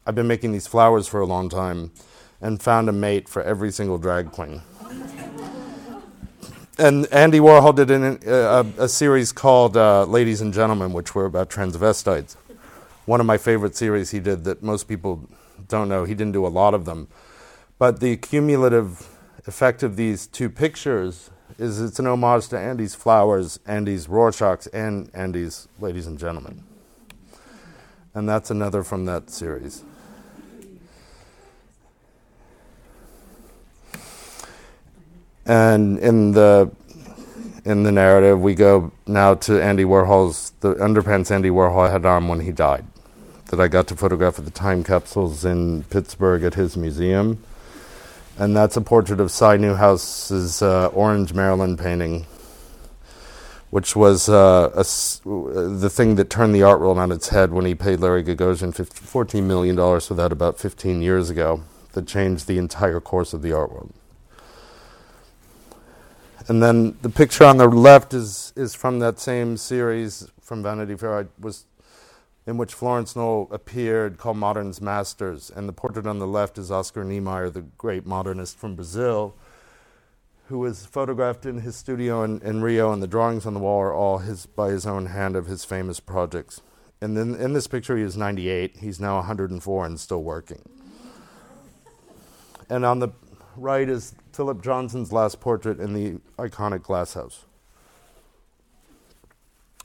I've 0.06 0.14
been 0.14 0.26
making 0.26 0.52
these 0.52 0.66
flowers 0.66 1.06
for 1.06 1.20
a 1.20 1.26
long 1.26 1.48
time 1.48 1.92
and 2.40 2.60
found 2.60 2.88
a 2.88 2.92
mate 2.92 3.28
for 3.28 3.42
every 3.42 3.70
single 3.70 3.96
drag 3.96 4.32
queen. 4.32 4.62
and 6.78 7.06
Andy 7.12 7.38
Warhol 7.38 7.74
did 7.74 7.90
an, 7.90 8.18
uh, 8.26 8.64
a, 8.78 8.88
series 8.88 9.32
called 9.32 9.76
uh, 9.76 10.04
Ladies 10.04 10.40
and 10.40 10.52
Gentlemen, 10.52 10.92
which 10.92 11.14
were 11.14 11.24
about 11.24 11.48
transvestites. 11.48 12.36
One 13.06 13.20
of 13.20 13.26
my 13.26 13.38
favorite 13.38 13.76
series 13.76 14.10
he 14.10 14.20
did 14.20 14.44
that 14.44 14.62
most 14.62 14.88
people 14.88 15.28
don't 15.74 15.88
know. 15.88 16.04
He 16.04 16.14
didn't 16.14 16.32
do 16.32 16.46
a 16.46 16.48
lot 16.48 16.72
of 16.72 16.84
them. 16.84 17.08
But 17.78 18.00
the 18.00 18.16
cumulative 18.16 19.08
effect 19.46 19.82
of 19.82 19.96
these 19.96 20.26
two 20.26 20.48
pictures 20.48 21.30
is 21.58 21.80
it's 21.80 21.98
an 21.98 22.06
homage 22.06 22.48
to 22.48 22.58
Andy's 22.58 22.94
Flowers, 22.94 23.58
Andy's 23.66 24.06
Rorschachs, 24.06 24.68
and 24.72 25.10
Andy's 25.12 25.68
Ladies 25.80 26.06
and 26.06 26.18
Gentlemen. 26.18 26.62
And 28.14 28.28
that's 28.28 28.50
another 28.50 28.84
from 28.84 29.04
that 29.06 29.30
series. 29.30 29.82
And 35.44 35.98
in 35.98 36.32
the 36.32 36.70
in 37.64 37.82
the 37.82 37.92
narrative, 37.92 38.40
we 38.40 38.54
go 38.54 38.92
now 39.06 39.34
to 39.34 39.62
Andy 39.62 39.84
Warhol's 39.84 40.52
the 40.60 40.74
underpants 40.74 41.30
Andy 41.30 41.50
Warhol 41.50 41.90
had 41.90 42.06
on 42.06 42.28
when 42.28 42.40
he 42.40 42.52
died, 42.52 42.86
that 43.54 43.62
I 43.62 43.68
got 43.68 43.86
to 43.88 43.96
photograph 43.96 44.38
at 44.38 44.44
the 44.44 44.50
time 44.50 44.82
capsules 44.82 45.44
in 45.44 45.84
Pittsburgh 45.84 46.42
at 46.42 46.54
his 46.54 46.76
museum, 46.76 47.42
and 48.36 48.56
that's 48.56 48.76
a 48.76 48.80
portrait 48.80 49.20
of 49.20 49.30
Cy 49.30 49.56
Newhouse's 49.56 50.60
uh, 50.60 50.88
Orange, 50.88 51.32
Marilyn 51.32 51.76
painting, 51.76 52.26
which 53.70 53.94
was 53.94 54.28
uh, 54.28 54.70
the 55.24 55.90
thing 55.90 56.16
that 56.16 56.30
turned 56.30 56.54
the 56.54 56.64
art 56.64 56.80
world 56.80 56.98
on 56.98 57.12
its 57.12 57.28
head 57.28 57.52
when 57.52 57.64
he 57.64 57.74
paid 57.74 58.00
Larry 58.00 58.24
Gagosian 58.24 58.72
$14 58.72 59.44
million 59.44 59.76
for 60.00 60.14
that 60.14 60.32
about 60.32 60.58
15 60.58 61.00
years 61.00 61.30
ago, 61.30 61.62
that 61.92 62.08
changed 62.08 62.48
the 62.48 62.58
entire 62.58 63.00
course 63.00 63.32
of 63.32 63.42
the 63.42 63.52
art 63.52 63.70
world. 63.70 63.92
And 66.48 66.62
then 66.62 66.96
the 67.02 67.08
picture 67.08 67.44
on 67.44 67.56
the 67.56 67.68
left 67.68 68.12
is, 68.12 68.52
is 68.56 68.74
from 68.74 68.98
that 68.98 69.18
same 69.18 69.56
series 69.56 70.28
from 70.42 70.62
Vanity 70.62 70.94
Fair 70.94 71.20
I 71.20 71.26
was 71.40 71.64
in 72.46 72.56
which 72.56 72.74
Florence 72.74 73.16
Knoll 73.16 73.48
appeared 73.50 74.18
called 74.18 74.36
Modern's 74.36 74.80
Masters. 74.80 75.50
And 75.54 75.68
the 75.68 75.72
portrait 75.72 76.06
on 76.06 76.18
the 76.18 76.26
left 76.26 76.58
is 76.58 76.70
Oscar 76.70 77.04
Niemeyer, 77.04 77.50
the 77.50 77.62
great 77.62 78.06
modernist 78.06 78.58
from 78.58 78.74
Brazil, 78.74 79.34
who 80.48 80.58
was 80.58 80.84
photographed 80.84 81.46
in 81.46 81.60
his 81.60 81.74
studio 81.74 82.22
in, 82.22 82.40
in 82.42 82.62
Rio, 82.62 82.92
and 82.92 83.02
the 83.02 83.06
drawings 83.06 83.46
on 83.46 83.54
the 83.54 83.60
wall 83.60 83.80
are 83.80 83.94
all 83.94 84.18
his 84.18 84.44
by 84.44 84.70
his 84.70 84.86
own 84.86 85.06
hand 85.06 85.36
of 85.36 85.46
his 85.46 85.64
famous 85.64 86.00
projects. 86.00 86.60
And 87.00 87.16
then 87.16 87.34
in 87.34 87.54
this 87.54 87.66
picture, 87.66 87.96
he 87.96 88.02
is 88.02 88.16
98. 88.16 88.76
He's 88.78 89.00
now 89.00 89.16
104 89.16 89.86
and 89.86 89.98
still 89.98 90.22
working. 90.22 90.62
And 92.68 92.84
on 92.84 92.98
the 92.98 93.08
right 93.56 93.88
is 93.88 94.14
Philip 94.32 94.62
Johnson's 94.62 95.12
last 95.12 95.40
portrait 95.40 95.80
in 95.80 95.92
the 95.92 96.20
iconic 96.38 96.82
glass 96.82 97.14
house. 97.14 97.44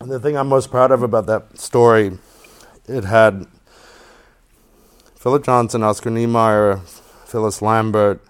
And 0.02 0.10
the 0.10 0.20
thing 0.20 0.38
I'm 0.38 0.48
most 0.48 0.72
proud 0.72 0.92
of 0.92 1.04
about 1.04 1.26
that 1.26 1.60
story, 1.60 2.18
it 2.90 3.04
had 3.04 3.46
Philip 5.16 5.46
Johnson, 5.46 5.84
Oscar 5.84 6.10
Niemeyer, 6.10 6.78
Phyllis 7.26 7.62
Lambert, 7.62 8.22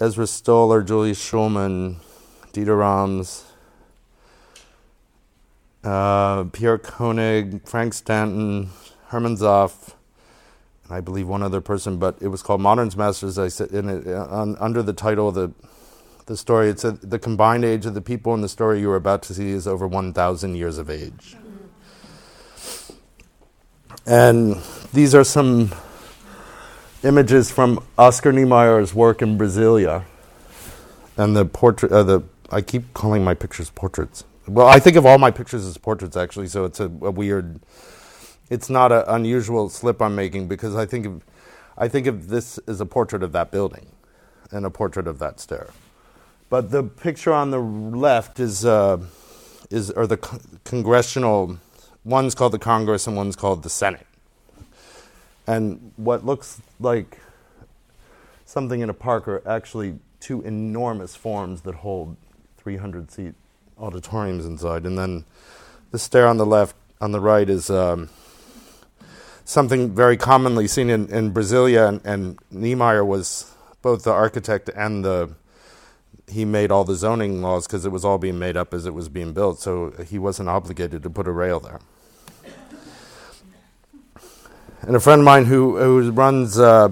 Ezra 0.00 0.26
Stoller, 0.26 0.82
Julius 0.82 1.22
Shulman, 1.22 1.96
Dieter 2.52 2.78
Rams, 2.78 3.44
uh, 5.84 6.44
Pierre 6.44 6.78
Koenig, 6.78 7.66
Frank 7.66 7.94
Stanton, 7.94 8.70
Herman 9.08 9.36
Zoff, 9.36 9.94
and 10.84 10.94
I 10.94 11.00
believe 11.00 11.28
one 11.28 11.42
other 11.42 11.60
person, 11.60 11.98
but 11.98 12.16
it 12.20 12.28
was 12.28 12.42
called 12.42 12.60
Modern's 12.60 12.96
Masters. 12.96 13.38
I 13.38 13.48
said 13.48 13.72
it, 13.72 14.06
uh, 14.06 14.54
under 14.58 14.82
the 14.82 14.92
title 14.92 15.28
of 15.28 15.34
the 15.34 15.52
the 16.26 16.36
story. 16.36 16.68
It 16.68 16.78
said 16.78 17.00
the 17.00 17.18
combined 17.18 17.64
age 17.64 17.86
of 17.86 17.94
the 17.94 18.00
people 18.00 18.34
in 18.34 18.40
the 18.40 18.48
story 18.48 18.80
you 18.80 18.90
are 18.90 18.96
about 18.96 19.22
to 19.24 19.34
see 19.34 19.50
is 19.50 19.66
over 19.66 19.86
one 19.86 20.12
thousand 20.12 20.54
years 20.54 20.78
of 20.78 20.88
age. 20.88 21.36
And 24.06 24.56
these 24.92 25.14
are 25.14 25.24
some 25.24 25.72
images 27.02 27.50
from 27.50 27.84
Oscar 27.98 28.32
Niemeyer's 28.32 28.94
work 28.94 29.22
in 29.22 29.38
Brasilia, 29.38 30.04
and 31.16 31.36
the 31.36 31.44
portrait. 31.44 31.92
Uh, 31.92 32.02
the 32.02 32.22
I 32.50 32.60
keep 32.60 32.92
calling 32.94 33.22
my 33.22 33.34
pictures 33.34 33.70
portraits. 33.70 34.24
Well, 34.48 34.66
I 34.66 34.80
think 34.80 34.96
of 34.96 35.06
all 35.06 35.18
my 35.18 35.30
pictures 35.30 35.64
as 35.64 35.78
portraits 35.78 36.16
actually, 36.16 36.48
so 36.48 36.64
it's 36.64 36.80
a, 36.80 36.86
a 36.86 37.10
weird 37.10 37.60
it's 38.50 38.68
not 38.68 38.90
an 38.90 39.04
unusual 39.06 39.68
slip 39.70 40.02
I'm 40.02 40.14
making 40.14 40.48
because 40.48 40.74
I 40.74 40.84
think 40.84 41.06
of, 41.06 41.24
I 41.78 41.88
think 41.88 42.06
of 42.06 42.28
this 42.28 42.58
as 42.66 42.80
a 42.80 42.86
portrait 42.86 43.22
of 43.22 43.32
that 43.32 43.50
building 43.52 43.86
and 44.50 44.66
a 44.66 44.70
portrait 44.70 45.06
of 45.06 45.20
that 45.20 45.38
stair. 45.38 45.68
But 46.50 46.72
the 46.72 46.82
picture 46.82 47.32
on 47.32 47.52
the 47.52 47.60
left 47.60 48.40
is, 48.40 48.64
uh, 48.64 48.98
is 49.70 49.92
or 49.92 50.08
the 50.08 50.16
congressional, 50.64 51.58
one's 52.04 52.34
called 52.34 52.52
the 52.52 52.58
Congress 52.58 53.06
and 53.06 53.16
one's 53.16 53.36
called 53.36 53.62
the 53.62 53.70
Senate. 53.70 54.06
And 55.46 55.92
what 55.96 56.24
looks 56.24 56.60
like 56.78 57.18
something 58.44 58.80
in 58.80 58.90
a 58.90 58.94
park 58.94 59.28
are 59.28 59.46
actually 59.48 59.98
two 60.20 60.42
enormous 60.42 61.16
forms 61.16 61.62
that 61.62 61.76
hold 61.76 62.16
300 62.58 63.10
seat 63.10 63.34
auditoriums 63.78 64.44
inside. 64.44 64.84
And 64.84 64.98
then 64.98 65.24
the 65.90 65.98
stair 65.98 66.26
on 66.26 66.36
the 66.36 66.46
left, 66.46 66.76
on 67.00 67.12
the 67.12 67.20
right, 67.20 67.48
is 67.48 67.70
um, 67.70 68.10
something 69.44 69.94
very 69.94 70.16
commonly 70.16 70.68
seen 70.68 70.90
in, 70.90 71.08
in 71.12 71.32
Brasilia, 71.32 71.88
and, 71.88 72.00
and 72.04 72.38
Niemeyer 72.50 73.04
was 73.04 73.52
both 73.82 74.04
the 74.04 74.12
architect 74.12 74.70
and 74.76 75.04
the 75.04 75.34
he 76.28 76.44
made 76.44 76.70
all 76.70 76.84
the 76.84 76.94
zoning 76.94 77.42
laws 77.42 77.66
because 77.66 77.84
it 77.84 77.90
was 77.90 78.04
all 78.04 78.16
being 78.16 78.38
made 78.38 78.56
up 78.56 78.72
as 78.72 78.86
it 78.86 78.94
was 78.94 79.08
being 79.08 79.32
built, 79.32 79.58
so 79.58 79.92
he 80.08 80.16
wasn't 80.16 80.48
obligated 80.48 81.02
to 81.02 81.10
put 81.10 81.26
a 81.26 81.32
rail 81.32 81.58
there. 81.58 81.80
And 84.82 84.96
a 84.96 85.00
friend 85.00 85.20
of 85.20 85.24
mine 85.24 85.44
who 85.44 85.76
who 85.76 86.10
runs 86.10 86.58
uh, 86.58 86.88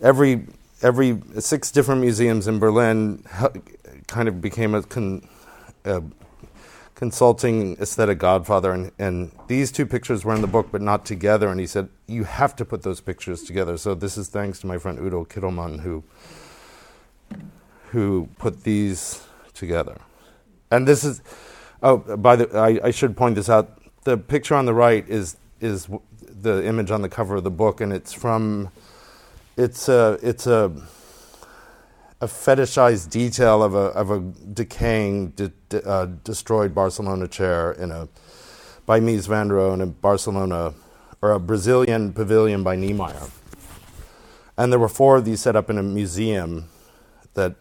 every 0.00 0.46
every 0.82 1.20
six 1.38 1.70
different 1.70 2.00
museums 2.00 2.48
in 2.48 2.58
Berlin 2.58 3.24
kind 4.08 4.28
of 4.28 4.40
became 4.40 4.74
a, 4.74 4.82
con, 4.82 5.26
a 5.84 6.02
consulting 6.94 7.76
aesthetic 7.80 8.18
godfather, 8.18 8.72
and, 8.72 8.92
and 8.98 9.32
these 9.46 9.72
two 9.72 9.86
pictures 9.86 10.24
were 10.24 10.34
in 10.34 10.40
the 10.40 10.46
book 10.46 10.68
but 10.70 10.80
not 10.80 11.04
together. 11.04 11.48
And 11.48 11.58
he 11.58 11.66
said, 11.66 11.88
You 12.06 12.24
have 12.24 12.54
to 12.56 12.64
put 12.64 12.82
those 12.82 13.00
pictures 13.00 13.42
together. 13.42 13.76
So 13.76 13.94
this 13.94 14.18
is 14.18 14.28
thanks 14.28 14.60
to 14.60 14.66
my 14.66 14.78
friend 14.78 14.98
Udo 14.98 15.24
Kittelmann, 15.24 15.80
who, 15.80 16.04
who 17.90 18.28
put 18.38 18.64
these 18.64 19.24
together. 19.54 19.98
And 20.70 20.86
this 20.86 21.04
is, 21.04 21.22
oh, 21.82 21.98
by 22.16 22.36
the 22.36 22.56
I, 22.58 22.88
I 22.88 22.90
should 22.90 23.16
point 23.16 23.36
this 23.36 23.48
out. 23.48 23.78
The 24.04 24.16
picture 24.16 24.54
on 24.54 24.66
the 24.66 24.74
right 24.74 25.08
is, 25.08 25.36
is 25.60 25.88
the 26.42 26.64
image 26.66 26.90
on 26.90 27.02
the 27.02 27.08
cover 27.08 27.36
of 27.36 27.44
the 27.44 27.50
book, 27.50 27.80
and 27.80 27.92
it's 27.92 28.12
from, 28.12 28.70
it's 29.56 29.88
a, 29.88 30.18
it's 30.22 30.46
a, 30.46 30.72
a 32.20 32.26
fetishized 32.26 33.10
detail 33.10 33.62
of 33.62 33.74
a, 33.74 33.78
of 33.78 34.10
a 34.10 34.20
decaying, 34.52 35.30
de, 35.30 35.52
de, 35.68 35.88
uh, 35.88 36.06
destroyed 36.24 36.74
Barcelona 36.74 37.26
chair 37.28 37.72
in 37.72 37.90
a, 37.90 38.08
by 38.86 39.00
Mies 39.00 39.26
van 39.26 39.48
der 39.48 39.54
Rohe 39.54 39.74
in 39.74 39.80
a 39.80 39.86
Barcelona, 39.86 40.74
or 41.20 41.32
a 41.32 41.40
Brazilian 41.40 42.12
pavilion 42.12 42.62
by 42.62 42.76
Niemeyer. 42.76 43.28
And 44.56 44.72
there 44.72 44.78
were 44.78 44.88
four 44.88 45.16
of 45.16 45.24
these 45.24 45.40
set 45.40 45.56
up 45.56 45.70
in 45.70 45.78
a 45.78 45.82
museum 45.82 46.68
that 47.34 47.54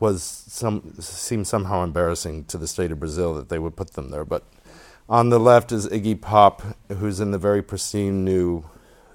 was 0.00 0.22
some 0.22 0.94
seemed 0.98 1.46
somehow 1.46 1.84
embarrassing 1.84 2.44
to 2.46 2.56
the 2.56 2.66
state 2.66 2.90
of 2.90 2.98
Brazil 2.98 3.34
that 3.34 3.50
they 3.50 3.58
would 3.58 3.76
put 3.76 3.92
them 3.92 4.10
there. 4.10 4.24
But 4.24 4.42
on 5.10 5.28
the 5.28 5.40
left 5.40 5.72
is 5.72 5.88
Iggy 5.88 6.18
Pop, 6.20 6.62
who's 6.88 7.18
in 7.18 7.32
the 7.32 7.38
very 7.38 7.62
pristine 7.62 8.24
new 8.24 8.64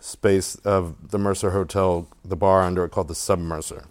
space 0.02 0.56
of 0.58 1.12
the 1.12 1.18
Mercer 1.18 1.52
Hotel, 1.52 2.06
the 2.24 2.36
bar 2.36 2.62
under 2.64 2.84
it 2.84 2.90
called 2.90 3.08
the 3.08 3.14
Submercer. 3.14 3.86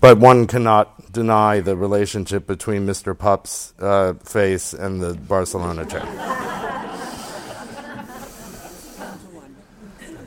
But 0.00 0.18
one 0.18 0.46
cannot 0.46 1.12
deny 1.12 1.58
the 1.60 1.76
relationship 1.76 2.46
between 2.46 2.86
Mr. 2.86 3.18
Pop's 3.18 3.74
uh, 3.80 4.14
face 4.14 4.72
and 4.72 5.02
the 5.02 5.14
Barcelona 5.14 5.84
chair. 5.84 6.04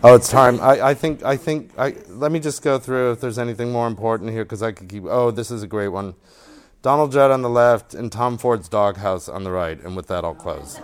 oh, 0.04 0.16
it's 0.16 0.30
time. 0.30 0.60
I, 0.60 0.90
I 0.90 0.94
think. 0.94 1.24
I 1.24 1.38
think. 1.38 1.72
I, 1.76 1.96
let 2.10 2.32
me 2.32 2.40
just 2.40 2.62
go 2.62 2.78
through 2.78 3.14
if 3.14 3.22
there's 3.22 3.40
anything 3.40 3.72
more 3.72 3.88
important 3.88 4.30
here 4.30 4.44
because 4.46 4.62
I 4.62 4.74
could 4.74 4.90
keep. 4.90 5.06
Oh, 5.06 5.32
this 5.32 5.50
is 5.50 5.64
a 5.64 5.68
great 5.68 5.88
one. 5.88 6.14
Donald 6.84 7.14
Judd 7.14 7.32
on 7.32 7.42
the 7.42 7.50
left 7.50 7.94
and 7.94 8.12
Tom 8.12 8.38
Ford's 8.38 8.68
doghouse 8.68 9.30
on 9.30 9.46
the 9.46 9.52
right, 9.52 9.82
and 9.84 9.96
with 9.96 10.08
that, 10.08 10.26
I'll 10.26 10.36
close. 10.36 10.80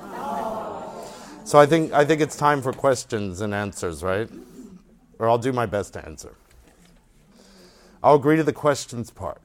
So 1.44 1.60
I 1.60 1.66
think 1.66 1.92
I 1.92 2.06
think 2.06 2.22
it's 2.22 2.38
time 2.38 2.62
for 2.62 2.72
questions 2.72 3.42
and 3.42 3.54
answers, 3.54 4.02
right? 4.02 4.30
Or 5.20 5.30
I'll 5.30 5.38
do 5.38 5.52
my 5.52 5.66
best 5.66 5.94
to 5.94 6.06
answer. 6.06 6.36
I'll 8.02 8.16
agree 8.16 8.38
to 8.38 8.44
the 8.44 8.54
questions 8.54 9.12
part. 9.12 9.42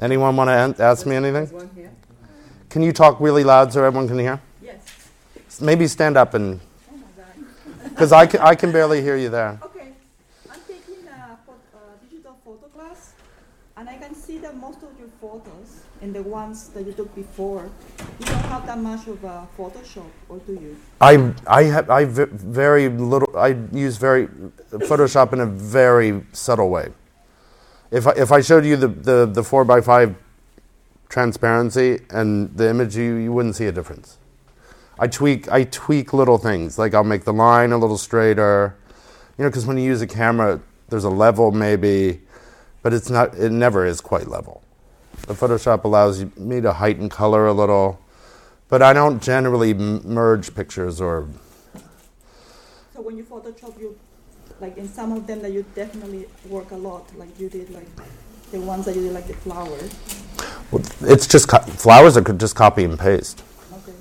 Anyone 0.00 0.36
want 0.36 0.76
to 0.76 0.82
ask 0.82 1.04
me 1.04 1.16
anything? 1.16 1.50
Can 2.70 2.82
you 2.82 2.92
talk 2.92 3.20
really 3.20 3.42
loud 3.44 3.72
so 3.72 3.82
everyone 3.82 4.06
can 4.06 4.18
hear? 4.18 4.40
Yes. 4.62 5.10
Maybe 5.60 5.88
stand 5.88 6.16
up 6.16 6.34
and. 6.34 6.60
Because 7.84 8.12
I 8.12 8.26
can, 8.26 8.40
I 8.40 8.54
can 8.54 8.72
barely 8.72 9.02
hear 9.02 9.16
you 9.16 9.28
there. 9.28 9.60
Okay, 9.62 9.92
I'm 10.50 10.60
taking 10.66 11.06
a 11.08 11.36
pho- 11.44 11.52
uh, 11.74 11.78
digital 12.08 12.38
photo 12.42 12.66
class, 12.68 13.12
and 13.76 13.86
I 13.86 13.96
can 13.98 14.14
see 14.14 14.38
that 14.38 14.56
most 14.56 14.78
of 14.82 14.98
your 14.98 15.08
photos 15.22 15.84
and 16.02 16.12
the 16.12 16.22
ones 16.22 16.68
that 16.70 16.84
you 16.84 16.92
took 16.92 17.14
before, 17.14 17.70
you 18.18 18.26
don't 18.26 18.44
have 18.46 18.66
that 18.66 18.78
much 18.78 19.06
of 19.06 19.22
a 19.22 19.46
Photoshop, 19.56 20.10
or 20.28 20.38
do 20.38 20.52
you? 20.52 20.76
I 21.00 21.32
I 21.46 21.62
have 21.74 21.88
I 21.88 22.04
very 22.04 22.88
little. 22.88 23.30
I 23.38 23.56
use 23.72 23.96
very 23.98 24.26
Photoshop 24.90 25.32
in 25.32 25.40
a 25.40 25.46
very 25.46 26.26
subtle 26.32 26.70
way. 26.70 26.92
If 27.92 28.06
I, 28.06 28.12
if 28.12 28.32
I 28.32 28.40
showed 28.40 28.64
you 28.64 28.76
the, 28.76 28.88
the, 28.88 29.26
the 29.26 29.44
four 29.44 29.64
by 29.64 29.80
five 29.80 30.16
transparency 31.08 32.00
and 32.10 32.56
the 32.56 32.70
image, 32.70 32.96
you, 32.96 33.14
you 33.16 33.32
wouldn't 33.32 33.54
see 33.54 33.66
a 33.66 33.72
difference. 33.72 34.18
I 34.98 35.06
tweak 35.06 35.48
I 35.52 35.64
tweak 35.64 36.12
little 36.12 36.38
things 36.38 36.78
like 36.78 36.94
I'll 36.94 37.04
make 37.14 37.24
the 37.24 37.32
line 37.32 37.70
a 37.70 37.78
little 37.78 37.98
straighter, 37.98 38.74
you 39.38 39.44
know, 39.44 39.50
because 39.50 39.66
when 39.66 39.78
you 39.78 39.84
use 39.84 40.02
a 40.02 40.06
camera, 40.08 40.60
there's 40.88 41.04
a 41.04 41.14
level 41.26 41.52
maybe, 41.52 42.22
but 42.82 42.92
it's 42.92 43.08
not. 43.08 43.36
It 43.38 43.52
never 43.52 43.86
is 43.86 44.00
quite 44.00 44.26
level. 44.26 44.62
The 45.26 45.34
Photoshop 45.34 45.84
allows 45.84 46.24
me 46.36 46.60
to 46.60 46.72
heighten 46.72 47.08
color 47.08 47.46
a 47.46 47.52
little, 47.52 48.00
but 48.68 48.82
I 48.82 48.92
don't 48.92 49.22
generally 49.22 49.70
m- 49.70 50.02
merge 50.04 50.54
pictures 50.54 51.00
or 51.00 51.28
So 52.94 53.00
when 53.02 53.16
you 53.16 53.24
Photoshop, 53.24 53.78
you 53.80 53.96
like 54.60 54.76
in 54.76 54.88
some 54.88 55.12
of 55.12 55.26
them 55.26 55.40
that 55.42 55.52
you 55.52 55.64
definitely 55.74 56.26
work 56.48 56.70
a 56.72 56.76
lot, 56.76 57.04
like 57.16 57.38
you 57.38 57.48
did 57.48 57.70
like 57.70 57.86
the 58.50 58.60
ones 58.60 58.84
that 58.86 58.94
you 58.96 59.02
did 59.02 59.12
like 59.12 59.26
the 59.26 59.34
flowers. 59.34 59.90
Well, 60.70 60.82
It's 61.02 61.26
just 61.26 61.48
co- 61.48 61.58
flowers 61.60 62.16
are 62.16 62.22
co- 62.22 62.32
just 62.34 62.54
copy 62.56 62.84
and 62.84 62.98
paste. 62.98 63.42
Okay. 63.72 63.92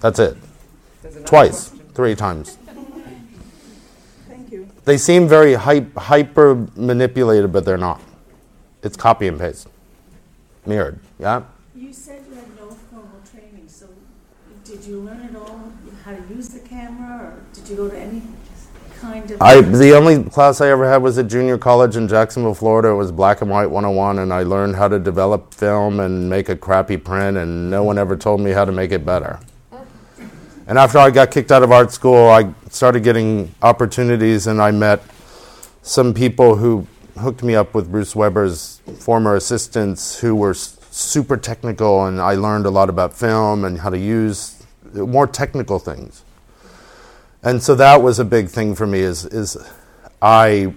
That's 0.00 0.18
it. 0.18 0.36
Twice, 1.24 1.68
question. 1.70 1.88
three 1.94 2.14
times. 2.14 2.58
Thank 4.28 4.52
you. 4.52 4.68
They 4.84 4.98
seem 4.98 5.26
very 5.26 5.54
hy- 5.54 5.86
hyper 5.96 6.66
manipulated, 6.76 7.50
but 7.52 7.64
they're 7.64 7.78
not. 7.78 8.00
It's 8.82 8.96
copy 8.96 9.26
and 9.28 9.38
paste, 9.38 9.68
mirrored. 10.66 10.98
Yeah. 11.18 11.42
You 11.74 11.92
said 11.92 12.24
you 12.28 12.34
had 12.36 12.48
no 12.56 12.70
formal 12.70 13.20
training, 13.30 13.68
so 13.68 13.88
did 14.64 14.84
you 14.84 15.00
learn 15.00 15.22
at 15.22 15.36
all 15.36 15.72
how 16.04 16.12
to 16.12 16.22
use 16.34 16.48
the 16.48 16.60
camera, 16.60 17.26
or 17.26 17.42
did 17.52 17.68
you 17.68 17.76
go 17.76 17.88
to 17.88 17.98
any 17.98 18.22
kind 19.00 19.30
of? 19.30 19.42
I 19.42 19.60
the 19.60 19.96
only 19.96 20.22
class 20.30 20.60
I 20.60 20.68
ever 20.68 20.88
had 20.88 20.98
was 20.98 21.18
at 21.18 21.26
junior 21.28 21.58
college 21.58 21.96
in 21.96 22.08
Jacksonville, 22.08 22.54
Florida. 22.54 22.88
It 22.88 22.94
was 22.94 23.12
black 23.12 23.40
and 23.40 23.50
white 23.50 23.66
101, 23.66 24.18
and 24.18 24.32
I 24.32 24.42
learned 24.42 24.76
how 24.76 24.88
to 24.88 24.98
develop 24.98 25.52
film 25.52 26.00
and 26.00 26.30
make 26.30 26.48
a 26.48 26.56
crappy 26.56 26.96
print, 26.96 27.36
and 27.36 27.70
no 27.70 27.82
one 27.82 27.98
ever 27.98 28.16
told 28.16 28.40
me 28.40 28.52
how 28.52 28.64
to 28.64 28.72
make 28.72 28.92
it 28.92 29.04
better. 29.04 29.40
And 30.66 30.78
after 30.78 30.98
I 30.98 31.10
got 31.10 31.30
kicked 31.30 31.52
out 31.52 31.62
of 31.62 31.70
art 31.72 31.92
school, 31.92 32.30
I 32.30 32.54
started 32.70 33.02
getting 33.02 33.54
opportunities, 33.60 34.46
and 34.46 34.62
I 34.62 34.70
met 34.70 35.02
some 35.82 36.14
people 36.14 36.56
who 36.56 36.86
hooked 37.18 37.42
me 37.42 37.54
up 37.54 37.74
with 37.74 37.90
Bruce 37.90 38.14
Weber's 38.14 38.80
former 38.98 39.36
assistants 39.36 40.18
who 40.18 40.34
were 40.34 40.54
super 40.54 41.36
technical, 41.36 42.06
and 42.06 42.20
I 42.20 42.34
learned 42.34 42.66
a 42.66 42.70
lot 42.70 42.88
about 42.88 43.14
film 43.14 43.64
and 43.64 43.78
how 43.78 43.90
to 43.90 43.98
use 43.98 44.62
more 44.92 45.26
technical 45.26 45.78
things. 45.78 46.22
And 47.42 47.62
so 47.62 47.74
that 47.74 48.02
was 48.02 48.18
a 48.18 48.24
big 48.24 48.48
thing 48.48 48.74
for 48.74 48.86
me 48.86 49.00
is 49.00 49.26
is 49.26 49.56
I 50.22 50.74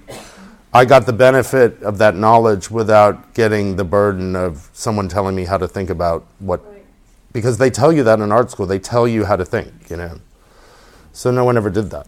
I 0.74 0.86
got 0.86 1.06
the 1.06 1.14
benefit 1.14 1.82
of 1.82 1.98
that 2.00 2.16
knowledge 2.16 2.70
without 2.70 3.34
getting 3.34 3.78
the 3.78 3.86
burden 3.86 4.36
of 4.36 4.70
someone 4.74 5.08
telling 5.08 5.36
me 5.36 5.46
how 5.46 5.58
to 5.58 5.68
think 5.68 5.90
about 5.90 6.26
what 6.40 6.62
because 7.32 7.58
they 7.58 7.70
tell 7.70 7.94
you 7.94 8.04
that 8.04 8.20
in 8.20 8.32
art 8.32 8.52
school. 8.52 8.66
They 8.66 8.80
tell 8.80 9.08
you 9.08 9.24
how 9.26 9.38
to 9.38 9.46
think 9.46 9.90
you 9.90 9.98
know? 9.98 10.20
So 11.14 11.32
no 11.32 11.46
one 11.46 11.58
ever 11.58 11.70
did 11.70 11.90
that. 11.92 12.08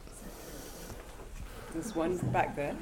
There's 1.73 1.95
one 1.95 2.17
back 2.33 2.55
there. 2.55 2.75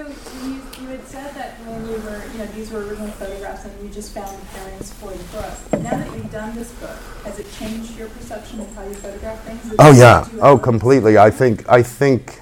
So 0.00 0.06
you, 0.46 0.62
you 0.80 0.88
had 0.88 1.06
said 1.06 1.34
that 1.34 1.58
when 1.66 1.86
you 1.86 1.92
were, 2.00 2.24
you 2.32 2.38
know, 2.38 2.46
these 2.56 2.70
were 2.70 2.86
original 2.86 3.08
photographs 3.08 3.66
and 3.66 3.82
you 3.82 3.90
just 3.90 4.14
found 4.14 4.28
the 4.28 4.46
pairings 4.46 4.94
for 4.94 5.12
the 5.12 5.24
book. 5.24 5.82
Now 5.82 5.90
that 5.90 6.16
you've 6.16 6.32
done 6.32 6.54
this 6.54 6.72
book, 6.72 6.96
has 7.24 7.38
it 7.38 7.52
changed 7.52 7.98
your 7.98 8.08
perception 8.08 8.60
of 8.60 8.74
how 8.74 8.84
you 8.84 8.94
photograph 8.94 9.44
things? 9.44 9.74
Oh 9.78 9.92
yeah 9.92 10.26
oh 10.40 10.56
completely 10.56 11.18
I 11.18 11.30
think 11.30 11.68
I 11.68 11.82
think 11.82 12.40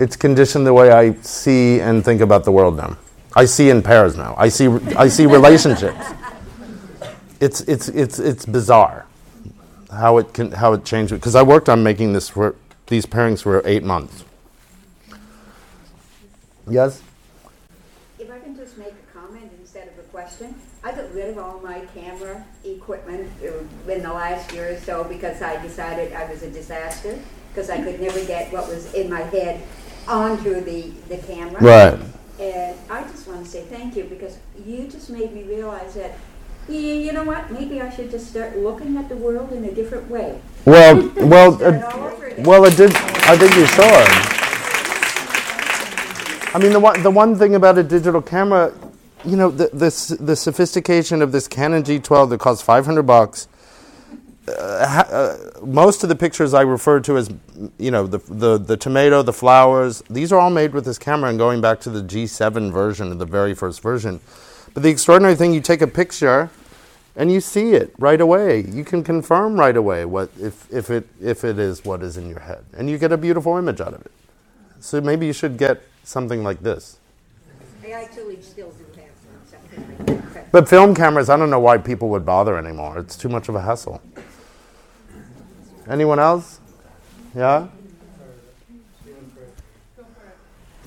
it's 0.00 0.16
conditioned 0.16 0.66
the 0.66 0.74
way 0.74 0.90
I 0.90 1.12
see 1.20 1.78
and 1.78 2.04
think 2.04 2.20
about 2.20 2.42
the 2.42 2.50
world 2.50 2.76
now 2.76 2.98
I 3.36 3.44
see 3.44 3.70
in 3.70 3.80
pairs 3.80 4.16
now 4.16 4.34
I 4.36 4.48
see 4.48 4.66
I 4.96 5.06
see 5.06 5.26
relationships 5.26 6.04
it's 7.40 7.60
it's 7.60 7.88
it's 7.88 8.18
it's 8.18 8.46
bizarre 8.46 9.06
how 9.92 10.18
it 10.18 10.34
can 10.34 10.50
how 10.50 10.72
it 10.72 10.84
changed 10.84 11.12
because 11.12 11.36
I 11.36 11.42
worked 11.44 11.68
on 11.68 11.84
making 11.84 12.14
this 12.14 12.28
for 12.28 12.56
these 12.88 13.06
pairings 13.06 13.44
for 13.44 13.62
eight 13.64 13.84
months. 13.84 14.24
Yes. 16.68 17.02
If 18.18 18.30
I 18.30 18.38
can 18.38 18.56
just 18.56 18.78
make 18.78 18.92
a 18.92 19.18
comment 19.18 19.50
instead 19.60 19.88
of 19.88 19.98
a 19.98 20.02
question, 20.02 20.54
I 20.82 20.92
got 20.92 21.12
rid 21.12 21.30
of 21.30 21.38
all 21.38 21.60
my 21.60 21.80
camera 21.94 22.44
equipment 22.64 23.30
uh, 23.42 23.90
in 23.90 24.02
the 24.02 24.12
last 24.12 24.52
year 24.52 24.72
or 24.72 24.78
so 24.78 25.04
because 25.04 25.42
I 25.42 25.60
decided 25.60 26.12
I 26.12 26.30
was 26.30 26.42
a 26.42 26.50
disaster 26.50 27.18
because 27.52 27.70
I 27.70 27.82
could 27.82 28.00
never 28.00 28.24
get 28.24 28.52
what 28.52 28.68
was 28.68 28.94
in 28.94 29.10
my 29.10 29.22
head 29.22 29.62
onto 30.06 30.60
the, 30.60 30.90
the 31.08 31.18
camera. 31.18 31.60
Right. 31.60 31.98
And 32.40 32.76
I 32.90 33.02
just 33.02 33.26
want 33.28 33.44
to 33.44 33.50
say 33.50 33.62
thank 33.62 33.96
you 33.96 34.04
because 34.04 34.38
you 34.64 34.86
just 34.88 35.10
made 35.10 35.32
me 35.32 35.42
realize 35.42 35.94
that, 35.94 36.16
you 36.68 37.12
know 37.12 37.24
what, 37.24 37.50
maybe 37.50 37.80
I 37.80 37.90
should 37.90 38.10
just 38.10 38.28
start 38.28 38.56
looking 38.58 38.96
at 38.96 39.08
the 39.08 39.16
world 39.16 39.52
in 39.52 39.64
a 39.64 39.72
different 39.72 40.08
way. 40.08 40.40
Well, 40.64 41.10
well, 41.16 41.62
uh, 41.62 41.90
all 41.90 42.04
over 42.04 42.26
again. 42.26 42.44
well, 42.44 42.64
it 42.64 42.76
did. 42.76 42.94
I 42.94 43.36
think 43.36 43.54
you 43.54 43.66
should. 43.66 44.43
I 46.54 46.58
mean, 46.58 46.72
the 46.72 46.78
one 46.78 47.02
the 47.02 47.10
one 47.10 47.36
thing 47.36 47.56
about 47.56 47.78
a 47.78 47.82
digital 47.82 48.22
camera, 48.22 48.72
you 49.24 49.36
know, 49.36 49.50
the 49.50 49.66
the, 49.72 50.16
the 50.20 50.36
sophistication 50.36 51.20
of 51.20 51.32
this 51.32 51.48
Canon 51.48 51.82
G12 51.82 52.30
that 52.30 52.38
costs 52.38 52.62
five 52.62 52.86
hundred 52.86 53.02
bucks. 53.02 53.48
Uh, 54.46 54.52
uh, 54.52 55.36
most 55.66 56.02
of 56.04 56.10
the 56.10 56.14
pictures 56.14 56.52
I 56.54 56.60
refer 56.60 57.00
to 57.00 57.16
as, 57.16 57.30
you 57.78 57.90
know, 57.90 58.06
the, 58.06 58.18
the 58.18 58.58
the 58.58 58.76
tomato, 58.76 59.22
the 59.22 59.32
flowers. 59.32 60.04
These 60.08 60.32
are 60.32 60.38
all 60.38 60.50
made 60.50 60.74
with 60.74 60.84
this 60.84 60.96
camera, 60.96 61.30
and 61.30 61.38
going 61.38 61.60
back 61.60 61.80
to 61.80 61.90
the 61.90 62.02
G7 62.02 62.70
version, 62.70 63.18
the 63.18 63.24
very 63.26 63.54
first 63.54 63.80
version. 63.80 64.20
But 64.74 64.84
the 64.84 64.90
extraordinary 64.90 65.34
thing, 65.34 65.54
you 65.54 65.60
take 65.60 65.82
a 65.82 65.88
picture, 65.88 66.50
and 67.16 67.32
you 67.32 67.40
see 67.40 67.72
it 67.72 67.92
right 67.98 68.20
away. 68.20 68.60
You 68.60 68.84
can 68.84 69.02
confirm 69.02 69.58
right 69.58 69.76
away 69.76 70.04
what 70.04 70.30
if, 70.40 70.72
if 70.72 70.88
it 70.90 71.08
if 71.20 71.42
it 71.42 71.58
is 71.58 71.84
what 71.84 72.02
is 72.02 72.16
in 72.16 72.28
your 72.28 72.40
head, 72.40 72.64
and 72.76 72.88
you 72.88 72.96
get 72.96 73.10
a 73.10 73.16
beautiful 73.16 73.56
image 73.56 73.80
out 73.80 73.94
of 73.94 74.02
it. 74.02 74.12
So 74.84 75.00
maybe 75.00 75.24
you 75.24 75.32
should 75.32 75.56
get 75.56 75.80
something 76.02 76.44
like 76.44 76.60
this. 76.60 76.98
I 77.82 77.92
actually 77.92 78.42
still 78.42 78.70
do 78.70 78.84
have 79.00 79.08
something 79.50 80.06
like 80.06 80.06
that. 80.06 80.32
but- 80.34 80.52
But 80.52 80.68
film 80.68 80.94
cameras, 80.94 81.30
I 81.30 81.38
don't 81.38 81.48
know 81.48 81.58
why 81.58 81.78
people 81.78 82.10
would 82.10 82.26
bother 82.26 82.58
anymore. 82.58 82.98
It's 82.98 83.16
too 83.16 83.30
much 83.30 83.48
of 83.48 83.54
a 83.54 83.62
hassle. 83.62 84.02
Anyone 85.88 86.18
else? 86.18 86.60
Yeah. 87.34 87.68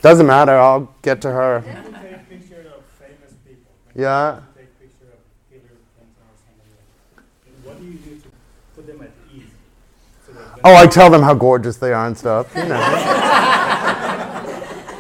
Doesn't 0.04 0.28
matter. 0.28 0.56
I'll 0.56 0.94
get 1.02 1.20
to 1.22 1.32
her. 1.32 1.62
take 1.66 2.30
picture 2.30 2.68
of 2.68 2.84
famous 3.00 3.34
people. 3.48 3.72
Like 3.88 3.96
Yeah. 3.96 4.36
you 4.36 4.42
Take 4.58 4.80
picture 4.80 5.08
of 5.12 5.20
Hillary 5.50 5.82
Clinton 5.96 6.22
or 6.22 6.36
somebody 6.46 6.70
else. 6.78 7.26
And 7.48 7.66
what 7.66 7.80
do 7.80 7.86
you 7.86 7.98
do 7.98 8.22
to 8.22 8.28
put 8.76 8.86
them 8.86 9.02
at 9.02 9.10
ease? 9.36 9.50
Oh, 10.64 10.76
I 10.76 10.86
tell 10.86 11.10
them 11.10 11.24
how 11.24 11.34
gorgeous 11.34 11.78
they 11.78 11.94
are 11.94 12.06
and 12.06 12.16
stuff. 12.16 12.56
You 12.56 12.66
know. 12.66 13.54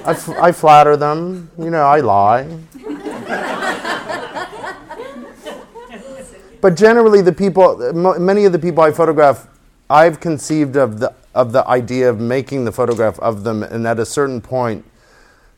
I, 0.08 0.12
f- 0.12 0.30
I 0.30 0.51
flatter 0.53 0.95
them. 0.95 1.51
You 1.60 1.70
know, 1.70 1.84
I 1.84 1.99
lie. 1.99 2.43
but 6.62 6.78
generally, 6.78 7.22
the 7.22 7.34
people, 7.34 7.91
many 8.18 8.45
of 8.45 8.53
the 8.53 8.60
people 8.60 8.84
I 8.84 8.91
photograph, 8.91 9.49
I've 9.89 10.22
conceived 10.22 10.78
of 10.78 10.99
the 11.01 11.14
of 11.36 11.51
the 11.51 11.68
idea 11.68 12.10
of 12.10 12.22
making 12.22 12.64
the 12.64 12.72
photograph 12.72 13.20
of 13.20 13.43
them, 13.43 13.62
and 13.64 13.86
at 13.86 13.99
a 13.99 14.05
certain 14.05 14.39
point, 14.39 14.86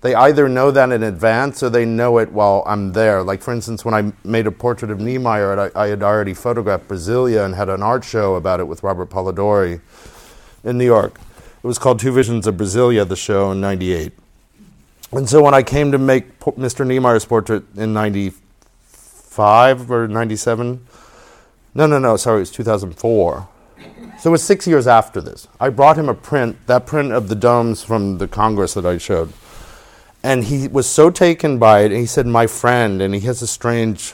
they 0.01 0.15
either 0.15 0.49
know 0.49 0.71
that 0.71 0.91
in 0.91 1.03
advance 1.03 1.61
or 1.61 1.69
they 1.69 1.85
know 1.85 2.17
it 2.17 2.31
while 2.31 2.63
I'm 2.65 2.93
there. 2.93 3.21
Like, 3.21 3.41
for 3.43 3.53
instance, 3.53 3.85
when 3.85 3.93
I 3.93 4.11
made 4.27 4.47
a 4.47 4.51
portrait 4.51 4.89
of 4.89 4.99
Niemeyer, 4.99 5.71
I, 5.75 5.83
I 5.83 5.87
had 5.87 6.01
already 6.01 6.33
photographed 6.33 6.87
Brasilia 6.87 7.45
and 7.45 7.53
had 7.53 7.69
an 7.69 7.83
art 7.83 8.03
show 8.03 8.33
about 8.33 8.59
it 8.59 8.67
with 8.67 8.81
Robert 8.81 9.09
Polidori 9.11 9.79
in 10.63 10.79
New 10.79 10.85
York. 10.85 11.19
It 11.63 11.67
was 11.67 11.77
called 11.77 11.99
Two 11.99 12.11
Visions 12.11 12.47
of 12.47 12.55
Brasilia, 12.55 13.07
the 13.07 13.15
show 13.15 13.51
in 13.51 13.61
98. 13.61 14.11
And 15.11 15.27
so 15.27 15.41
when 15.41 15.55
I 15.55 15.63
came 15.63 15.91
to 15.91 15.97
make 15.97 16.39
Mr. 16.39 16.85
Niemeyer's 16.85 17.25
portrait 17.25 17.63
in 17.75 17.93
95 17.93 19.89
or 19.89 20.07
97, 20.07 20.85
no, 21.73 21.87
no, 21.87 21.97
no, 21.97 22.15
sorry, 22.15 22.37
it 22.37 22.41
was 22.41 22.51
2004. 22.51 23.47
So 24.19 24.29
it 24.29 24.31
was 24.31 24.43
six 24.43 24.67
years 24.67 24.85
after 24.85 25.21
this. 25.21 25.47
I 25.59 25.69
brought 25.69 25.97
him 25.97 26.09
a 26.09 26.13
print, 26.13 26.57
that 26.67 26.85
print 26.85 27.11
of 27.11 27.27
the 27.29 27.35
domes 27.35 27.81
from 27.81 28.17
the 28.17 28.27
Congress 28.27 28.73
that 28.75 28.85
I 28.85 28.97
showed. 28.97 29.33
And 30.21 30.43
he 30.43 30.67
was 30.67 30.87
so 30.87 31.09
taken 31.09 31.57
by 31.57 31.81
it, 31.81 31.91
and 31.91 32.01
he 32.01 32.05
said, 32.05 32.27
My 32.27 32.45
friend, 32.45 33.01
and 33.01 33.13
he 33.13 33.21
has 33.21 33.41
a 33.41 33.47
strange 33.47 34.13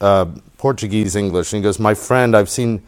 uh, 0.00 0.26
Portuguese 0.56 1.16
English, 1.16 1.52
and 1.52 1.58
he 1.58 1.62
goes, 1.64 1.80
My 1.80 1.94
friend, 1.94 2.36
I've 2.36 2.48
seen 2.48 2.82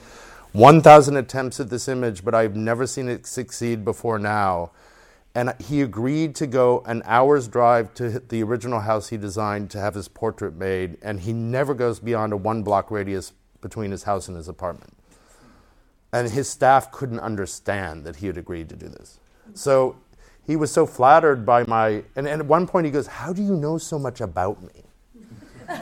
1,000 0.53 1.17
attempts 1.17 1.59
at 1.59 1.69
this 1.69 1.89
image, 1.89 2.25
but 2.25 2.35
I've 2.35 2.55
never 2.55 2.87
seen 2.87 3.09
it 3.09 3.27
succeed 3.27 3.85
before 3.85 4.19
now. 4.19 4.71
And 5.35 5.55
he 5.61 5.81
agreed 5.81 6.35
to 6.37 6.47
go 6.47 6.83
an 6.87 7.03
hour's 7.07 7.49
drive 7.49 7.95
to 7.95 8.21
the 8.21 8.43
original 8.43 8.81
house 8.81 9.09
he 9.09 9.17
designed 9.17 9.71
to 9.71 9.81
have 9.81 9.95
his 9.95 10.09
portrait 10.09 10.55
made, 10.55 10.99
and 11.03 11.21
he 11.21 11.33
never 11.33 11.73
goes 11.73 12.01
beyond 12.01 12.33
a 12.33 12.37
one 12.37 12.63
block 12.63 12.91
radius 12.91 13.33
between 13.63 13.91
his 13.91 14.03
house 14.03 14.29
and 14.29 14.37
his 14.37 14.49
apartment. 14.49 14.93
And 16.13 16.31
his 16.31 16.51
staff 16.51 16.93
couldn't 16.93 17.21
understand 17.21 18.05
that 18.05 18.17
he 18.17 18.27
had 18.27 18.37
agreed 18.37 18.69
to 18.69 18.77
do 18.77 18.89
this. 18.89 19.19
So 19.55 19.97
he 20.47 20.57
was 20.57 20.71
so 20.71 20.85
flattered 20.87 21.47
by 21.47 21.65
my, 21.65 22.05
and, 22.17 22.29
and 22.29 22.43
at 22.43 22.47
one 22.47 22.67
point 22.67 22.85
he 22.85 22.91
goes, 22.91 23.07
How 23.07 23.33
do 23.33 23.43
you 23.43 23.57
know 23.57 23.79
so 23.79 23.99
much 23.99 24.21
about 24.21 24.63
me? 24.63 24.83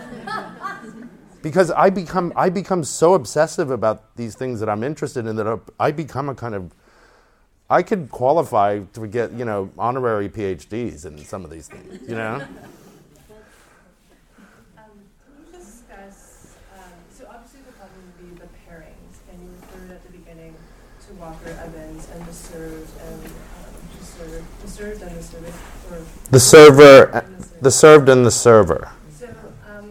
because 1.42 1.70
I 1.70 1.90
become, 1.90 2.32
I 2.36 2.50
become 2.50 2.84
so 2.84 3.14
obsessive 3.14 3.70
about 3.70 4.14
these 4.16 4.34
things 4.34 4.60
that 4.60 4.68
I'm 4.68 4.84
interested 4.84 5.26
in 5.26 5.36
that 5.36 5.60
I 5.80 5.90
become 5.90 6.28
a 6.28 6.34
kind 6.34 6.54
of, 6.54 6.74
I 7.70 7.82
could 7.82 8.10
qualify 8.10 8.80
to 8.94 9.06
get, 9.06 9.32
you 9.32 9.44
know, 9.44 9.70
honorary 9.78 10.28
PhDs 10.28 11.06
in 11.06 11.16
some 11.24 11.44
of 11.44 11.50
these 11.50 11.68
things, 11.68 12.00
you 12.08 12.16
know? 12.16 12.44
Um, 14.76 14.84
can 15.24 15.46
you 15.46 15.58
discuss, 15.58 16.56
um, 16.76 16.82
so 17.16 17.26
obviously 17.30 17.60
the 17.66 17.72
problem 17.72 18.00
would 18.06 18.18
be 18.18 18.40
the 18.42 18.48
pairings, 18.66 19.16
and 19.30 19.40
you 19.40 19.48
referred 19.60 19.90
at 19.92 20.02
the 20.04 20.10
beginning 20.18 20.54
to 21.06 21.12
Walker 21.14 21.50
Evans 21.50 22.08
and 22.14 22.26
the 22.26 22.32
served 22.32 22.90
and 23.06 23.24
um, 23.24 23.30
the 23.98 24.04
served, 24.04 24.44
the 24.62 24.68
served 24.68 25.02
and 25.02 25.16
the 25.16 25.22
servant, 25.22 25.54
or 25.90 25.98
The 26.30 26.40
server, 26.40 27.04
and 27.04 27.38
the 27.38 27.42
served. 27.44 27.62
the 27.62 27.70
served 27.70 28.08
and 28.08 28.26
the 28.26 28.30
server. 28.30 28.90
So, 29.18 29.28
um, 29.68 29.90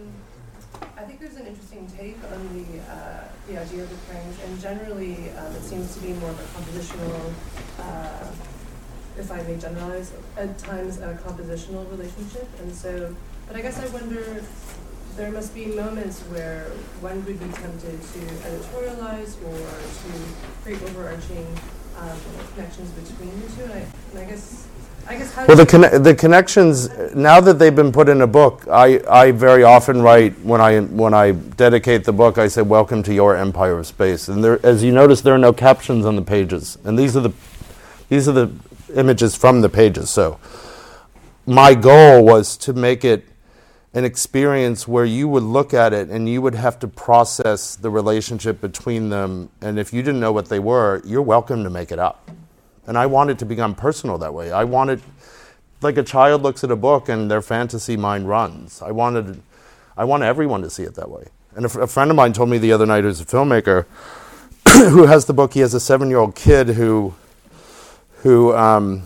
I 0.98 1.02
think 1.04 1.20
there's 1.22 1.36
an 1.38 1.48
interesting 1.48 1.88
take 1.98 2.18
on 2.34 2.40
the, 2.54 2.66
uh, 2.92 3.24
the 3.48 3.58
idea 3.62 3.84
of 3.84 3.90
the 3.90 3.96
pairings, 4.12 4.44
and 4.46 4.60
generally, 4.62 5.30
um, 5.38 5.54
it 5.56 5.64
seems 5.64 5.94
to 5.96 6.02
be 6.02 6.14
more 6.14 6.30
of 6.32 6.40
a 6.40 6.44
compositional, 6.60 7.34
uh, 7.80 8.26
if 9.18 9.32
I 9.32 9.42
may 9.44 9.58
generalize, 9.58 10.12
at 10.40 10.58
times 10.58 11.00
a 11.00 11.20
compositional 11.26 11.90
relationship, 11.92 12.48
and 12.62 12.74
so, 12.74 13.14
but 13.48 13.58
I 13.58 13.62
guess 13.62 13.78
I 13.78 13.88
wonder, 13.90 14.42
there 15.18 15.32
must 15.32 15.54
be 15.54 15.66
moments 15.66 16.22
where 16.22 16.68
one 17.02 17.24
would 17.26 17.40
be 17.40 17.48
tempted 17.48 18.02
to 18.02 18.20
editorialize 18.48 19.36
or 19.44 19.58
to 19.60 20.64
create 20.64 20.82
overarching, 20.84 21.46
um, 22.00 22.18
connections 22.56 22.90
between 22.92 23.38
the 23.42 23.48
two, 23.56 23.64
and 23.64 23.74
I, 23.74 23.86
and 24.12 24.20
I 24.20 24.26
guess, 24.26 24.66
I 25.10 25.16
guess 25.18 25.34
how 25.34 25.46
Well, 25.46 25.58
the, 25.58 25.66
conne- 25.66 26.04
the 26.04 26.16
connections, 26.16 26.88
now 27.14 27.42
that 27.42 27.60
they've 27.60 27.76
been 27.76 27.92
put 27.92 28.08
in 28.08 28.22
a 28.22 28.28
book, 28.28 28.66
I, 28.72 29.02
I 29.10 29.32
very 29.32 29.64
often 29.64 30.02
write, 30.02 30.40
when 30.40 30.62
I, 30.62 30.80
when 30.80 31.14
I 31.14 31.32
dedicate 31.32 32.06
the 32.06 32.14
book, 32.14 32.38
I 32.38 32.48
say, 32.48 32.62
Welcome 32.62 33.04
to 33.04 33.14
your 33.14 33.36
empire 33.36 33.80
of 33.80 33.88
space. 33.88 34.30
And 34.30 34.42
there, 34.42 34.66
as 34.66 34.86
you 34.86 34.94
notice, 34.94 35.20
there 35.20 35.36
are 35.36 35.40
no 35.40 35.52
captions 35.52 36.06
on 36.06 36.16
the 36.16 36.22
pages. 36.22 36.78
And 36.86 36.98
these 36.98 37.18
are 37.18 37.22
the, 37.22 37.34
these 38.08 38.30
are 38.30 38.34
the 38.34 38.54
images 38.96 39.36
from 39.36 39.62
the 39.62 39.70
pages. 39.70 40.10
So 40.10 40.40
my 41.46 41.74
goal 41.74 42.24
was 42.24 42.58
to 42.58 42.74
make 42.74 43.04
it 43.04 43.26
an 43.94 44.06
experience 44.06 44.88
where 44.88 45.06
you 45.06 45.28
would 45.28 45.44
look 45.44 45.74
at 45.74 45.94
it 45.94 46.10
and 46.10 46.30
you 46.30 46.42
would 46.42 46.54
have 46.54 46.78
to 46.80 46.88
process 46.88 47.76
the 47.76 47.90
relationship 47.90 48.62
between 48.62 49.10
them. 49.10 49.50
And 49.62 49.80
if 49.80 49.92
you 49.92 50.04
didn't 50.04 50.20
know 50.20 50.32
what 50.32 50.48
they 50.50 50.60
were, 50.60 51.02
you're 51.04 51.24
welcome 51.24 51.64
to 51.64 51.70
make 51.70 51.92
it 51.92 51.98
up. 51.98 52.30
And 52.86 52.98
I 52.98 53.08
want 53.08 53.30
it 53.30 53.40
to 53.40 53.46
become 53.46 53.74
personal 53.74 54.18
that 54.20 54.34
way. 54.34 54.52
I 54.52 54.64
wanted, 54.64 55.02
like 55.82 55.98
a 55.98 56.04
child 56.04 56.44
looks 56.44 56.64
at 56.64 56.72
a 56.72 56.76
book 56.76 57.10
and 57.10 57.32
their 57.32 57.42
fantasy 57.42 57.98
mind 57.98 58.28
runs. 58.28 58.82
I 58.82 58.92
wanted, 58.92 59.42
I 59.98 60.04
want 60.04 60.24
everyone 60.24 60.62
to 60.62 60.70
see 60.70 60.84
it 60.84 60.96
that 60.96 61.10
way. 61.10 61.26
And 61.56 61.66
a, 61.66 61.80
a 61.82 61.88
friend 61.88 62.12
of 62.12 62.16
mine 62.16 62.34
told 62.34 62.50
me 62.50 62.58
the 62.58 62.72
other 62.72 62.86
night, 62.86 63.04
who's 63.04 63.22
a 63.22 63.26
filmmaker, 63.26 63.86
who 64.90 65.08
has 65.08 65.26
the 65.26 65.34
book. 65.34 65.54
He 65.54 65.62
has 65.62 65.74
a 65.74 65.80
seven-year-old 65.80 66.36
kid 66.36 66.70
who, 66.70 67.16
who 68.22 68.54
um, 68.54 69.04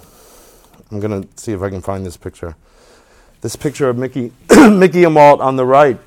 I'm 0.91 0.99
gonna 0.99 1.23
see 1.35 1.53
if 1.53 1.61
I 1.61 1.69
can 1.69 1.81
find 1.81 2.05
this 2.05 2.17
picture. 2.17 2.55
This 3.41 3.55
picture 3.55 3.89
of 3.89 3.97
Mickey, 3.97 4.31
Mickey 4.49 5.03
Amalt 5.03 5.39
on 5.39 5.55
the 5.55 5.65
right. 5.65 5.99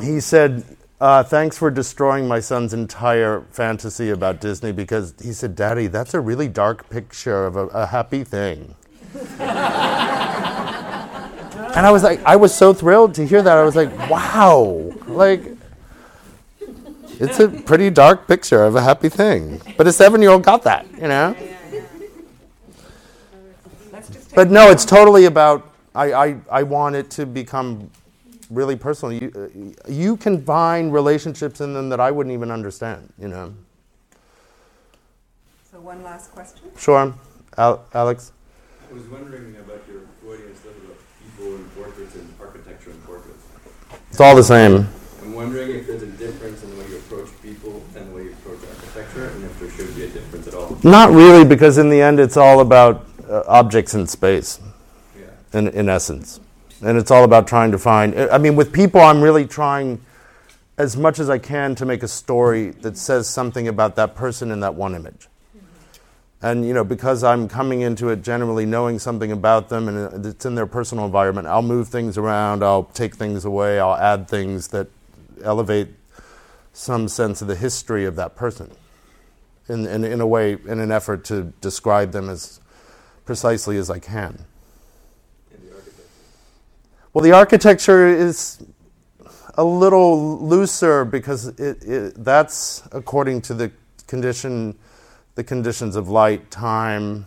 He 0.00 0.20
said, 0.20 0.64
uh, 1.00 1.22
"Thanks 1.22 1.58
for 1.58 1.70
destroying 1.70 2.26
my 2.26 2.40
son's 2.40 2.74
entire 2.74 3.42
fantasy 3.50 4.10
about 4.10 4.40
Disney." 4.40 4.72
Because 4.72 5.14
he 5.22 5.32
said, 5.32 5.54
"Daddy, 5.54 5.86
that's 5.86 6.14
a 6.14 6.20
really 6.20 6.48
dark 6.48 6.90
picture 6.90 7.46
of 7.46 7.56
a, 7.56 7.66
a 7.68 7.86
happy 7.86 8.24
thing." 8.24 8.74
and 9.30 9.40
I 11.86 11.90
was 11.90 12.02
like, 12.02 12.22
I 12.24 12.36
was 12.36 12.54
so 12.54 12.74
thrilled 12.74 13.14
to 13.14 13.26
hear 13.26 13.42
that. 13.42 13.56
I 13.56 13.62
was 13.62 13.76
like, 13.76 13.96
"Wow!" 14.10 14.92
Like, 15.06 15.42
it's 17.20 17.40
a 17.40 17.48
pretty 17.48 17.90
dark 17.90 18.26
picture 18.26 18.64
of 18.64 18.76
a 18.76 18.82
happy 18.82 19.08
thing. 19.08 19.60
But 19.76 19.86
a 19.86 19.92
seven-year-old 19.92 20.42
got 20.42 20.62
that, 20.64 20.86
you 20.94 21.08
know. 21.08 21.34
But 24.36 24.50
no, 24.50 24.70
it's 24.70 24.84
totally 24.84 25.24
about. 25.24 25.72
I, 25.94 26.12
I, 26.12 26.36
I 26.50 26.62
want 26.62 26.94
it 26.94 27.10
to 27.12 27.24
become 27.24 27.90
really 28.50 28.76
personal. 28.76 29.14
You, 29.14 29.32
uh, 29.34 29.90
you 29.90 30.18
can 30.18 30.44
find 30.44 30.92
relationships 30.92 31.62
in 31.62 31.72
them 31.72 31.88
that 31.88 32.00
I 32.00 32.10
wouldn't 32.10 32.34
even 32.34 32.50
understand. 32.50 33.10
You 33.18 33.28
know. 33.28 33.54
So 35.72 35.80
one 35.80 36.02
last 36.02 36.32
question. 36.32 36.70
Sure, 36.76 37.14
Al- 37.56 37.86
Alex. 37.94 38.32
I 38.90 38.92
was 38.92 39.04
wondering 39.04 39.56
about 39.56 39.80
your 39.90 40.02
Freudian 40.20 40.54
stuff 40.54 40.72
about 40.84 40.98
people 41.24 41.54
and 41.56 41.74
portraits 41.74 42.14
and 42.14 42.34
architecture 42.38 42.90
and 42.90 43.02
portraits. 43.04 43.42
It's 44.10 44.20
all 44.20 44.36
the 44.36 44.44
same. 44.44 44.86
I'm 45.22 45.32
wondering 45.32 45.70
if 45.70 45.86
there's 45.86 46.02
a 46.02 46.06
difference 46.08 46.62
in 46.62 46.70
the 46.70 46.76
way 46.76 46.90
you 46.90 46.98
approach 46.98 47.30
people 47.42 47.82
and 47.96 48.10
the 48.10 48.14
way 48.14 48.24
you 48.24 48.32
approach 48.32 48.58
architecture, 48.68 49.28
and 49.30 49.44
if 49.44 49.58
there 49.58 49.70
should 49.70 49.96
be 49.96 50.04
a 50.04 50.08
difference 50.08 50.46
at 50.46 50.52
all. 50.52 50.78
Not 50.84 51.10
really, 51.10 51.44
because 51.44 51.78
in 51.78 51.88
the 51.88 52.02
end, 52.02 52.20
it's 52.20 52.36
all 52.36 52.60
about 52.60 53.06
uh, 53.28 53.42
objects 53.46 53.94
in 53.94 54.06
space. 54.06 54.60
Yeah. 55.18 55.58
in, 55.58 55.68
in 55.68 55.88
essence. 55.88 56.40
And 56.82 56.98
it's 56.98 57.10
all 57.10 57.24
about 57.24 57.46
trying 57.46 57.72
to 57.72 57.78
find. 57.78 58.14
I 58.18 58.38
mean, 58.38 58.54
with 58.54 58.72
people, 58.72 59.00
I'm 59.00 59.22
really 59.22 59.46
trying 59.46 60.00
as 60.78 60.96
much 60.96 61.18
as 61.18 61.30
I 61.30 61.38
can 61.38 61.74
to 61.76 61.86
make 61.86 62.02
a 62.02 62.08
story 62.08 62.70
that 62.82 62.98
says 62.98 63.28
something 63.28 63.66
about 63.66 63.96
that 63.96 64.14
person 64.14 64.50
in 64.50 64.60
that 64.60 64.74
one 64.74 64.94
image. 64.94 65.28
And, 66.42 66.66
you 66.66 66.74
know, 66.74 66.84
because 66.84 67.24
I'm 67.24 67.48
coming 67.48 67.80
into 67.80 68.10
it 68.10 68.22
generally 68.22 68.66
knowing 68.66 68.98
something 68.98 69.32
about 69.32 69.70
them 69.70 69.88
and 69.88 70.26
it's 70.26 70.44
in 70.44 70.54
their 70.54 70.66
personal 70.66 71.06
environment, 71.06 71.48
I'll 71.48 71.62
move 71.62 71.88
things 71.88 72.18
around, 72.18 72.62
I'll 72.62 72.84
take 72.84 73.16
things 73.16 73.46
away, 73.46 73.80
I'll 73.80 73.96
add 73.96 74.28
things 74.28 74.68
that 74.68 74.88
elevate 75.42 75.88
some 76.74 77.08
sense 77.08 77.40
of 77.40 77.48
the 77.48 77.56
history 77.56 78.04
of 78.04 78.16
that 78.16 78.36
person 78.36 78.70
in, 79.66 79.86
in, 79.86 80.04
in 80.04 80.20
a 80.20 80.26
way, 80.26 80.52
in 80.52 80.78
an 80.78 80.92
effort 80.92 81.24
to 81.24 81.54
describe 81.62 82.12
them 82.12 82.28
as 82.28 82.60
precisely 83.26 83.76
as 83.76 83.90
I 83.90 83.98
can. 83.98 84.46
The. 85.50 85.58
Well, 87.12 87.22
the 87.22 87.32
architecture 87.32 88.06
is 88.06 88.64
a 89.54 89.64
little 89.64 90.38
looser 90.38 91.04
because 91.04 91.48
it, 91.48 91.82
it, 91.82 92.24
that's 92.24 92.82
according 92.92 93.42
to 93.42 93.54
the 93.54 93.72
condition, 94.06 94.78
the 95.34 95.44
conditions 95.44 95.96
of 95.96 96.08
light, 96.08 96.50
time, 96.50 97.26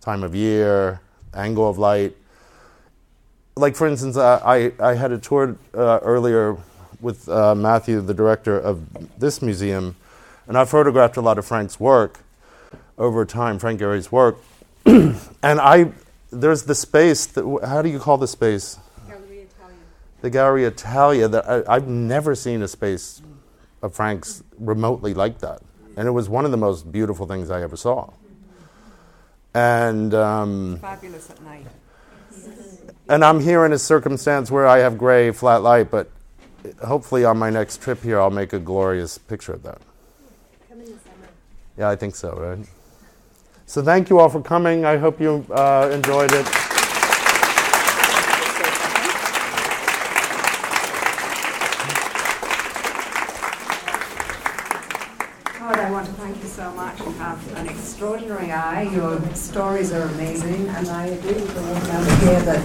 time 0.00 0.22
of 0.22 0.34
year, 0.34 1.00
angle 1.34 1.68
of 1.68 1.76
light. 1.76 2.16
Like 3.56 3.74
for 3.74 3.86
instance, 3.86 4.16
uh, 4.16 4.40
I 4.44 4.72
I 4.78 4.94
had 4.94 5.12
a 5.12 5.18
tour 5.18 5.56
uh, 5.74 5.98
earlier 6.02 6.56
with 7.00 7.28
uh, 7.28 7.54
Matthew, 7.54 8.00
the 8.00 8.14
director 8.14 8.58
of 8.58 8.86
this 9.18 9.42
museum, 9.42 9.96
and 10.46 10.56
I 10.56 10.64
photographed 10.64 11.16
a 11.16 11.22
lot 11.22 11.38
of 11.38 11.46
Frank's 11.46 11.80
work 11.80 12.20
over 12.98 13.24
time, 13.24 13.58
Frank 13.58 13.80
Gehry's 13.80 14.12
work, 14.12 14.38
and 15.42 15.60
I 15.60 15.92
there's 16.30 16.62
the 16.64 16.74
space. 16.74 17.26
That, 17.26 17.60
how 17.64 17.82
do 17.82 17.88
you 17.88 17.98
call 17.98 18.18
the 18.18 18.28
space? 18.28 18.78
Galleria 19.08 19.42
Italia. 19.42 19.76
the 20.20 20.30
Galleria 20.30 20.68
Italia 20.68 21.28
that 21.28 21.48
I, 21.48 21.74
I've 21.74 21.88
never 21.88 22.34
seen 22.34 22.62
a 22.62 22.68
space 22.68 23.22
of 23.82 23.94
Frank's 23.94 24.44
remotely 24.58 25.12
like 25.12 25.40
that, 25.40 25.60
and 25.96 26.06
it 26.06 26.12
was 26.12 26.28
one 26.28 26.44
of 26.44 26.50
the 26.52 26.56
most 26.56 26.90
beautiful 26.92 27.26
things 27.26 27.50
I 27.50 27.62
ever 27.62 27.76
saw. 27.76 28.12
And 29.54 30.14
um, 30.14 30.78
Fabulous 30.80 31.30
at 31.30 31.42
night. 31.42 31.66
and 33.08 33.24
I'm 33.24 33.40
here 33.40 33.64
in 33.64 33.72
a 33.72 33.78
circumstance 33.78 34.50
where 34.50 34.66
I 34.66 34.78
have 34.78 34.98
gray 34.98 35.32
flat 35.32 35.62
light, 35.62 35.90
but 35.90 36.10
hopefully 36.86 37.24
on 37.24 37.38
my 37.38 37.50
next 37.50 37.82
trip 37.82 38.02
here 38.02 38.20
I'll 38.20 38.30
make 38.30 38.52
a 38.52 38.58
glorious 38.58 39.18
picture 39.18 39.52
of 39.52 39.62
that. 39.62 39.80
Come 40.68 40.80
in 40.80 40.84
the 40.84 40.90
summer. 40.92 41.28
Yeah, 41.76 41.88
I 41.88 41.96
think 41.96 42.14
so, 42.14 42.36
right? 42.36 42.68
So 43.66 43.82
thank 43.82 44.08
you 44.10 44.18
all 44.20 44.28
for 44.28 44.40
coming. 44.40 44.84
I 44.84 44.96
hope 44.96 45.20
you 45.20 45.44
uh, 45.50 45.90
enjoyed 45.92 46.32
it. 46.32 46.46
Todd, 55.58 55.78
I 55.78 55.90
want 55.90 56.06
to 56.06 56.12
thank 56.14 56.36
you 56.42 56.48
so 56.48 56.70
much. 56.72 56.98
You 57.00 57.10
have 57.12 57.56
an 57.56 57.68
extraordinary 57.68 58.52
eye. 58.52 58.82
Your 58.82 59.18
stories 59.34 59.92
are 59.92 60.02
amazing, 60.02 60.68
and 60.68 60.88
I 60.88 61.06
agree 61.06 61.32
with 61.34 61.54
the 61.54 61.62
woman 61.62 61.90
out 61.90 62.22
here 62.22 62.40
that 62.42 62.60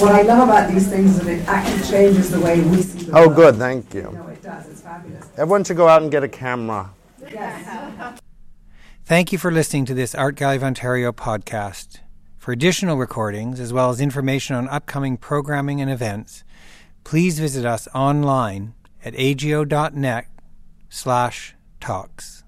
what 0.00 0.14
I 0.14 0.22
love 0.22 0.48
about 0.48 0.70
these 0.70 0.88
things 0.88 1.18
is 1.18 1.20
that 1.20 1.28
it 1.28 1.46
actually 1.48 1.82
changes 1.88 2.30
the 2.30 2.40
way 2.40 2.60
we 2.62 2.82
see 2.82 3.04
the 3.04 3.12
Oh, 3.16 3.26
world. 3.28 3.36
good, 3.36 3.54
thank 3.56 3.92
you. 3.94 4.10
No, 4.12 4.26
it 4.28 4.42
does. 4.42 4.66
It's 4.68 4.80
fabulous. 4.80 5.24
Everyone 5.36 5.62
should 5.64 5.76
go 5.76 5.88
out 5.88 6.02
and 6.02 6.10
get 6.10 6.24
a 6.24 6.28
camera. 6.28 6.90
Yes. 7.20 8.20
Thank 9.06 9.30
you 9.30 9.38
for 9.38 9.52
listening 9.52 9.84
to 9.84 9.94
this 9.94 10.16
Art 10.16 10.34
Gallery 10.34 10.56
of 10.56 10.64
Ontario 10.64 11.12
podcast. 11.12 11.98
For 12.38 12.50
additional 12.50 12.96
recordings, 12.96 13.60
as 13.60 13.72
well 13.72 13.90
as 13.90 14.00
information 14.00 14.56
on 14.56 14.68
upcoming 14.68 15.16
programming 15.16 15.80
and 15.80 15.88
events, 15.88 16.42
please 17.04 17.38
visit 17.38 17.64
us 17.64 17.86
online 17.94 18.74
at 19.04 19.14
ago.net 19.16 20.26
slash 20.88 21.54
talks. 21.78 22.42